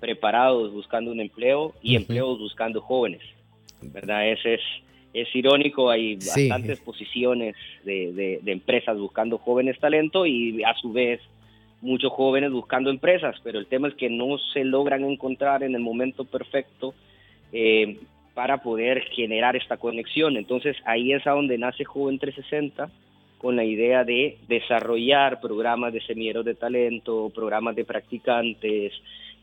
preparados 0.00 0.70
buscando 0.72 1.10
un 1.10 1.20
empleo 1.20 1.72
y 1.82 1.96
empleos 1.96 2.38
buscando 2.38 2.82
jóvenes, 2.82 3.22
¿verdad? 3.80 4.28
Ese 4.28 4.54
es, 4.54 4.60
es 5.14 5.34
irónico, 5.34 5.88
hay 5.88 6.16
bastantes 6.16 6.78
posiciones 6.80 7.56
de, 7.84 8.40
de, 8.42 8.52
empresas 8.52 8.98
buscando 8.98 9.38
jóvenes 9.38 9.78
talento 9.78 10.26
y 10.26 10.62
a 10.62 10.74
su 10.74 10.92
vez 10.92 11.20
muchos 11.80 12.12
jóvenes 12.12 12.52
buscando 12.52 12.90
empresas, 12.90 13.36
pero 13.42 13.58
el 13.58 13.66
tema 13.66 13.88
es 13.88 13.94
que 13.94 14.10
no 14.10 14.36
se 14.52 14.64
logran 14.64 15.04
encontrar 15.04 15.62
en 15.62 15.74
el 15.74 15.80
momento 15.80 16.24
perfecto 16.24 16.94
eh, 17.52 17.98
para 18.34 18.58
poder 18.58 19.04
generar 19.14 19.56
esta 19.56 19.78
conexión. 19.78 20.36
Entonces 20.36 20.76
ahí 20.84 21.12
es 21.12 21.26
a 21.26 21.30
donde 21.30 21.56
nace 21.56 21.84
Joven 21.84 22.18
360 22.18 22.90
con 23.38 23.56
la 23.56 23.64
idea 23.64 24.04
de 24.04 24.38
desarrollar 24.48 25.40
programas 25.40 25.92
de 25.92 26.00
semilleros 26.00 26.44
de 26.44 26.54
talento, 26.54 27.30
programas 27.34 27.76
de 27.76 27.84
practicantes, 27.84 28.92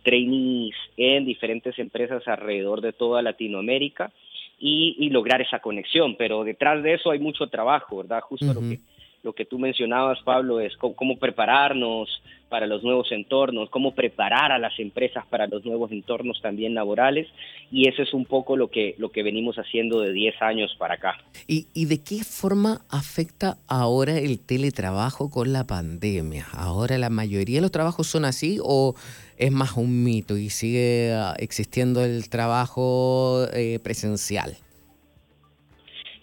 trainees 0.03 0.75
en 0.97 1.25
diferentes 1.25 1.77
empresas 1.79 2.27
alrededor 2.27 2.81
de 2.81 2.93
toda 2.93 3.21
Latinoamérica 3.21 4.11
y, 4.59 5.09
lograr 5.09 5.41
esa 5.41 5.59
conexión. 5.59 6.15
Pero 6.17 6.43
detrás 6.43 6.83
de 6.83 6.93
eso 6.93 7.11
hay 7.11 7.19
mucho 7.19 7.47
trabajo, 7.47 7.97
¿verdad? 7.97 8.21
Justo 8.21 8.53
lo 8.53 8.61
que 8.61 8.79
lo 9.23 9.33
que 9.33 9.45
tú 9.45 9.59
mencionabas, 9.59 10.19
Pablo, 10.23 10.59
es 10.59 10.75
cómo, 10.77 11.17
prepararnos 11.17 12.09
para 12.49 12.67
los 12.67 12.83
nuevos 12.83 13.11
entornos, 13.11 13.69
cómo 13.69 13.93
preparar 13.93 14.51
a 14.51 14.59
las 14.59 14.77
empresas 14.79 15.25
para 15.27 15.47
los 15.47 15.63
nuevos 15.63 15.91
entornos 15.91 16.41
también 16.41 16.73
laborales, 16.73 17.27
y 17.71 17.87
eso 17.87 18.01
es 18.01 18.13
un 18.13 18.25
poco 18.25 18.57
lo 18.57 18.69
que, 18.69 18.95
lo 18.97 19.09
que 19.09 19.23
venimos 19.23 19.55
haciendo 19.57 20.01
de 20.01 20.11
10 20.11 20.41
años 20.41 20.75
para 20.77 20.95
acá. 20.95 21.17
¿Y, 21.47 21.67
¿Y 21.73 21.85
de 21.85 22.03
qué 22.03 22.23
forma 22.23 22.81
afecta 22.89 23.57
ahora 23.67 24.17
el 24.17 24.39
teletrabajo 24.39 25.29
con 25.29 25.53
la 25.53 25.65
pandemia? 25.65 26.47
¿Ahora 26.51 26.97
la 26.97 27.09
mayoría 27.09 27.57
de 27.57 27.61
los 27.61 27.71
trabajos 27.71 28.07
son 28.07 28.25
así 28.25 28.57
o 28.61 28.95
es 29.37 29.51
más 29.51 29.77
un 29.77 30.03
mito 30.03 30.35
y 30.35 30.49
sigue 30.49 31.13
existiendo 31.37 32.03
el 32.03 32.27
trabajo 32.29 33.45
eh, 33.53 33.79
presencial? 33.81 34.57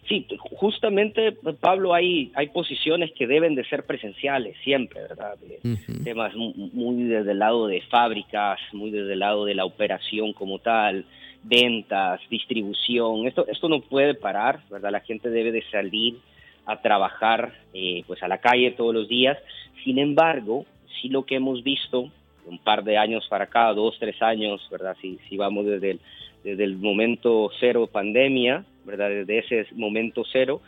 Sí, 0.09 0.27
justamente, 0.53 1.33
Pablo, 1.61 1.93
hay, 1.93 2.33
hay 2.35 2.49
posiciones 2.49 3.13
que 3.13 3.27
deben 3.27 3.55
de 3.55 3.65
ser 3.65 3.85
presenciales 3.85 4.57
siempre, 4.65 5.03
¿verdad? 5.03 5.37
Temas 6.03 6.35
muy 6.35 7.03
desde 7.03 7.33
el 7.33 7.39
lado 7.39 7.67
de 7.67 7.83
fábricas, 7.83 8.59
muy 8.73 8.91
desde 8.91 9.13
el 9.13 9.19
lado 9.19 9.45
de 9.45 9.55
la 9.55 9.67
operación 9.67 10.33
como 10.33 10.61
tal, 10.61 11.05
ventas, 11.43 12.21
distribución. 12.31 13.27
Esto, 13.27 13.47
esto 13.49 13.69
no 13.69 13.81
puede 13.81 14.15
parar, 14.15 14.61
¿verdad? 14.71 14.93
La 14.93 15.01
gente 15.01 15.29
debe 15.29 15.53
de 15.53 15.63
salir 15.71 16.17
a 16.65 16.81
trabajar 16.81 17.53
eh, 17.75 18.03
pues 18.07 18.23
a 18.23 18.29
la 18.29 18.39
calle 18.39 18.71
todos 18.71 18.95
los 18.95 19.09
días. 19.09 19.37
Sin 19.85 19.99
embargo, 19.99 20.65
sí 21.01 21.11
lo 21.11 21.25
que 21.25 21.37
hemos 21.37 21.63
visto 21.63 22.11
un 22.47 22.59
par 22.59 22.83
de 22.83 22.97
años 22.97 23.27
para 23.29 23.45
acá, 23.45 23.75
dos, 23.75 23.97
tres 23.99 24.23
años, 24.23 24.67
¿verdad? 24.71 24.97
Si, 25.03 25.19
si 25.29 25.37
vamos 25.37 25.67
desde 25.67 25.91
el, 25.93 26.01
desde 26.45 26.65
el 26.65 26.77
momento 26.77 27.51
cero 27.61 27.89
pandemia, 27.91 28.65
¿verdad? 28.85 29.09
Desde 29.11 29.39
ese 29.39 29.75
momento 29.75 30.25
cero, 30.31 30.61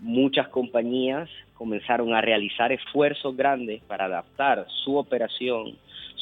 muchas 0.00 0.48
compañías 0.48 1.28
comenzaron 1.54 2.14
a 2.14 2.20
realizar 2.20 2.72
esfuerzos 2.72 3.36
grandes 3.36 3.82
para 3.84 4.06
adaptar 4.06 4.66
su 4.84 4.96
operación, 4.96 5.76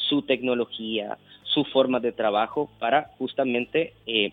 su 0.09 0.21
tecnología, 0.21 1.17
su 1.43 1.63
forma 1.65 1.99
de 1.99 2.11
trabajo 2.11 2.69
para 2.79 3.11
justamente 3.17 3.93
eh, 4.07 4.31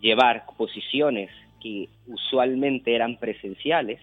llevar 0.00 0.44
posiciones 0.56 1.30
que 1.62 1.88
usualmente 2.06 2.94
eran 2.94 3.16
presenciales 3.16 4.00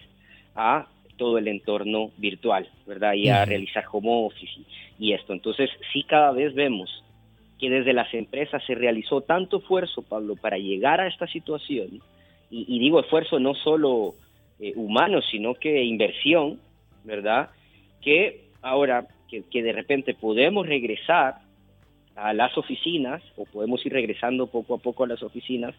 a 0.54 0.86
todo 1.16 1.36
el 1.36 1.48
entorno 1.48 2.10
virtual, 2.16 2.68
¿verdad? 2.86 3.12
Y 3.12 3.28
a 3.28 3.44
realizar 3.44 3.84
home 3.92 4.08
office 4.08 4.60
y 4.98 5.12
esto. 5.12 5.34
Entonces, 5.34 5.70
sí 5.92 6.02
cada 6.04 6.32
vez 6.32 6.54
vemos 6.54 7.04
que 7.60 7.68
desde 7.68 7.92
las 7.92 8.12
empresas 8.14 8.64
se 8.66 8.74
realizó 8.74 9.20
tanto 9.20 9.58
esfuerzo, 9.58 10.02
Pablo, 10.02 10.34
para 10.34 10.56
llegar 10.56 11.00
a 11.00 11.06
esta 11.06 11.26
situación 11.26 12.00
y, 12.50 12.78
digo 12.80 12.98
esfuerzo 12.98 13.38
no 13.38 13.54
solo 13.54 14.14
eh, 14.58 14.72
humano, 14.74 15.20
sino 15.30 15.54
que 15.54 15.84
inversión, 15.84 16.58
¿verdad? 17.04 17.50
Que 18.00 18.46
ahora 18.62 19.06
que, 19.28 19.62
de 19.62 19.72
repente 19.72 20.14
podemos 20.14 20.66
regresar 20.66 21.36
a 22.16 22.32
las 22.32 22.58
oficinas 22.58 23.22
o 23.36 23.44
podemos 23.44 23.84
ir 23.86 23.92
regresando 23.92 24.48
poco 24.48 24.74
a 24.74 24.78
poco 24.78 25.04
a 25.04 25.06
las 25.06 25.22
oficinas, 25.22 25.74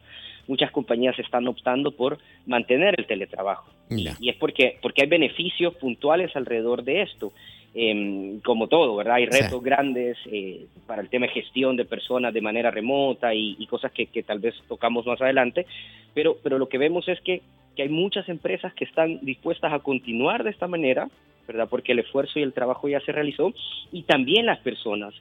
muchas 0.48 0.72
compañías 0.72 1.20
están 1.20 1.48
optando 1.48 1.92
por 1.92 2.20
mantener 2.46 2.96
el 2.98 3.06
teletrabajo. 3.06 3.70
Y 3.90 4.30
es 4.30 4.36
porque, 4.38 4.78
porque 4.82 5.02
hay 5.02 5.10
beneficios 5.10 5.76
puntuales 5.76 6.34
alrededor 6.36 6.84
de 6.84 7.02
esto. 7.02 7.34
Em, 7.74 8.42
como 8.42 8.68
todo, 8.68 8.98
¿verdad? 8.98 9.16
Hay 9.16 9.28
retos 9.28 9.64
grandes 9.64 10.18
eh, 10.26 10.66
para 10.86 11.02
el 11.02 11.08
tema 11.08 11.28
de 11.28 11.32
gestión 11.32 11.78
de 11.78 11.86
personas 11.86 12.34
de 12.34 12.42
manera 12.42 12.70
remota 12.70 13.34
y, 13.34 13.66
cosas 13.68 13.94
que, 13.94 14.08
tal 14.24 14.40
vez 14.40 14.56
tocamos 14.68 15.06
más 15.06 15.22
adelante, 15.22 15.66
pero, 16.14 16.36
pero 16.44 16.58
lo 16.58 16.68
que 16.68 16.78
vemos 16.78 17.08
es 17.08 17.22
que, 17.22 17.42
que 17.78 17.84
hay 17.84 17.90
muchas 17.90 18.28
empresas 18.28 18.74
que 18.74 18.84
están 18.84 19.20
dispuestas 19.22 19.72
a 19.72 19.80
continuar 19.80 20.44
de 20.44 20.50
esta 20.50 20.68
manera, 20.68 21.08
¿verdad? 21.48 21.70
Porque 21.70 21.94
el 21.94 22.00
esfuerzo 22.00 22.40
y 22.40 22.42
el 22.42 22.52
trabajo 22.52 22.90
ya 22.90 23.00
se 23.00 23.14
realizó 23.14 23.54
y 23.94 24.04
también 24.04 24.48
las 24.48 24.60
personas 24.60 25.14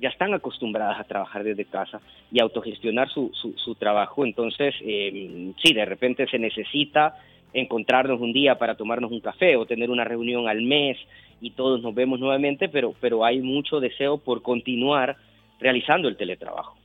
ya 0.00 0.10
están 0.10 0.32
acostumbradas 0.32 1.00
a 1.00 1.04
trabajar 1.04 1.42
desde 1.42 1.64
casa 1.64 2.00
y 2.30 2.38
autogestionar 2.40 3.08
su, 3.08 3.32
su, 3.34 3.74
trabajo. 3.74 4.24
Entonces, 4.24 4.76
eh, 4.82 5.52
sí, 5.60 5.74
de 5.74 5.84
repente 5.84 6.28
se 6.28 6.38
necesita 6.38 7.16
encontrarnos 7.52 8.20
un 8.20 8.32
día 8.32 8.58
para 8.58 8.76
tomarnos 8.76 9.10
un 9.10 9.20
café 9.20 9.56
o 9.56 9.66
tener 9.66 9.90
una 9.90 10.04
reunión 10.04 10.46
al 10.46 10.62
mes 10.62 10.98
y 11.40 11.50
todos 11.50 11.82
nos 11.82 11.94
vemos 11.94 12.20
nuevamente, 12.20 12.68
pero, 12.68 12.94
pero 13.00 13.24
hay 13.24 13.40
mucho 13.40 13.80
deseo 13.80 14.18
por 14.18 14.42
continuar 14.42 15.16
realizando 15.60 16.08
el 16.08 16.16
teletrabajo. 16.16 16.76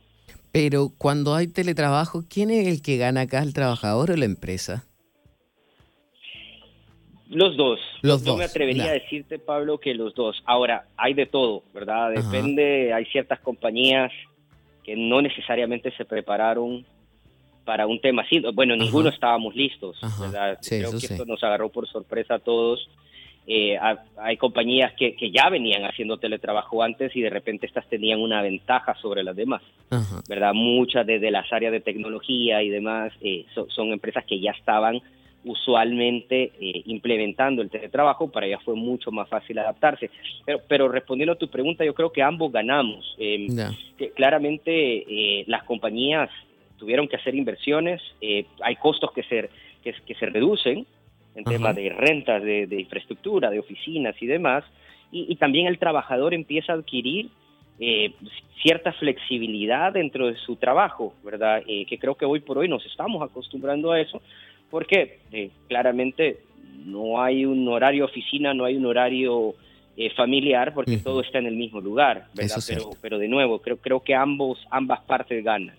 Pero 0.52 0.90
cuando 0.98 1.34
hay 1.34 1.46
teletrabajo, 1.46 2.22
¿quién 2.28 2.50
es 2.50 2.66
el 2.66 2.82
que 2.82 2.98
gana 2.98 3.22
acá, 3.22 3.42
el 3.42 3.54
trabajador 3.54 4.10
o 4.10 4.16
la 4.16 4.26
empresa? 4.26 4.84
Los 7.30 7.56
dos. 7.56 7.80
Los 8.02 8.22
Yo 8.24 8.36
me 8.36 8.44
atrevería 8.44 8.90
a 8.90 8.92
decirte, 8.92 9.38
Pablo, 9.38 9.78
que 9.78 9.94
los 9.94 10.14
dos. 10.14 10.42
Ahora, 10.44 10.84
hay 10.98 11.14
de 11.14 11.24
todo, 11.24 11.62
¿verdad? 11.72 12.10
Depende, 12.10 12.92
hay 12.92 13.06
ciertas 13.06 13.40
compañías 13.40 14.12
que 14.84 14.96
no 14.96 15.22
necesariamente 15.22 15.90
se 15.96 16.04
prepararon 16.04 16.84
para 17.64 17.86
un 17.86 18.00
tema 18.00 18.22
así. 18.22 18.42
Bueno, 18.52 18.76
ninguno 18.76 19.08
estábamos 19.08 19.54
listos, 19.54 19.98
¿verdad? 20.20 20.58
Creo 20.68 20.90
que 20.90 21.06
esto 21.06 21.24
nos 21.24 21.42
agarró 21.42 21.70
por 21.70 21.88
sorpresa 21.88 22.34
a 22.34 22.38
todos. 22.38 22.86
Eh, 23.44 23.76
hay 24.18 24.36
compañías 24.36 24.92
que, 24.92 25.16
que, 25.16 25.32
ya 25.32 25.48
venían 25.50 25.84
haciendo 25.84 26.16
teletrabajo 26.16 26.80
antes 26.80 27.14
y 27.16 27.22
de 27.22 27.30
repente 27.30 27.66
estas 27.66 27.88
tenían 27.88 28.20
una 28.20 28.40
ventaja 28.40 28.94
sobre 29.02 29.24
las 29.24 29.34
demás, 29.34 29.62
¿verdad? 30.28 30.54
Muchas 30.54 31.04
desde 31.04 31.32
las 31.32 31.52
áreas 31.52 31.72
de 31.72 31.80
tecnología 31.80 32.62
y 32.62 32.68
demás 32.68 33.12
eh, 33.20 33.44
son 33.68 33.92
empresas 33.92 34.24
que 34.26 34.38
ya 34.38 34.52
estaban 34.52 35.00
usualmente 35.44 36.52
eh, 36.60 36.82
implementando 36.86 37.62
el 37.62 37.70
teletrabajo, 37.70 38.30
para 38.30 38.46
ellas 38.46 38.62
fue 38.64 38.76
mucho 38.76 39.10
más 39.10 39.28
fácil 39.28 39.58
adaptarse. 39.58 40.08
Pero, 40.46 40.60
pero 40.68 40.88
respondiendo 40.88 41.32
a 41.32 41.38
tu 41.38 41.48
pregunta, 41.48 41.84
yo 41.84 41.94
creo 41.94 42.12
que 42.12 42.22
ambos 42.22 42.52
ganamos. 42.52 43.16
Em, 43.18 43.48
que 43.98 44.10
claramente 44.10 45.44
las 45.48 45.64
compañías 45.64 46.30
tuvieron 46.78 47.08
que 47.08 47.16
hacer 47.16 47.34
inversiones, 47.34 48.00
hay 48.60 48.76
costos 48.76 49.10
que 49.10 49.24
se, 49.24 49.50
que, 49.82 49.92
que 50.06 50.14
se 50.14 50.26
reducen, 50.26 50.86
en 51.34 51.44
tema 51.44 51.72
de 51.72 51.90
rentas, 51.90 52.42
de, 52.42 52.80
infraestructura, 52.80 53.50
de 53.50 53.58
oficinas 53.58 54.14
y 54.20 54.26
demás, 54.26 54.64
y, 55.10 55.36
también 55.36 55.66
el 55.66 55.78
trabajador 55.78 56.32
empieza 56.32 56.72
a 56.72 56.76
adquirir 56.76 57.28
eh, 57.78 58.12
cierta 58.62 58.92
flexibilidad 58.92 59.92
dentro 59.92 60.28
de 60.28 60.36
su 60.36 60.56
trabajo, 60.56 61.14
¿verdad? 61.22 61.62
Eh, 61.66 61.84
que 61.86 61.98
creo 61.98 62.14
que 62.14 62.24
hoy 62.24 62.40
por 62.40 62.58
hoy 62.58 62.68
nos 62.68 62.84
estamos 62.86 63.22
acostumbrando 63.22 63.92
a 63.92 64.00
eso, 64.00 64.22
porque 64.70 65.20
eh, 65.32 65.50
claramente 65.68 66.40
no 66.86 67.22
hay 67.22 67.44
un 67.44 67.68
horario 67.68 68.06
oficina, 68.06 68.54
no 68.54 68.64
hay 68.64 68.76
un 68.76 68.86
horario 68.86 69.54
familiar, 70.16 70.72
porque 70.72 70.96
todo 70.96 71.20
está 71.20 71.38
en 71.38 71.46
el 71.46 71.54
mismo 71.54 71.78
lugar, 71.78 72.26
¿verdad? 72.34 72.56
Pero, 72.66 72.90
pero 73.02 73.18
de 73.18 73.28
nuevo, 73.28 73.60
creo, 73.60 73.76
creo 73.76 74.00
que 74.00 74.14
ambos, 74.14 74.58
ambas 74.70 75.02
partes 75.02 75.44
ganan. 75.44 75.76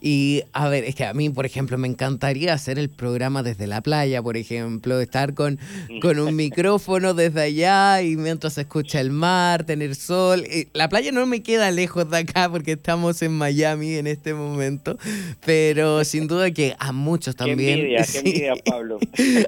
Y 0.00 0.42
a 0.52 0.68
ver, 0.68 0.84
es 0.84 0.94
que 0.94 1.04
a 1.04 1.14
mí, 1.14 1.30
por 1.30 1.46
ejemplo, 1.46 1.78
me 1.78 1.88
encantaría 1.88 2.52
hacer 2.52 2.78
el 2.78 2.90
programa 2.90 3.42
desde 3.42 3.66
la 3.66 3.80
playa, 3.80 4.22
por 4.22 4.36
ejemplo, 4.36 5.00
estar 5.00 5.34
con, 5.34 5.58
con 6.02 6.18
un 6.18 6.36
micrófono 6.36 7.14
desde 7.14 7.42
allá 7.42 8.02
y 8.02 8.16
mientras 8.16 8.54
se 8.54 8.62
escucha 8.62 9.00
el 9.00 9.10
mar, 9.10 9.64
tener 9.64 9.94
sol. 9.94 10.46
La 10.74 10.88
playa 10.88 11.12
no 11.12 11.24
me 11.26 11.42
queda 11.42 11.70
lejos 11.70 12.08
de 12.10 12.18
acá 12.18 12.50
porque 12.50 12.72
estamos 12.72 13.22
en 13.22 13.32
Miami 13.32 13.94
en 13.94 14.06
este 14.06 14.34
momento, 14.34 14.98
pero 15.44 16.04
sin 16.04 16.26
duda 16.26 16.50
que 16.50 16.76
a 16.78 16.92
muchos 16.92 17.34
también... 17.36 17.56
Qué 17.66 17.96
envidia, 17.96 18.06
qué 18.10 18.18
envidia, 18.18 18.54
Pablo. 18.64 18.98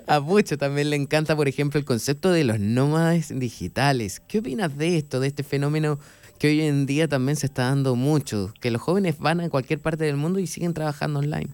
A 0.06 0.20
muchos 0.20 0.58
también 0.58 0.90
le 0.90 0.96
encanta, 0.96 1.36
por 1.36 1.48
ejemplo, 1.48 1.78
el 1.78 1.84
concepto 1.84 2.30
de 2.30 2.44
los 2.44 2.58
nómadas 2.58 3.38
digitales. 3.38 4.20
¿Qué 4.26 4.38
opinas 4.38 4.76
de 4.76 4.96
esto, 4.96 5.20
de 5.20 5.28
este 5.28 5.42
fenómeno? 5.42 5.98
Que 6.38 6.48
hoy 6.48 6.60
en 6.62 6.86
día 6.86 7.08
también 7.08 7.36
se 7.36 7.46
está 7.46 7.64
dando 7.64 7.96
mucho, 7.96 8.52
que 8.60 8.70
los 8.70 8.80
jóvenes 8.80 9.18
van 9.18 9.40
a 9.40 9.50
cualquier 9.50 9.80
parte 9.80 10.04
del 10.04 10.16
mundo 10.16 10.38
y 10.38 10.46
siguen 10.46 10.74
trabajando 10.74 11.18
online. 11.20 11.48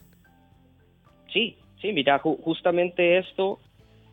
Sí, 1.32 1.56
sí, 1.80 1.92
mira, 1.92 2.18
justamente 2.18 3.18
esto 3.18 3.58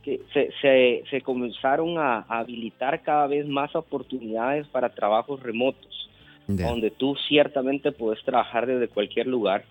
que 0.04 0.22
se, 0.34 1.04
se, 1.10 1.22
comenzaron 1.22 1.98
a, 2.00 2.22
habilitar 2.22 3.02
cada 3.04 3.28
vez 3.28 3.48
más 3.48 3.76
oportunidades 3.76 4.68
para 4.68 4.90
trabajos 4.90 5.42
remotos, 5.44 6.10
donde 6.48 6.90
tú 6.92 7.16
ciertamente 7.28 7.92
puedes 7.92 8.24
trabajar 8.24 8.66
desde 8.66 8.88
cualquier 8.88 9.28
lugar, 9.28 9.64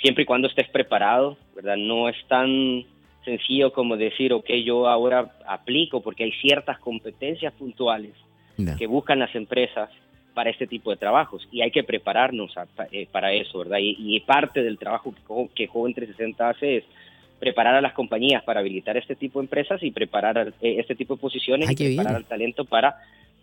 siempre 0.00 0.22
y 0.22 0.26
cuando 0.26 0.48
estés 0.48 0.68
preparado, 0.70 1.36
¿verdad? 1.54 1.76
No 1.76 2.08
es 2.08 2.16
tan 2.26 2.84
sencillo 3.24 3.72
como 3.72 3.96
decir, 3.96 4.32
ok, 4.32 4.50
yo 4.64 4.88
ahora 4.88 5.36
aplico 5.46 6.00
porque 6.00 6.24
hay 6.24 6.32
ciertas 6.40 6.78
competencias 6.78 7.52
puntuales 7.54 8.12
que 8.78 8.86
buscan 8.86 9.18
las 9.18 9.34
empresas 9.34 9.90
para 10.36 10.50
este 10.50 10.66
tipo 10.66 10.90
de 10.90 10.98
trabajos 10.98 11.48
y 11.50 11.62
hay 11.62 11.70
que 11.70 11.82
prepararnos 11.82 12.52
eh, 12.92 13.08
para 13.10 13.32
eso, 13.32 13.60
¿verdad? 13.60 13.78
Y, 13.80 14.20
parte 14.20 14.62
del 14.62 14.76
trabajo 14.76 15.14
que, 15.14 15.48
que 15.54 15.66
Joven 15.66 15.94
360 15.94 16.50
hace 16.50 16.76
es 16.76 16.84
preparar 17.38 17.74
a 17.74 17.80
las 17.80 17.94
compañías 17.94 18.44
para 18.44 18.60
habilitar 18.60 18.98
este 18.98 19.16
tipo 19.16 19.38
de 19.38 19.44
empresas 19.44 19.82
y 19.82 19.90
preparar 19.92 20.52
eh, 20.60 20.76
este 20.78 20.94
tipo 20.94 21.14
de 21.14 21.22
posiciones 21.22 21.70
y 21.70 21.74
preparar 21.74 22.16
al 22.16 22.26
talento 22.26 22.66
para 22.66 22.96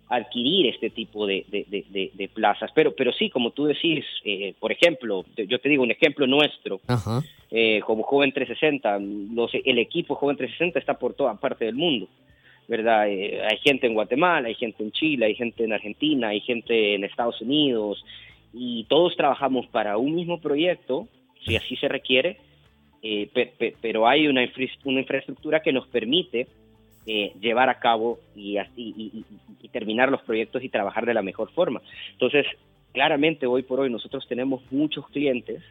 adquirir 0.07 0.67
este 0.67 0.91
tipo 0.91 1.25
de, 1.25 2.29
plazas. 2.31 2.69
Pero, 2.75 2.93
pero 2.93 3.11
sí, 3.11 3.31
como 3.31 3.49
tú 3.49 3.65
decís, 3.65 4.05
eh, 4.23 4.53
por 4.59 4.71
ejemplo, 4.71 5.25
yo 5.35 5.59
te 5.59 5.69
digo 5.69 5.81
un 5.81 5.89
ejemplo 5.89 6.27
nuestro, 6.27 6.79
eh, 7.49 7.81
como 7.87 8.03
Joven 8.03 8.31
360, 8.31 8.99
los, 9.33 9.49
el 9.65 9.79
equipo 9.79 10.13
Joven 10.13 10.37
360 10.37 10.77
está 10.77 10.93
por 10.93 11.15
toda 11.15 11.33
parte 11.39 11.65
del 11.65 11.73
mundo, 11.73 12.07
¿verdad? 12.68 13.01
hay 13.01 13.57
gente 13.64 13.88
en 13.88 13.93
Guatemala, 13.93 14.47
hay 14.47 14.55
gente 14.55 14.84
en 14.84 14.91
Chile, 14.91 15.26
hay 15.28 15.36
gente 15.36 15.64
en 15.64 15.74
Argentina, 15.74 16.30
hay 16.30 16.41
gente 16.41 16.95
en 16.95 17.03
Estados 17.03 17.41
Unidos, 17.41 18.03
y 18.53 18.86
todos 18.86 19.16
trabajamos 19.16 19.68
para 19.68 19.97
un 19.97 20.16
mismo 20.16 20.39
proyecto, 20.39 21.07
si 21.45 21.55
así 21.55 21.76
se 21.76 21.88
requiere, 21.88 22.38
eh, 23.01 23.30
pero 23.82 24.07
hay 24.07 24.28
una, 24.28 24.41
una, 24.86 24.99
infraestructura 25.01 25.61
que 25.61 25.74
nos 25.74 25.88
permite 25.88 26.47
eh, 27.05 27.34
llevar 27.41 27.70
a 27.70 27.80
cabo 27.80 28.20
y, 28.36 28.57
y, 28.78 29.26
terminar 29.74 30.09
los 30.09 30.22
proyectos 30.22 30.64
y 30.64 30.70
trabajar 30.70 31.05
de 31.05 31.16
la 31.16 31.24
mejor 31.24 31.51
forma. 31.51 31.82
Entonces, 32.11 32.45
claramente 32.93 33.47
hoy 33.47 33.64
por 33.64 33.80
hoy 33.80 33.89
nosotros 33.89 34.26
tenemos 34.30 34.61
muchos 34.72 35.07
clientes 35.09 35.64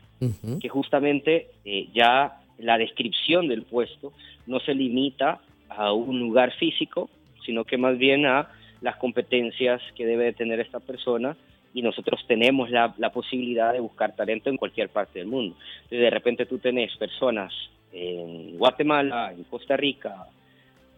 que 0.61 0.69
justamente 0.69 1.49
eh, 1.65 1.89
ya 1.95 2.41
la 2.59 2.79
descripción 2.79 3.49
del 3.49 3.63
puesto 3.63 4.13
no 4.47 4.61
se 4.61 4.75
limita 4.75 5.41
a 5.77 5.93
un 5.93 6.19
lugar 6.19 6.53
físico, 6.53 7.11
sino 7.45 7.65
que 7.65 7.77
más 7.77 7.99
bien 7.99 8.27
a 8.27 8.49
las 8.81 8.97
competencias 8.97 9.81
que 9.97 10.07
debe 10.07 10.33
tener 10.33 10.61
esta 10.61 10.81
persona 10.81 11.37
y 11.75 11.83
nosotros 11.83 12.21
tenemos 12.27 12.71
la, 12.71 12.93
posibilidad 13.13 13.73
de 13.73 13.81
buscar 13.81 14.15
talento 14.15 14.51
en 14.51 14.57
cualquier 14.57 14.89
parte 14.91 15.19
del 15.21 15.29
mundo. 15.29 15.57
Entonces, 15.85 16.01
de 16.01 16.11
repente 16.11 16.47
tú 16.47 16.59
tenés 16.59 16.95
personas 16.97 17.53
en 17.93 18.59
Guatemala, 18.59 19.33
en 19.33 19.45
Costa 19.45 19.77
Rica, 19.77 20.27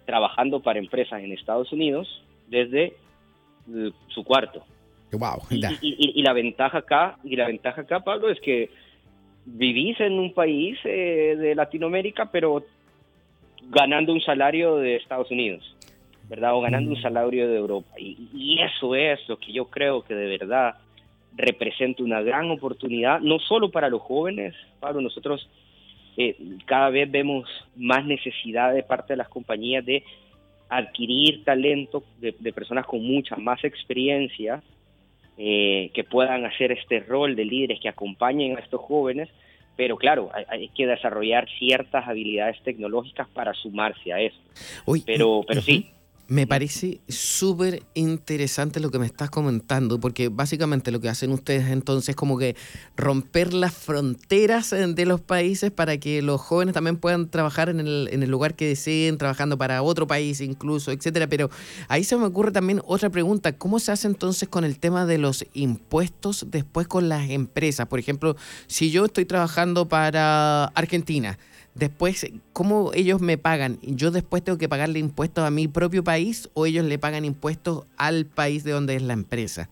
trabajando 0.04 0.60
para 0.60 0.78
empresas 0.78 1.22
en 1.22 1.32
Estados 1.32 1.72
Unidos 1.72 2.22
desde 2.48 2.94
su 4.08 4.24
cuarto. 4.24 4.64
Wow, 5.12 5.42
y, 5.50 6.22
la 6.22 6.32
ventaja 6.32 6.78
acá, 6.78 7.18
y 7.22 7.36
la 7.36 7.46
ventaja 7.46 7.82
acá, 7.82 8.00
Pablo, 8.00 8.30
es 8.30 8.40
que 8.40 8.70
vivís 9.44 10.00
en 10.00 10.18
un 10.18 10.32
país 10.32 10.78
eh, 10.84 11.36
de 11.38 11.54
Latinoamérica, 11.54 12.30
pero 12.32 12.64
ganando 13.70 14.12
un 14.12 14.20
salario 14.20 14.76
de 14.76 14.96
Estados 14.96 15.30
Unidos. 15.30 15.74
¿verdad? 16.28 16.54
O 16.54 16.60
ganando 16.60 16.90
un 16.90 16.98
mm. 16.98 17.02
salario 17.02 17.48
de 17.48 17.56
Europa. 17.56 17.90
Y, 17.98 18.58
eso 18.60 18.94
es 18.94 19.20
lo 19.28 19.38
que 19.38 19.52
yo 19.52 19.66
creo 19.66 20.02
que 20.02 20.14
de 20.14 20.26
verdad 20.26 20.76
representa 21.36 22.02
una 22.02 22.22
gran 22.22 22.50
oportunidad, 22.50 23.20
no 23.20 23.38
solo 23.40 23.70
para 23.70 23.88
los 23.88 24.00
jóvenes, 24.02 24.54
Pablo, 24.78 25.00
nosotros 25.00 25.48
eh, 26.16 26.36
cada 26.64 26.90
vez 26.90 27.10
vemos 27.10 27.48
más 27.76 28.04
necesidad 28.04 28.72
de 28.72 28.84
parte 28.84 29.14
de 29.14 29.16
las 29.16 29.28
compañías 29.28 29.84
de 29.84 30.04
adquirir 30.68 31.44
talento 31.44 32.04
de, 32.20 32.32
personas 32.52 32.86
con 32.86 33.04
mucha 33.04 33.36
más 33.36 33.62
experiencia 33.64 34.62
eh, 35.36 35.90
que 35.92 36.04
puedan 36.04 36.44
hacer 36.46 36.70
este 36.72 37.00
rol 37.00 37.34
de 37.34 37.44
líderes 37.44 37.80
que 37.80 37.88
acompañen 37.88 38.56
a 38.56 38.60
estos 38.60 38.80
jóvenes, 38.80 39.28
pero 39.76 39.96
claro, 39.96 40.30
hay, 40.48 40.68
que 40.68 40.86
desarrollar 40.86 41.48
ciertas 41.58 42.06
habilidades 42.06 42.60
tecnológicas 42.62 43.28
para 43.28 43.54
sumarse 43.54 44.12
a 44.12 44.20
eso. 44.20 44.38
pero, 45.04 45.42
pero 45.46 45.60
sí, 45.60 45.93
me 46.26 46.46
parece 46.46 47.00
súper 47.08 47.82
interesante 47.94 48.80
lo 48.80 48.90
que 48.90 48.98
me 48.98 49.06
estás 49.06 49.30
comentando, 49.30 50.00
porque 50.00 50.28
básicamente 50.28 50.90
lo 50.90 51.00
que 51.00 51.08
hacen 51.08 51.32
ustedes 51.32 51.68
entonces 51.68 52.10
es 52.10 52.16
como 52.16 52.38
que 52.38 52.56
romper 52.96 53.52
las 53.52 53.74
fronteras 53.74 54.72
eh, 54.72 54.86
de 54.86 55.06
los 55.06 55.20
países 55.20 55.70
para 55.70 55.98
que 55.98 56.22
los 56.22 56.40
jóvenes 56.40 56.74
también 56.74 56.96
puedan 56.96 57.28
trabajar 57.28 57.68
en 57.68 57.80
el, 57.80 58.08
en 58.10 58.22
el 58.22 58.30
lugar 58.30 58.54
que 58.54 58.66
deseen, 58.66 59.18
trabajando 59.18 59.58
para 59.58 59.82
otro 59.82 60.06
país 60.06 60.40
incluso, 60.40 60.92
etcétera. 60.92 61.26
Pero 61.26 61.50
ahí 61.88 62.04
se 62.04 62.16
me 62.16 62.24
ocurre 62.24 62.52
también 62.52 62.80
otra 62.86 63.10
pregunta, 63.10 63.56
¿cómo 63.56 63.78
se 63.78 63.92
hace 63.92 64.06
entonces 64.06 64.48
con 64.48 64.64
el 64.64 64.78
tema 64.78 65.06
de 65.06 65.18
los 65.18 65.46
impuestos 65.52 66.46
después 66.48 66.88
con 66.88 67.08
las 67.08 67.28
empresas? 67.28 67.86
Por 67.86 67.98
ejemplo, 67.98 68.36
si 68.66 68.90
yo 68.90 69.04
estoy 69.04 69.26
trabajando 69.26 69.88
para 69.88 70.66
Argentina, 70.66 71.38
Después, 71.74 72.32
¿cómo 72.52 72.92
ellos 72.94 73.20
me 73.20 73.36
pagan? 73.36 73.78
¿Yo 73.82 74.12
después 74.12 74.44
tengo 74.44 74.58
que 74.58 74.68
pagarle 74.68 75.00
impuestos 75.00 75.44
a 75.44 75.50
mi 75.50 75.66
propio 75.66 76.04
país 76.04 76.48
o 76.54 76.66
ellos 76.66 76.84
le 76.84 76.98
pagan 76.98 77.24
impuestos 77.24 77.86
al 77.96 78.26
país 78.26 78.62
de 78.62 78.72
donde 78.72 78.94
es 78.94 79.02
la 79.02 79.12
empresa? 79.12 79.68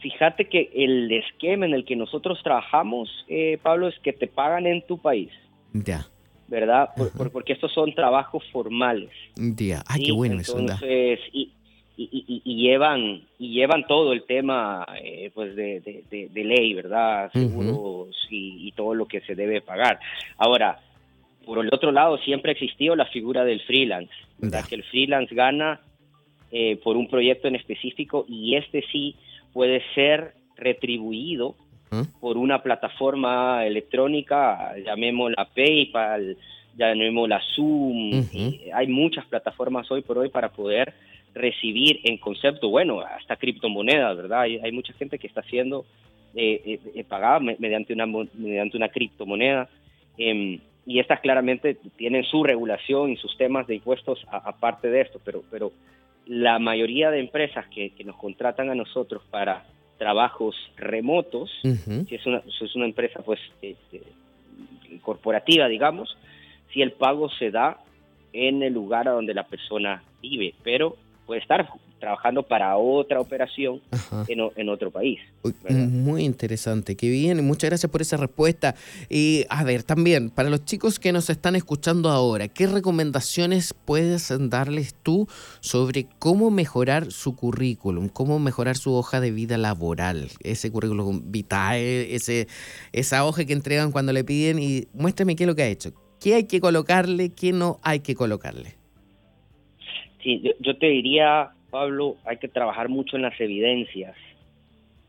Fíjate 0.00 0.48
que 0.48 0.70
el 0.74 1.10
esquema 1.12 1.66
en 1.66 1.74
el 1.74 1.84
que 1.84 1.96
nosotros 1.96 2.38
trabajamos, 2.42 3.10
eh, 3.28 3.58
Pablo, 3.62 3.88
es 3.88 3.98
que 3.98 4.12
te 4.12 4.26
pagan 4.26 4.66
en 4.66 4.86
tu 4.86 4.98
país. 4.98 5.30
Ya. 5.72 6.06
¿Verdad? 6.46 6.88
porque 7.30 7.52
estos 7.52 7.72
son 7.74 7.92
trabajos 7.94 8.42
formales. 8.50 9.10
Ya. 9.36 9.82
Ay, 9.86 10.04
qué 10.04 10.12
bueno 10.12 10.36
Entonces, 10.38 11.20
eso. 11.20 11.30
Y, 11.34 11.52
y, 12.00 12.56
llevan 12.56 13.22
y 13.38 13.54
llevan 13.54 13.84
todo 13.86 14.12
el 14.12 14.22
tema 14.22 14.86
eh, 15.02 15.30
pues 15.34 15.56
de, 15.56 15.80
de, 15.80 16.44
ley 16.44 16.72
verdad 16.72 17.30
seguros 17.32 18.16
y, 18.30 18.72
todo 18.72 18.94
lo 18.94 19.06
que 19.06 19.20
se 19.22 19.34
debe 19.34 19.60
pagar. 19.60 19.98
Ahora 20.36 20.78
por 21.44 21.58
el 21.58 21.72
otro 21.72 21.90
lado 21.90 22.18
siempre 22.18 22.50
ha 22.50 22.52
existido 22.52 22.94
la 22.94 23.06
figura 23.06 23.44
del 23.44 23.60
freelance 23.62 24.12
que 24.68 24.74
el 24.76 24.84
freelance 24.84 25.34
gana 25.34 25.80
eh, 26.52 26.78
por 26.84 26.96
un 26.96 27.08
proyecto 27.08 27.48
en 27.48 27.56
específico 27.56 28.24
y 28.28 28.54
este 28.54 28.84
sí 28.92 29.16
puede 29.52 29.82
ser 29.94 30.34
retribuido 30.56 31.56
por 32.20 32.36
una 32.36 32.62
plataforma 32.62 33.66
electrónica 33.66 34.74
llamémosla 34.78 35.48
PayPal 35.54 36.36
llamémosla 36.76 37.40
Zoom 37.56 38.24
hay 38.72 38.86
muchas 38.86 39.24
plataformas 39.26 39.90
hoy 39.90 40.02
por 40.02 40.18
hoy 40.18 40.28
para 40.28 40.50
poder 40.50 40.94
recibir 41.38 42.00
en 42.04 42.18
concepto, 42.18 42.68
bueno, 42.68 43.00
hasta 43.00 43.36
criptomonedas, 43.36 44.16
¿verdad? 44.16 44.42
Hay, 44.42 44.72
mucha 44.72 44.92
gente 44.94 45.18
que 45.18 45.26
está 45.26 45.42
siendo 45.42 45.86
eh, 46.34 46.60
eh, 46.64 46.80
eh, 46.94 47.04
pagada 47.04 47.40
mediante, 47.40 47.94
una, 47.94 48.06
mediante 48.06 48.76
una 48.76 48.88
criptomoneda 48.88 49.68
em, 50.18 50.60
y 50.86 50.98
estas 50.98 51.20
claramente 51.20 51.76
tienen 51.96 52.24
su 52.24 52.44
regulación 52.44 53.10
y 53.10 53.16
sus 53.16 53.36
temas 53.36 53.66
de 53.66 53.76
impuestos 53.76 54.24
aparte 54.30 54.88
de 54.90 55.02
esto, 55.02 55.20
pero, 55.24 55.42
pero 55.50 55.72
la 56.26 56.58
mayoría 56.58 57.10
de 57.10 57.20
empresas 57.20 57.66
que, 57.68 57.92
nos 58.04 58.16
contratan 58.16 58.70
a 58.70 58.74
nosotros 58.74 59.22
para 59.30 59.66
trabajos 59.98 60.54
remotos, 60.76 61.50
si, 61.62 62.14
es 62.14 62.26
una, 62.26 62.42
si 62.42 62.64
es 62.64 62.74
una 62.76 62.84
empresa 62.84 63.20
pues 63.22 63.40
este, 63.60 64.02
corporativa, 65.02 65.68
digamos, 65.68 66.16
si 66.72 66.82
el 66.82 66.92
pago 66.92 67.28
se 67.30 67.50
da 67.50 67.78
en 68.32 68.62
el 68.62 68.74
lugar 68.74 69.08
a 69.08 69.12
donde 69.12 69.34
la 69.34 69.44
persona 69.44 70.02
vive, 70.20 70.54
pero 70.62 70.96
puede 71.28 71.42
estar 71.42 71.68
trabajando 72.00 72.42
para 72.42 72.78
otra 72.78 73.20
operación 73.20 73.82
en, 74.28 74.68
otro 74.70 74.90
país. 74.90 75.20
Muy 75.68 76.24
interesante, 76.24 76.96
qué 76.96 77.10
bien, 77.10 77.44
muchas 77.44 77.68
gracias 77.68 77.92
por 77.92 78.00
esa 78.00 78.16
respuesta. 78.16 78.74
Y 79.10 79.44
a 79.50 79.62
ver, 79.62 79.82
también, 79.82 80.30
para 80.30 80.48
los 80.48 80.64
chicos 80.64 80.98
que 80.98 81.12
nos 81.12 81.28
están 81.28 81.54
escuchando 81.54 82.08
ahora, 82.08 82.48
¿qué 82.48 82.66
recomendaciones 82.66 83.74
puedes 83.74 84.32
darles 84.48 84.94
tú 84.94 85.28
sobre 85.60 86.06
cómo 86.18 86.50
mejorar 86.50 87.12
su 87.12 87.36
currículum, 87.36 88.08
cómo 88.08 88.38
mejorar 88.38 88.78
su 88.78 88.94
hoja 88.94 89.20
de 89.20 89.30
vida 89.30 89.58
laboral, 89.58 90.30
ese 90.40 90.72
currículum 90.72 91.24
vitae, 91.26 92.14
ese, 92.14 92.48
esa 92.92 93.26
hoja 93.26 93.44
que 93.44 93.52
entregan 93.52 93.92
cuando 93.92 94.14
le 94.14 94.24
piden 94.24 94.58
y 94.58 94.88
muéstrame 94.94 95.36
qué 95.36 95.44
es 95.44 95.48
lo 95.48 95.54
que 95.54 95.62
ha 95.64 95.68
hecho? 95.68 95.92
¿Qué 96.20 96.36
hay 96.36 96.44
que 96.44 96.58
colocarle, 96.58 97.28
qué 97.28 97.52
no 97.52 97.78
hay 97.82 98.00
que 98.00 98.14
colocarle? 98.14 98.77
Sí, 100.22 100.42
yo, 100.58 100.76
te 100.76 100.86
diría, 100.86 101.50
Pablo, 101.70 102.16
hay 102.24 102.38
que 102.38 102.48
trabajar 102.48 102.88
mucho 102.88 103.16
en 103.16 103.22
las 103.22 103.38
evidencias, 103.40 104.16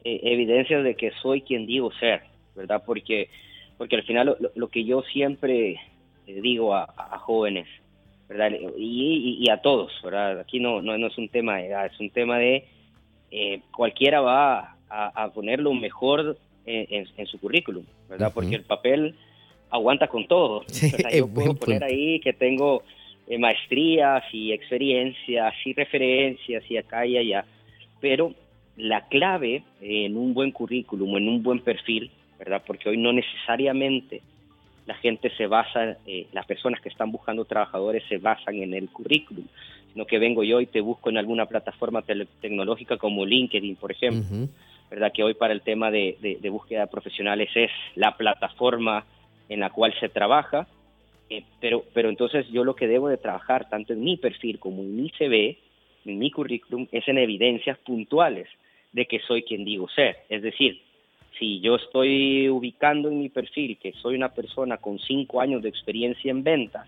eh, 0.03 0.19
evidencias 0.23 0.83
de 0.83 0.95
que 0.95 1.11
soy 1.21 1.41
quien 1.41 1.65
digo 1.65 1.91
ser, 1.93 2.21
¿verdad? 2.55 2.83
Porque, 2.85 3.29
porque 3.77 3.95
al 3.95 4.03
final 4.03 4.37
lo, 4.55 4.67
que 4.67 4.83
yo 4.83 5.01
siempre 5.03 5.79
eh, 6.27 6.41
digo 6.41 6.75
a, 6.75 6.87
jóvenes, 7.19 7.67
¿verdad? 8.27 8.51
Y, 8.77 9.49
a 9.49 9.57
todos, 9.61 9.91
¿verdad? 10.03 10.39
Aquí 10.41 10.59
no, 10.59 10.81
no, 10.81 10.95
es 11.07 11.17
un 11.17 11.29
tema 11.29 11.57
de 11.57 11.67
edad, 11.67 11.87
es 11.87 11.99
un 11.99 12.11
tema 12.11 12.37
de 12.37 12.65
eh, 13.31 13.61
cualquiera 13.75 14.21
va 14.21 14.75
a, 14.89 15.29
poner 15.33 15.59
lo 15.59 15.73
mejor 15.73 16.37
en, 16.65 17.27
su 17.27 17.39
currículum, 17.39 17.83
¿verdad? 18.07 18.31
Porque 18.33 18.55
el 18.55 18.63
papel 18.63 19.15
aguanta 19.71 20.07
con 20.07 20.27
todo. 20.27 20.63
yo 21.15 21.27
puedo 21.27 21.55
poner 21.55 21.83
ahí 21.83 22.19
que 22.19 22.33
tengo 22.33 22.83
maestrías 23.37 24.23
y 24.33 24.51
experiencias 24.51 25.53
y 25.63 25.73
referencias 25.73 26.63
y 26.69 26.77
acá 26.77 27.05
y 27.05 27.17
allá, 27.17 27.45
pero 27.99 28.33
la 28.75 29.07
clave 29.07 29.63
en 29.81 30.17
un 30.17 30.33
buen 30.33 30.51
currículum, 30.51 31.17
en 31.17 31.27
un 31.27 31.43
buen 31.43 31.59
perfil, 31.59 32.09
¿verdad? 32.39 32.63
Porque 32.65 32.89
hoy 32.89 32.97
no 32.97 33.11
necesariamente 33.13 34.21
la 34.85 34.95
gente 34.95 35.29
se 35.37 35.45
basa, 35.45 35.97
eh, 36.07 36.25
las 36.31 36.47
personas 36.47 36.81
que 36.81 36.89
están 36.89 37.11
buscando 37.11 37.45
trabajadores 37.45 38.03
se 38.09 38.17
basan 38.17 38.55
en 38.55 38.73
el 38.73 38.89
currículum, 38.89 39.45
sino 39.93 40.05
que 40.05 40.17
vengo 40.17 40.43
yo 40.43 40.61
y 40.61 40.65
te 40.65 40.81
busco 40.81 41.09
en 41.09 41.17
alguna 41.17 41.45
plataforma 41.45 42.01
tecnológica 42.01 42.97
como 42.97 43.25
LinkedIn, 43.25 43.75
por 43.75 43.91
ejemplo, 43.91 44.47
¿verdad? 44.89 45.11
Que 45.13 45.23
hoy 45.23 45.35
para 45.35 45.53
el 45.53 45.61
tema 45.61 45.91
de, 45.91 46.17
de, 46.19 46.49
búsqueda 46.49 46.81
de 46.81 46.87
profesionales 46.87 47.49
es 47.53 47.69
la 47.95 48.17
plataforma 48.17 49.05
en 49.47 49.59
la 49.59 49.69
cual 49.69 49.93
se 49.99 50.09
trabaja, 50.09 50.67
eh, 51.29 51.43
pero, 51.59 51.83
pero 51.93 52.09
entonces 52.09 52.47
yo 52.49 52.63
lo 52.63 52.75
que 52.75 52.87
debo 52.87 53.07
de 53.07 53.17
trabajar, 53.17 53.69
tanto 53.69 53.93
en 53.93 54.03
mi 54.03 54.17
perfil 54.17 54.59
como 54.59 54.81
en 54.81 54.95
mi 54.95 55.09
CV, 55.11 55.57
en 56.05 56.17
mi 56.17 56.31
currículum, 56.31 56.87
es 56.91 57.07
en 57.07 57.17
evidencias 57.17 57.77
puntuales 57.79 58.47
de 58.91 59.05
que 59.05 59.19
soy 59.19 59.43
quien 59.43 59.63
digo 59.63 59.87
ser. 59.89 60.17
Es 60.29 60.41
decir, 60.41 60.81
si 61.37 61.59
yo 61.61 61.75
estoy 61.75 62.49
ubicando 62.49 63.09
en 63.09 63.19
mi 63.19 63.29
perfil 63.29 63.77
que 63.77 63.93
soy 63.93 64.15
una 64.15 64.29
persona 64.33 64.77
con 64.77 64.99
cinco 64.99 65.39
años 65.39 65.61
de 65.61 65.69
experiencia 65.69 66.31
en 66.31 66.43
ventas, 66.43 66.87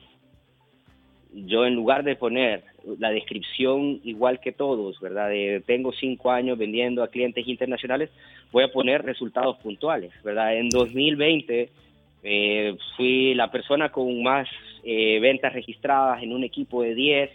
yo 1.34 1.66
en 1.66 1.76
lugar 1.76 2.04
de 2.04 2.16
poner 2.16 2.64
la 3.00 3.10
descripción 3.12 4.02
igual 4.04 4.40
que 4.42 4.52
todos, 4.52 5.00
¿verdad? 5.00 5.30
De 5.30 5.64
tengo 5.66 5.94
cinco 5.94 6.32
años 6.32 6.58
vendiendo 6.58 7.04
a 7.04 7.08
clientes 7.08 7.48
internacionales, 7.48 8.10
voy 8.52 8.64
a 8.64 8.72
poner 8.72 9.04
resultados 9.04 9.58
puntuales, 9.60 10.12
¿verdad? 10.24 10.58
En 10.58 10.68
2020 10.70 11.70
eh, 12.24 12.76
fui 12.96 13.34
la 13.34 13.52
persona 13.52 13.92
con 13.92 14.22
más 14.22 14.48
eh, 14.84 15.20
ventas 15.20 15.54
registradas 15.54 16.22
en 16.22 16.34
un 16.34 16.44
equipo 16.44 16.82
de 16.84 16.96
10 16.96 17.32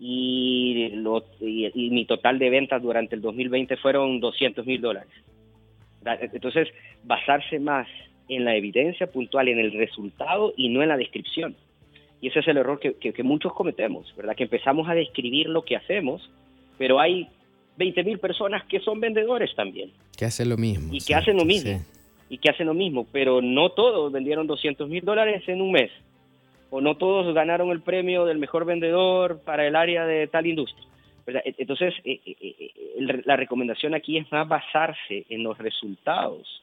y, 0.00 0.92
y, 1.40 1.90
mi 1.90 2.04
total 2.04 2.38
de 2.38 2.50
ventas 2.50 2.82
durante 2.82 3.14
el 3.14 3.22
2020 3.22 3.76
fueron 3.76 4.20
200 4.20 4.66
mil 4.66 4.80
dólares. 4.80 5.12
Entonces, 6.04 6.68
basarse 7.04 7.58
más 7.58 7.86
en 8.28 8.44
la 8.44 8.56
evidencia 8.56 9.06
puntual, 9.06 9.48
en 9.48 9.58
el 9.58 9.72
resultado 9.72 10.52
y 10.56 10.68
no 10.68 10.82
en 10.82 10.88
la 10.88 10.96
descripción. 10.96 11.56
Y 12.20 12.28
ese 12.28 12.40
es 12.40 12.48
el 12.48 12.56
error 12.56 12.80
que, 12.80 12.94
que, 12.94 13.22
muchos 13.22 13.52
cometemos, 13.52 14.14
¿verdad? 14.16 14.34
Que 14.34 14.44
empezamos 14.44 14.88
a 14.88 14.94
describir 14.94 15.48
lo 15.48 15.62
que 15.62 15.76
hacemos, 15.76 16.30
pero 16.78 16.98
hay 16.98 17.28
20 17.76 18.04
mil 18.04 18.18
personas 18.18 18.64
que 18.64 18.80
son 18.80 19.00
vendedores 19.00 19.54
también. 19.54 19.90
Que 20.16 20.24
hacen 20.24 20.48
lo 20.48 20.56
mismo. 20.56 20.92
Y 20.92 21.00
que 21.00 21.14
hacen 21.14 21.36
lo 21.36 21.44
mismo. 21.44 21.82
Y 22.28 22.38
que 22.38 22.50
hacen 22.50 22.66
lo 22.66 22.74
mismo, 22.74 23.06
pero 23.12 23.42
no 23.42 23.70
todos 23.70 24.10
vendieron 24.10 24.46
200 24.46 24.88
mil 24.88 25.04
dólares 25.04 25.42
en 25.46 25.60
un 25.60 25.72
mes. 25.72 25.90
O 26.70 26.80
no 26.80 26.96
todos 26.96 27.32
ganaron 27.34 27.70
el 27.70 27.82
premio 27.82 28.24
del 28.24 28.38
mejor 28.38 28.64
vendedor 28.64 29.40
para 29.44 29.66
el 29.66 29.76
área 29.76 30.06
de 30.06 30.26
tal 30.26 30.46
industria. 30.46 30.86
E, 31.26 31.54
entonces, 31.58 31.94
eh, 32.04 32.20
eh, 32.26 32.36
eh, 32.40 33.22
la 33.24 33.36
recomendación 33.36 33.94
aquí 33.94 34.16
es 34.18 34.30
más 34.32 34.48
basarse 34.48 35.24
en 35.28 35.42
los 35.42 35.56
resultados 35.58 36.62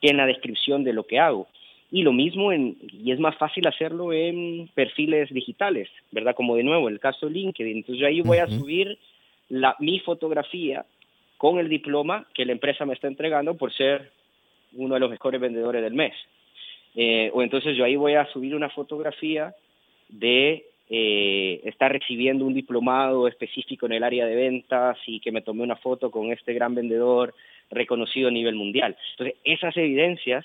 que 0.00 0.08
en 0.08 0.16
la 0.16 0.26
descripción 0.26 0.84
de 0.84 0.92
lo 0.92 1.04
que 1.04 1.18
hago. 1.18 1.46
Y 1.90 2.02
lo 2.02 2.12
mismo, 2.12 2.50
en, 2.50 2.76
y 2.92 3.12
es 3.12 3.20
más 3.20 3.36
fácil 3.36 3.66
hacerlo 3.66 4.12
en 4.12 4.68
perfiles 4.74 5.32
digitales, 5.32 5.88
¿verdad? 6.10 6.34
Como 6.34 6.56
de 6.56 6.64
nuevo, 6.64 6.88
el 6.88 6.98
caso 6.98 7.26
de 7.26 7.32
LinkedIn. 7.32 7.76
Entonces 7.76 8.00
yo 8.00 8.06
ahí 8.06 8.20
voy 8.20 8.38
a 8.38 8.48
subir 8.48 8.98
la, 9.48 9.76
mi 9.78 10.00
fotografía 10.00 10.84
con 11.36 11.58
el 11.58 11.68
diploma 11.68 12.26
que 12.34 12.44
la 12.44 12.52
empresa 12.52 12.84
me 12.84 12.94
está 12.94 13.06
entregando 13.06 13.54
por 13.54 13.72
ser 13.72 14.10
uno 14.76 14.94
de 14.94 15.00
los 15.00 15.10
mejores 15.10 15.40
vendedores 15.40 15.82
del 15.82 15.94
mes. 15.94 16.14
o 17.32 17.42
entonces 17.42 17.76
yo 17.76 17.84
ahí 17.84 17.96
voy 17.96 18.14
a 18.14 18.26
subir 18.26 18.54
una 18.54 18.70
fotografía 18.70 19.54
de 20.08 20.64
eh, 20.90 21.62
está 21.64 21.88
recibiendo 21.88 22.44
un 22.44 22.52
diplomado 22.52 23.26
específico 23.26 23.86
en 23.86 23.92
el 23.92 24.04
área 24.04 24.26
de 24.26 24.34
ventas 24.34 24.98
y 25.06 25.18
que 25.20 25.32
me 25.32 25.40
tomé 25.40 25.62
una 25.62 25.76
foto 25.76 26.10
con 26.10 26.30
este 26.30 26.52
gran 26.52 26.74
vendedor 26.74 27.34
reconocido 27.70 28.28
a 28.28 28.30
nivel 28.30 28.54
mundial. 28.54 28.96
Entonces, 29.12 29.36
esas 29.44 29.74
evidencias 29.78 30.44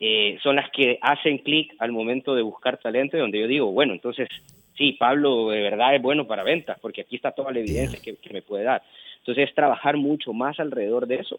eh, 0.00 0.36
son 0.42 0.56
las 0.56 0.68
que 0.70 0.98
hacen 1.00 1.38
clic 1.38 1.74
al 1.78 1.92
momento 1.92 2.34
de 2.34 2.42
buscar 2.42 2.78
talento, 2.78 3.16
donde 3.16 3.38
yo 3.38 3.46
digo, 3.46 3.70
bueno, 3.70 3.92
entonces, 3.92 4.28
sí, 4.76 4.92
Pablo 4.92 5.50
de 5.50 5.62
verdad 5.62 5.94
es 5.94 6.02
bueno 6.02 6.26
para 6.26 6.42
ventas, 6.42 6.78
porque 6.80 7.02
aquí 7.02 7.14
está 7.16 7.30
toda 7.30 7.52
la 7.52 7.60
evidencia 7.60 8.00
que, 8.02 8.16
que 8.16 8.32
me 8.32 8.42
puede 8.42 8.64
dar. 8.64 8.82
Entonces, 9.18 9.48
es 9.48 9.54
trabajar 9.54 9.96
mucho 9.96 10.32
más 10.32 10.58
alrededor 10.58 11.06
de 11.06 11.16
eso 11.16 11.38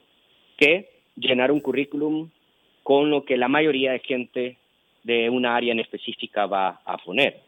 que 0.56 0.97
llenar 1.18 1.51
un 1.51 1.59
currículum 1.59 2.30
con 2.84 3.09
lo 3.09 3.26
que 3.26 3.36
la 3.36 3.49
mayoría 3.49 3.91
de 3.91 3.99
gente 3.99 4.57
de 5.03 5.30
una 5.30 5.55
área 5.55 5.74
en 5.74 5.80
específica 5.80 6.45
va 6.45 6.82
a 6.86 6.97
poner. 6.97 7.47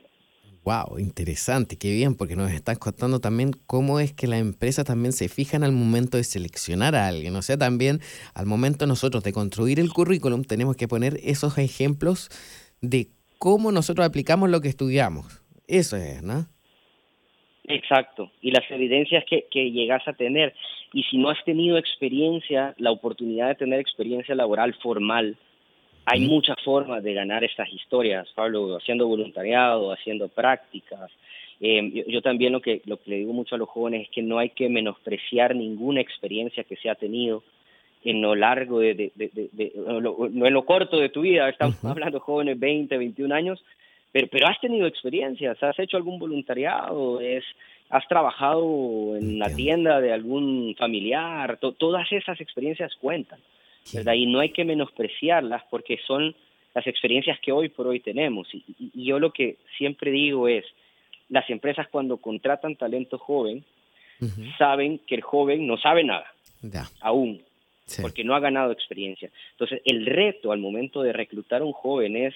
Wow, 0.64 1.00
interesante, 1.00 1.78
qué 1.78 1.92
bien, 1.92 2.16
porque 2.16 2.36
nos 2.36 2.52
estás 2.52 2.78
contando 2.78 3.20
también 3.20 3.52
cómo 3.66 4.00
es 4.00 4.14
que 4.14 4.28
la 4.28 4.38
empresa 4.38 4.84
también 4.84 5.14
se 5.14 5.30
fijan 5.30 5.64
al 5.64 5.72
momento 5.72 6.18
de 6.18 6.24
seleccionar 6.24 6.96
a 6.96 7.08
alguien. 7.08 7.36
O 7.36 7.42
sea, 7.42 7.58
también 7.58 8.00
al 8.36 8.46
momento 8.46 8.86
nosotros 8.86 9.24
de 9.24 9.32
construir 9.32 9.80
el 9.80 9.92
currículum 9.92 10.44
tenemos 10.44 10.76
que 10.76 10.88
poner 10.88 11.14
esos 11.24 11.58
ejemplos 11.58 12.30
de 12.82 13.08
cómo 13.38 13.72
nosotros 13.72 14.06
aplicamos 14.06 14.50
lo 14.50 14.62
que 14.62 14.68
estudiamos. 14.68 15.42
Eso 15.68 15.96
es, 15.96 16.22
¿no? 16.22 16.46
Exacto, 17.64 18.32
y 18.42 18.52
las 18.52 18.70
evidencias 18.70 19.24
que, 19.30 19.46
que 19.50 19.72
llegas 19.72 20.06
a 20.08 20.14
tener. 20.14 20.54
Y 20.94 21.04
si 21.04 21.18
no 21.18 21.30
has 21.30 21.44
tenido 21.44 21.78
experiencia, 21.78 22.74
la 22.78 22.92
oportunidad 22.92 23.50
de 23.50 23.56
tener 23.56 23.80
experiencia 23.80 24.36
laboral 24.36 24.74
formal, 24.76 25.38
hay 26.06 26.22
muchas 26.28 26.56
formas 26.64 27.04
de 27.04 27.14
ganar 27.14 27.44
estas 27.44 27.72
historias, 27.72 28.28
Pablo, 28.34 28.76
haciendo 28.78 29.08
voluntariado, 29.08 29.92
haciendo 29.92 30.28
prácticas. 30.28 31.12
Eh, 31.62 32.06
yo, 32.08 32.22
también 32.22 32.54
lo 32.54 32.62
que, 32.62 32.82
lo 32.86 32.98
que 32.98 33.12
le 33.12 33.18
digo 33.18 33.34
mucho 33.34 33.56
a 33.56 33.58
los 33.58 33.70
jóvenes 33.70 34.04
es 34.04 34.10
que 34.10 34.24
no 34.24 34.40
hay 34.40 34.50
que 34.50 34.70
menospreciar 34.70 35.56
ninguna 35.56 36.02
experiencia 36.02 36.64
que 36.64 36.78
se 36.78 36.90
ha 36.90 36.96
tenido 36.96 37.44
en 38.04 38.22
lo 38.22 38.34
largo 38.34 38.80
de, 38.80 39.12
no 39.86 40.46
en 40.46 40.54
lo 40.54 40.66
corto 40.66 40.98
de 40.98 41.10
tu 41.10 41.22
vida, 41.22 41.50
estamos 41.50 41.84
hablando 41.84 42.20
jóvenes 42.22 42.58
20, 42.58 42.98
21 42.98 43.36
años, 43.36 43.64
pero, 44.12 44.28
pero 44.32 44.48
has 44.48 44.60
tenido 44.62 44.88
experiencias, 44.88 45.62
has 45.62 45.78
hecho 45.80 45.98
algún 45.98 46.18
voluntariado, 46.18 47.20
es, 47.20 47.44
has 47.90 48.08
trabajado 48.08 49.16
en 49.18 49.40
la 49.40 49.54
tienda 49.54 50.00
de 50.00 50.14
algún 50.14 50.76
familiar, 50.78 51.60
todas 51.78 52.12
esas 52.12 52.40
experiencias 52.40 52.96
cuentan. 53.02 53.40
Y 54.16 54.28
no 54.28 54.40
hay 54.40 54.50
que 54.50 54.66
menospreciarlas 54.66 55.64
porque 55.70 56.00
son 56.06 56.36
las 56.76 56.86
experiencias 56.86 57.40
que 57.40 57.52
hoy 57.52 57.70
por 57.70 57.88
hoy 57.88 58.00
tenemos. 58.00 58.48
Y, 58.54 58.92
yo 58.94 59.20
lo 59.20 59.32
que 59.32 59.58
siempre 59.78 60.12
digo 60.12 60.48
es, 60.48 60.66
las 61.30 61.50
empresas 61.50 61.88
cuando 61.90 62.18
contratan 62.18 62.76
talento 62.76 63.18
joven, 63.18 63.64
saben 64.58 65.00
que 65.08 65.16
el 65.16 65.22
joven 65.22 65.66
no 65.66 65.78
sabe 65.78 66.04
nada, 66.04 66.32
aún, 67.02 67.42
porque 68.02 68.24
no 68.24 68.36
ha 68.36 68.40
ganado 68.40 68.72
experiencia. 68.72 69.32
Entonces, 69.52 69.82
el 69.86 70.06
reto 70.06 70.52
al 70.52 70.60
momento 70.60 71.02
de 71.02 71.14
reclutar 71.14 71.62
a 71.62 71.66
un 71.66 71.72
joven 71.72 72.18
es 72.18 72.36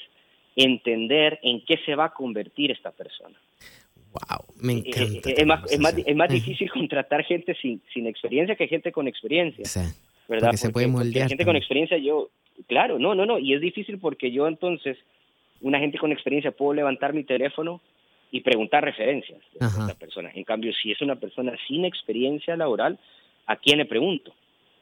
entender 0.56 1.40
en 1.44 1.64
qué 1.66 1.78
se 1.86 1.96
va 1.96 2.06
a 2.06 2.14
convertir 2.14 2.72
esta 2.72 2.92
persona. 2.92 3.36
Wow, 4.14 4.46
me 4.62 4.74
eh, 4.74 4.84
encanta. 4.86 5.30
es, 5.30 5.46
más, 5.46 5.72
es, 5.72 5.80
más, 5.80 5.96
es 5.98 6.16
más 6.16 6.30
difícil 6.30 6.70
contratar 6.72 7.24
gente 7.24 7.56
sin, 7.62 7.82
sin 7.94 8.08
experiencia 8.08 8.56
que 8.56 8.68
gente 8.68 8.92
con 8.92 9.08
experiencia. 9.08 9.66
Sí. 9.66 9.82
¿verdad? 10.28 10.50
Porque, 10.50 10.58
se 10.58 10.70
puede 10.70 10.88
moldear. 10.88 11.30
gente 11.30 11.46
con 11.46 11.56
experiencia, 11.56 11.98
yo, 11.98 12.30
claro, 12.68 13.00
no, 13.00 13.16
no, 13.16 13.26
no, 13.26 13.40
y 13.40 13.54
es 13.54 13.62
difícil 13.62 14.00
porque 14.00 14.32
yo 14.32 14.48
entonces, 14.48 14.98
una 15.62 15.80
gente 15.80 15.98
con 15.98 16.12
experiencia, 16.12 16.52
puedo 16.52 16.74
levantar 16.74 17.14
mi 17.14 17.24
teléfono 17.24 17.82
y 18.32 18.42
preguntar 18.42 18.84
referencias 18.84 19.40
de 19.60 19.66
esa 19.66 19.96
persona. 19.98 20.32
En 20.34 20.44
cambio, 20.44 20.74
si 20.74 20.92
es 20.92 21.02
una 21.02 21.16
persona 21.16 21.56
sin 21.68 21.86
experiencia 21.86 22.56
laboral, 22.56 23.00
¿a 23.46 23.56
quién 23.58 23.78
le 23.78 23.86
pregunto? 23.86 24.34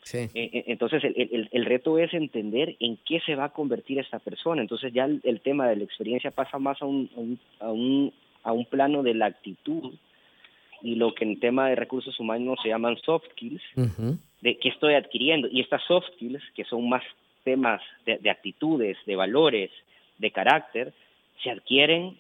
Sí. 0.04 0.18
Eh, 0.18 0.30
eh, 0.34 0.64
entonces, 0.68 1.04
el, 1.04 1.14
el, 1.16 1.50
el, 1.52 1.66
reto 1.66 2.00
es 2.00 2.14
entender 2.14 2.76
en 2.80 2.98
qué 3.06 3.20
se 3.26 3.36
va 3.36 3.46
a 3.46 3.54
convertir 3.54 4.00
esta 4.00 4.20
persona. 4.20 4.62
Entonces, 4.62 4.94
ya 4.94 5.06
el, 5.06 5.42
tema 5.42 5.68
de 5.68 5.76
la 5.76 5.84
experiencia 5.84 6.32
pasa 6.32 6.58
más 6.58 6.82
a 6.82 6.86
un, 6.86 7.10
a 7.16 7.20
un, 7.20 7.40
a 7.60 7.72
un, 7.72 8.14
plano 8.70 9.04
de 9.04 9.14
la 9.14 9.28
actitud 9.28 9.94
y 10.82 10.96
lo 10.96 11.14
que 11.14 11.26
en 11.26 11.40
tema 11.40 11.70
de 11.70 11.76
recursos 11.76 12.20
humanos 12.20 12.60
se 12.62 12.70
llaman 12.70 12.98
soft 12.98 13.26
skills, 13.32 13.62
de 14.42 14.58
qué 14.58 14.70
estoy 14.70 14.96
adquiriendo. 14.96 15.48
Y 15.52 15.62
estas 15.62 15.84
soft 15.84 16.08
skills, 16.16 16.42
que 16.56 16.66
son 16.66 16.90
más 16.90 17.04
temas 17.44 17.82
de, 18.06 18.30
actitudes, 18.30 18.98
de 19.06 19.16
valores, 19.16 19.72
de 20.18 20.32
carácter, 20.32 20.94
se 21.44 21.52
adquieren 21.52 22.18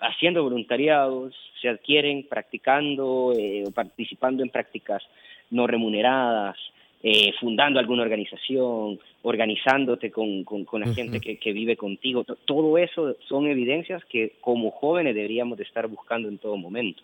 haciendo 0.00 0.42
voluntariados, 0.42 1.34
se 1.60 1.68
adquieren 1.68 2.26
practicando, 2.28 3.32
eh, 3.36 3.64
participando 3.74 4.42
en 4.42 4.50
prácticas 4.50 5.02
no 5.50 5.66
remuneradas, 5.66 6.56
eh, 7.02 7.32
fundando 7.40 7.80
alguna 7.80 8.02
organización, 8.02 8.98
organizándote 9.22 10.10
con, 10.10 10.44
con, 10.44 10.80
la 10.80 10.94
gente 10.94 11.20
que, 11.20 11.36
que, 11.36 11.52
vive 11.52 11.76
contigo. 11.76 12.24
Todo 12.44 12.78
eso 12.78 13.16
son 13.28 13.46
evidencias 13.46 14.04
que 14.04 14.34
como 14.40 14.70
jóvenes 14.70 15.14
deberíamos 15.14 15.58
de 15.58 15.64
estar 15.64 15.86
buscando 15.88 16.28
en 16.28 16.38
todo 16.38 16.56
momento. 16.56 17.02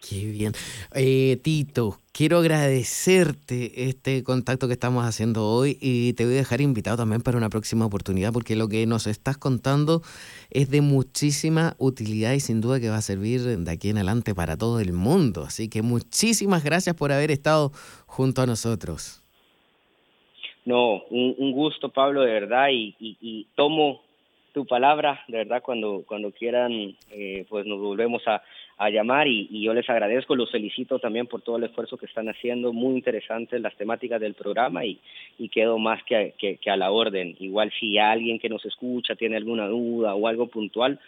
Qué 0.00 0.26
bien. 0.26 0.52
Eh, 0.94 1.38
Tito, 1.42 1.98
quiero 2.12 2.38
agradecerte 2.38 3.88
este 3.88 4.22
contacto 4.22 4.68
que 4.68 4.74
estamos 4.74 5.04
haciendo 5.04 5.48
hoy 5.48 5.76
y 5.80 6.12
te 6.12 6.24
voy 6.24 6.34
a 6.34 6.38
dejar 6.38 6.60
invitado 6.60 6.98
también 6.98 7.20
para 7.20 7.36
una 7.36 7.48
próxima 7.48 7.86
oportunidad 7.86 8.32
porque 8.32 8.54
lo 8.54 8.68
que 8.68 8.86
nos 8.86 9.08
estás 9.08 9.38
contando 9.38 10.02
es 10.50 10.70
de 10.70 10.82
muchísima 10.82 11.74
utilidad 11.78 12.32
y 12.32 12.40
sin 12.40 12.60
duda 12.60 12.78
que 12.78 12.90
va 12.90 12.96
a 12.96 13.02
servir 13.02 13.40
de 13.42 13.70
aquí 13.70 13.90
en 13.90 13.96
adelante 13.96 14.34
para 14.34 14.56
todo 14.56 14.78
el 14.78 14.92
mundo. 14.92 15.44
Así 15.44 15.68
que 15.68 15.82
muchísimas 15.82 16.62
gracias 16.62 16.94
por 16.94 17.10
haber 17.10 17.32
estado 17.32 17.72
junto 18.06 18.42
a 18.42 18.46
nosotros. 18.46 19.22
No, 20.68 21.02
un, 21.10 21.52
gusto 21.52 21.88
Pablo, 21.88 22.22
de 22.22 22.32
verdad, 22.32 22.68
y, 22.70 23.46
tomo 23.54 24.02
tu 24.52 24.66
palabra, 24.66 25.22
de 25.28 25.38
verdad, 25.38 25.62
cuando, 25.62 26.04
cuando 26.06 26.30
quieran, 26.30 26.96
eh, 27.10 27.46
pues 27.48 27.64
nos 27.66 27.80
volvemos 27.80 28.26
a 28.26 28.42
a 28.78 28.90
llamar 28.90 29.26
y, 29.26 29.60
yo 29.60 29.74
les 29.74 29.90
agradezco, 29.90 30.36
los 30.36 30.50
felicito 30.50 31.00
también 31.00 31.26
por 31.26 31.42
todo 31.42 31.56
el 31.56 31.64
esfuerzo 31.64 31.96
que 31.96 32.06
están 32.06 32.28
haciendo, 32.28 32.72
muy 32.72 32.94
interesantes 32.94 33.60
las 33.60 33.76
temáticas 33.76 34.20
del 34.20 34.34
programa 34.34 34.84
y, 34.84 35.00
y 35.36 35.48
quedo 35.48 35.78
más 35.78 36.02
que, 36.04 36.34
que, 36.38 36.70
a 36.70 36.76
la 36.76 36.92
orden. 36.92 37.36
Igual 37.40 37.72
si 37.78 37.98
alguien 37.98 38.38
que 38.38 38.48
nos 38.48 38.64
escucha 38.64 39.16
tiene 39.16 39.36
alguna 39.36 39.66
duda 39.66 40.14
o 40.14 40.28
algo 40.28 40.46
puntual, 40.46 41.00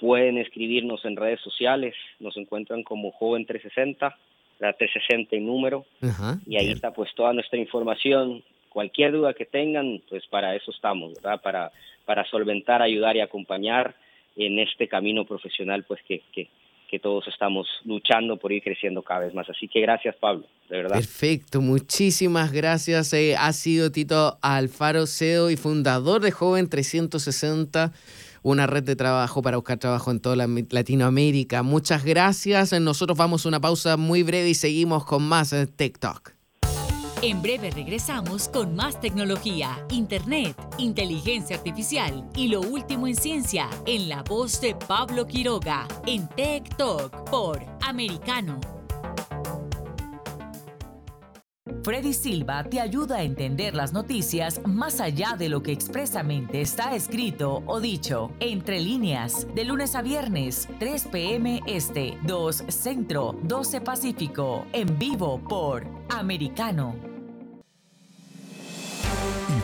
pueden 0.00 0.36
escribirnos 0.36 1.04
en 1.04 1.14
redes 1.14 1.40
sociales, 1.40 1.94
nos 2.18 2.36
encuentran 2.36 2.82
como 2.82 3.12
Joven 3.12 3.46
360, 3.46 4.16
la 4.58 4.72
360 4.72 5.36
en 5.36 5.46
número, 5.46 5.86
y 6.44 6.56
ahí 6.56 6.70
está 6.70 6.92
pues 6.92 7.14
toda 7.14 7.32
nuestra 7.32 7.58
información, 7.58 8.42
cualquier 8.72 9.12
duda 9.12 9.34
que 9.34 9.44
tengan, 9.44 10.02
pues 10.08 10.26
para 10.26 10.56
eso 10.56 10.70
estamos, 10.70 11.14
¿verdad? 11.14 11.40
Para, 11.42 11.70
para 12.04 12.24
solventar, 12.26 12.82
ayudar 12.82 13.16
y 13.16 13.20
acompañar 13.20 13.94
en 14.36 14.58
este 14.58 14.88
camino 14.88 15.24
profesional 15.24 15.84
pues 15.84 16.00
que, 16.08 16.22
que, 16.32 16.48
que 16.88 16.98
todos 16.98 17.28
estamos 17.28 17.68
luchando 17.84 18.38
por 18.38 18.50
ir 18.50 18.62
creciendo 18.62 19.02
cada 19.02 19.20
vez 19.20 19.34
más. 19.34 19.48
Así 19.50 19.68
que 19.68 19.80
gracias, 19.80 20.16
Pablo, 20.16 20.46
de 20.68 20.78
verdad. 20.78 20.96
Perfecto, 20.96 21.60
muchísimas 21.60 22.52
gracias. 22.52 23.12
Eh, 23.12 23.34
ha 23.38 23.52
sido 23.52 23.92
Tito 23.92 24.38
Alfaro, 24.40 25.06
CEO 25.06 25.50
y 25.50 25.56
fundador 25.56 26.22
de 26.22 26.30
Joven 26.30 26.68
360 26.68 27.92
una 28.44 28.66
red 28.66 28.82
de 28.82 28.96
trabajo 28.96 29.40
para 29.40 29.56
buscar 29.56 29.78
trabajo 29.78 30.10
en 30.10 30.18
toda 30.18 30.48
Latinoamérica. 30.70 31.62
Muchas 31.62 32.04
gracias. 32.04 32.72
Nosotros 32.80 33.16
vamos 33.16 33.46
a 33.46 33.48
una 33.48 33.60
pausa 33.60 33.96
muy 33.96 34.24
breve 34.24 34.48
y 34.48 34.54
seguimos 34.54 35.04
con 35.04 35.22
más 35.22 35.52
en 35.52 35.68
TikTok. 35.68 36.41
En 37.22 37.40
breve 37.40 37.70
regresamos 37.70 38.48
con 38.48 38.74
más 38.74 39.00
tecnología, 39.00 39.86
internet, 39.90 40.56
inteligencia 40.78 41.54
artificial 41.54 42.28
y 42.34 42.48
lo 42.48 42.60
último 42.62 43.06
en 43.06 43.14
ciencia 43.14 43.70
en 43.86 44.08
la 44.08 44.24
voz 44.24 44.60
de 44.60 44.74
Pablo 44.74 45.24
Quiroga 45.28 45.86
en 46.04 46.26
Tech 46.30 46.76
Talk 46.76 47.30
por 47.30 47.64
Americano. 47.80 48.58
Freddy 51.84 52.12
Silva 52.12 52.64
te 52.64 52.80
ayuda 52.80 53.18
a 53.18 53.22
entender 53.22 53.76
las 53.76 53.92
noticias 53.92 54.60
más 54.66 55.00
allá 55.00 55.36
de 55.38 55.48
lo 55.48 55.62
que 55.62 55.70
expresamente 55.70 56.60
está 56.60 56.96
escrito 56.96 57.62
o 57.66 57.80
dicho. 57.80 58.32
Entre 58.40 58.80
líneas, 58.80 59.46
de 59.54 59.64
lunes 59.64 59.94
a 59.94 60.02
viernes, 60.02 60.68
3 60.80 61.06
p.m. 61.06 61.60
Este, 61.66 62.18
2 62.24 62.64
Centro, 62.68 63.38
12 63.44 63.80
Pacífico, 63.80 64.66
en 64.72 64.98
vivo 64.98 65.40
por 65.40 65.86
Americano. 66.08 67.11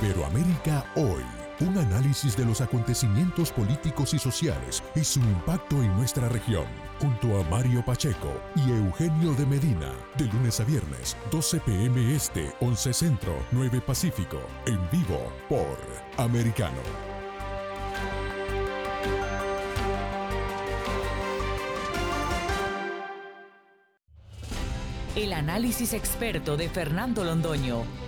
Iberoamérica 0.01 0.85
hoy. 0.97 1.25
Un 1.61 1.77
análisis 1.77 2.37
de 2.37 2.45
los 2.45 2.61
acontecimientos 2.61 3.51
políticos 3.51 4.15
y 4.15 4.19
sociales 4.19 4.83
y 4.95 5.03
su 5.03 5.19
impacto 5.19 5.77
en 5.83 5.93
nuestra 5.97 6.29
región. 6.29 6.67
Junto 7.01 7.41
a 7.41 7.45
Mario 7.45 7.85
Pacheco 7.85 8.33
y 8.55 8.71
Eugenio 8.71 9.33
de 9.35 9.45
Medina. 9.45 9.93
De 10.17 10.27
lunes 10.27 10.61
a 10.61 10.65
viernes, 10.65 11.17
12 11.33 11.61
p.m. 11.61 12.15
Este, 12.15 12.53
11 12.61 12.93
Centro, 12.93 13.35
9 13.51 13.81
Pacífico. 13.81 14.39
En 14.67 14.79
vivo 14.91 15.33
por 15.49 15.77
Americano. 16.17 16.79
El 25.17 25.33
análisis 25.33 25.93
experto 25.95 26.57
de 26.57 26.69
Fernando 26.69 27.25
Londoño 27.25 28.08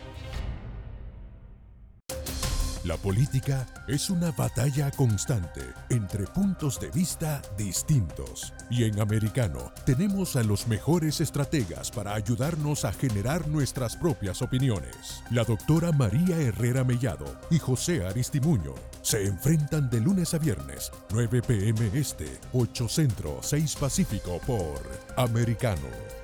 la 2.83 2.97
política 2.97 3.67
es 3.87 4.09
una 4.09 4.31
batalla 4.31 4.89
constante 4.89 5.61
entre 5.89 6.25
puntos 6.25 6.79
de 6.79 6.89
vista 6.89 7.39
distintos. 7.55 8.53
Y 8.71 8.85
en 8.85 8.99
Americano 8.99 9.71
tenemos 9.85 10.35
a 10.35 10.41
los 10.41 10.67
mejores 10.67 11.21
estrategas 11.21 11.91
para 11.91 12.15
ayudarnos 12.15 12.83
a 12.85 12.91
generar 12.91 13.47
nuestras 13.47 13.95
propias 13.95 14.41
opiniones. 14.41 15.23
La 15.29 15.43
doctora 15.43 15.91
María 15.91 16.37
Herrera 16.37 16.83
Mellado 16.83 17.25
y 17.51 17.59
José 17.59 18.03
Aristimuño 18.03 18.73
se 19.03 19.25
enfrentan 19.25 19.89
de 19.91 20.01
lunes 20.01 20.33
a 20.33 20.39
viernes, 20.39 20.91
9 21.11 21.41
pm 21.43 21.91
este, 21.93 22.39
8 22.53 22.87
centro, 22.87 23.39
6 23.43 23.75
pacífico 23.75 24.39
por 24.47 24.81
Americano. 25.17 26.20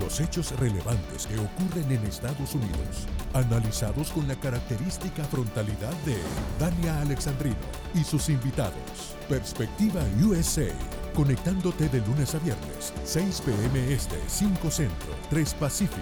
Los 0.00 0.18
hechos 0.18 0.58
relevantes 0.58 1.26
que 1.26 1.38
ocurren 1.38 1.92
en 1.92 2.06
Estados 2.06 2.54
Unidos, 2.54 3.06
analizados 3.34 4.10
con 4.10 4.26
la 4.26 4.34
característica 4.34 5.22
frontalidad 5.24 5.92
de 6.06 6.16
Dania 6.58 7.02
Alexandrino 7.02 7.56
y 7.94 8.02
sus 8.02 8.30
invitados. 8.30 9.14
Perspectiva 9.28 10.02
USA, 10.24 10.72
conectándote 11.14 11.90
de 11.90 12.00
lunes 12.06 12.34
a 12.34 12.38
viernes, 12.38 12.94
6 13.04 13.42
p.m. 13.42 13.92
Este, 13.92 14.16
5 14.26 14.70
Centro, 14.70 15.14
3 15.28 15.54
Pacífico, 15.54 16.00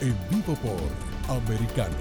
en 0.00 0.16
vivo 0.30 0.54
por 0.62 1.36
Americano. 1.36 1.96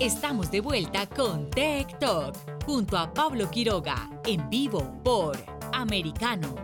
Estamos 0.00 0.50
de 0.50 0.60
vuelta 0.60 1.06
con 1.08 1.50
Tech 1.50 1.98
Talk 1.98 2.34
junto 2.64 2.96
a 2.98 3.12
Pablo 3.12 3.50
Quiroga 3.50 4.10
en 4.24 4.48
vivo 4.50 5.00
por 5.02 5.57
americano. 5.72 6.54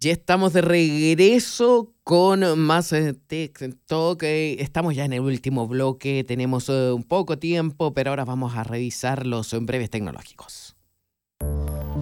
Ya 0.00 0.10
estamos 0.10 0.52
de 0.52 0.62
regreso 0.62 1.94
con 2.02 2.58
más 2.58 2.92
eh, 2.92 3.14
TikTok. 3.14 4.22
Estamos 4.24 4.96
ya 4.96 5.04
en 5.04 5.12
el 5.12 5.20
último 5.20 5.68
bloque, 5.68 6.24
tenemos 6.24 6.68
eh, 6.68 6.92
un 6.92 7.04
poco 7.04 7.38
tiempo, 7.38 7.92
pero 7.92 8.10
ahora 8.10 8.24
vamos 8.24 8.56
a 8.56 8.64
revisar 8.64 9.26
los 9.26 9.54
breves 9.64 9.90
tecnológicos. 9.90 10.74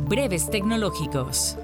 Breves 0.08 0.48
tecnológicos. 0.50 1.58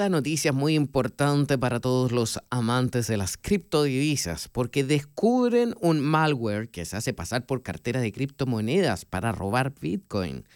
Esta 0.00 0.08
noticia 0.08 0.52
muy 0.54 0.76
importante 0.76 1.58
para 1.58 1.78
todos 1.78 2.10
los 2.10 2.40
amantes 2.48 3.06
de 3.06 3.18
las 3.18 3.36
criptodivisas 3.36 4.48
porque 4.48 4.82
descubren 4.82 5.74
un 5.78 6.00
malware 6.00 6.70
que 6.70 6.86
se 6.86 6.96
hace 6.96 7.12
pasar 7.12 7.44
por 7.44 7.62
cartera 7.62 8.00
de 8.00 8.10
criptomonedas 8.10 9.04
para 9.04 9.30
robar 9.30 9.74
Bitcoin. 9.78 10.46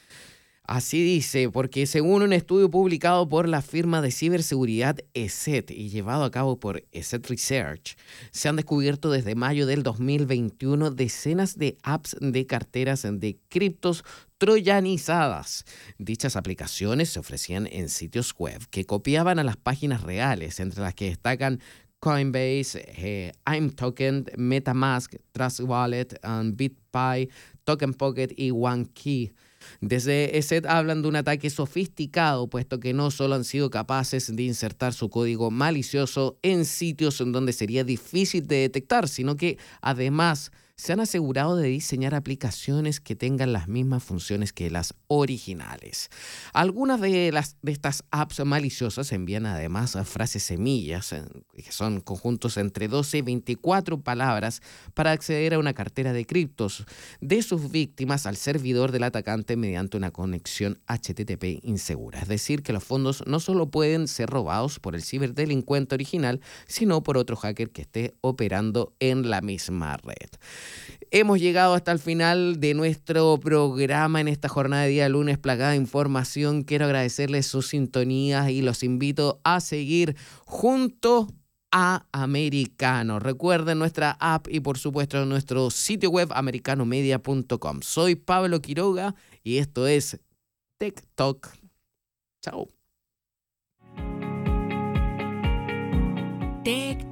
Así 0.67 1.03
dice, 1.05 1.51
porque 1.51 1.85
según 1.85 2.23
un 2.23 2.33
estudio 2.33 2.71
publicado 2.71 3.29
por 3.29 3.47
la 3.51 3.61
firma 3.61 4.01
de 4.01 4.11
ciberseguridad 4.11 4.97
ESET 5.13 5.71
y 5.71 5.91
llevado 5.91 6.25
a 6.25 6.31
cabo 6.31 6.59
por 6.59 6.83
ESET 6.91 7.29
Research, 7.29 7.99
se 8.31 8.49
han 8.49 8.57
descubierto 8.57 9.11
desde 9.11 9.35
mayo 9.35 9.67
del 9.67 9.83
2021 9.83 10.91
decenas 10.91 11.59
de 11.59 11.77
apps 11.83 12.17
de 12.19 12.47
carteras 12.47 13.03
de 13.03 13.39
criptos 13.51 14.05
troyanizadas. 14.39 15.67
Dichas 15.99 16.35
aplicaciones 16.35 17.11
se 17.11 17.21
ofrecían 17.21 17.69
en 17.71 17.91
sitios 17.91 18.35
web 18.35 18.67
que 18.71 18.87
copiaban 18.87 19.39
a 19.39 19.45
las 19.45 19.59
páginas 19.59 20.03
reales, 20.03 20.61
entre 20.61 20.81
las 20.81 20.95
que 20.95 21.11
destacan 21.11 21.61
Coinbase, 21.99 22.85
eh, 22.97 23.33
ImToken, 23.47 24.27
MetaMask, 24.39 25.15
Trust 25.33 25.61
Wallet, 25.61 26.19
BitPy, 26.55 27.29
Token 27.65 27.93
Pocket 27.93 28.29
y 28.35 28.51
OneKey. 28.51 29.31
Desde 29.81 30.39
ESET 30.39 30.67
hablan 30.67 31.03
de 31.03 31.09
un 31.09 31.17
ataque 31.17 31.51
sofisticado, 31.51 32.49
puesto 32.49 32.81
que 32.81 32.93
no 32.93 33.11
solo 33.11 33.35
han 33.35 33.45
sido 33.45 33.71
capaces 33.71 34.35
de 34.35 34.43
insertar 34.43 34.93
su 34.93 35.11
código 35.11 35.51
malicioso 35.51 36.39
en 36.43 36.65
sitios 36.65 37.21
en 37.21 37.33
donde 37.33 37.53
sería 37.53 37.85
difícil 37.85 38.47
de 38.47 38.57
detectar, 38.57 39.09
sino 39.09 39.37
que 39.37 39.59
además 39.81 40.53
se 40.77 40.93
han 40.93 40.99
asegurado 40.99 41.57
de 41.57 41.69
diseñar 41.69 42.17
aplicaciones 42.17 42.99
que 42.99 43.15
tengan 43.15 43.53
las 43.53 43.69
mismas 43.69 44.03
funciones 44.03 44.53
que 44.53 44.71
las 44.71 44.95
originales. 45.07 46.11
Algunas 46.53 47.01
de, 47.01 47.31
las, 47.31 47.57
de 47.63 47.71
estas 47.71 48.03
apps 48.11 48.45
maliciosas 48.45 49.13
envían 49.13 49.47
además 49.47 49.97
frases 50.05 50.43
semillas, 50.43 51.15
que 51.55 51.73
son 51.73 52.01
conjuntos 52.01 52.57
entre 52.57 52.89
12 52.89 53.19
y 53.19 53.23
24 53.23 54.01
palabras, 54.01 54.63
para 54.95 55.13
acceder 55.13 55.55
a 55.55 55.61
una 55.61 55.75
cartera 55.75 56.13
de 56.13 56.27
criptos 56.27 56.85
de 57.21 57.43
sus 57.43 57.71
víctimas 57.71 58.27
al 58.27 58.37
servidor 58.37 58.91
del 58.91 59.05
atacante 59.05 59.57
mediante 59.57 59.97
una 59.97 60.11
conexión 60.11 60.81
HTTP 60.89 61.65
insegura. 61.65 62.19
Es 62.19 62.29
decir, 62.29 62.63
que 62.63 62.73
los 62.73 62.83
fondos 62.83 63.23
no 63.27 63.39
solo 63.39 63.71
pueden 63.71 64.09
ser 64.09 64.29
robados 64.29 64.81
por 64.81 64.97
el 64.97 65.05
ciberdelincuente 65.05 65.95
original, 65.95 66.41
sino 66.67 67.03
por 67.05 67.17
otro 67.17 67.37
hacker 67.37 67.71
que 67.71 67.83
esté 67.83 68.15
operando 68.23 68.93
en 68.99 69.31
la 69.31 69.41
misma 69.41 69.97
red. 69.99 70.31
Hemos 71.11 71.41
llegado 71.41 71.75
hasta 71.75 71.93
el 71.93 71.99
final 71.99 72.59
de 72.59 72.75
nuestro 72.75 73.39
programa 73.39 74.21
en 74.21 74.29
esta 74.29 74.49
jornada 74.49 74.83
de 74.83 74.89
día 74.89 75.09
lunes 75.09 75.39
plagada 75.39 75.71
de 75.71 75.77
información. 75.77 76.63
Quiero 76.63 76.87
agradecerles 76.87 77.47
su 77.47 77.63
sintonía 77.63 78.51
y 78.51 78.63
los 78.63 78.83
invito 78.83 79.41
a 79.45 79.61
seguir 79.61 80.17
junto 80.45 81.29
a 81.71 82.07
Americano. 82.13 83.19
Recuerden 83.19 83.79
nuestra 83.79 84.17
app 84.21 84.49
y 84.49 84.61
por 84.61 84.79
supuesto 84.79 85.25
nuestro 85.27 85.71
sitio 85.71 86.11
web 86.11 86.31
americanomedia.com. 86.33 87.83
Soy 87.83 88.15
Pablo 88.15 88.61
Quiroga 88.61 89.15
y 89.43 89.59
esto 89.59 89.87
es 89.87 90.19
Talk. 91.17 91.51
Chao. 92.43 92.74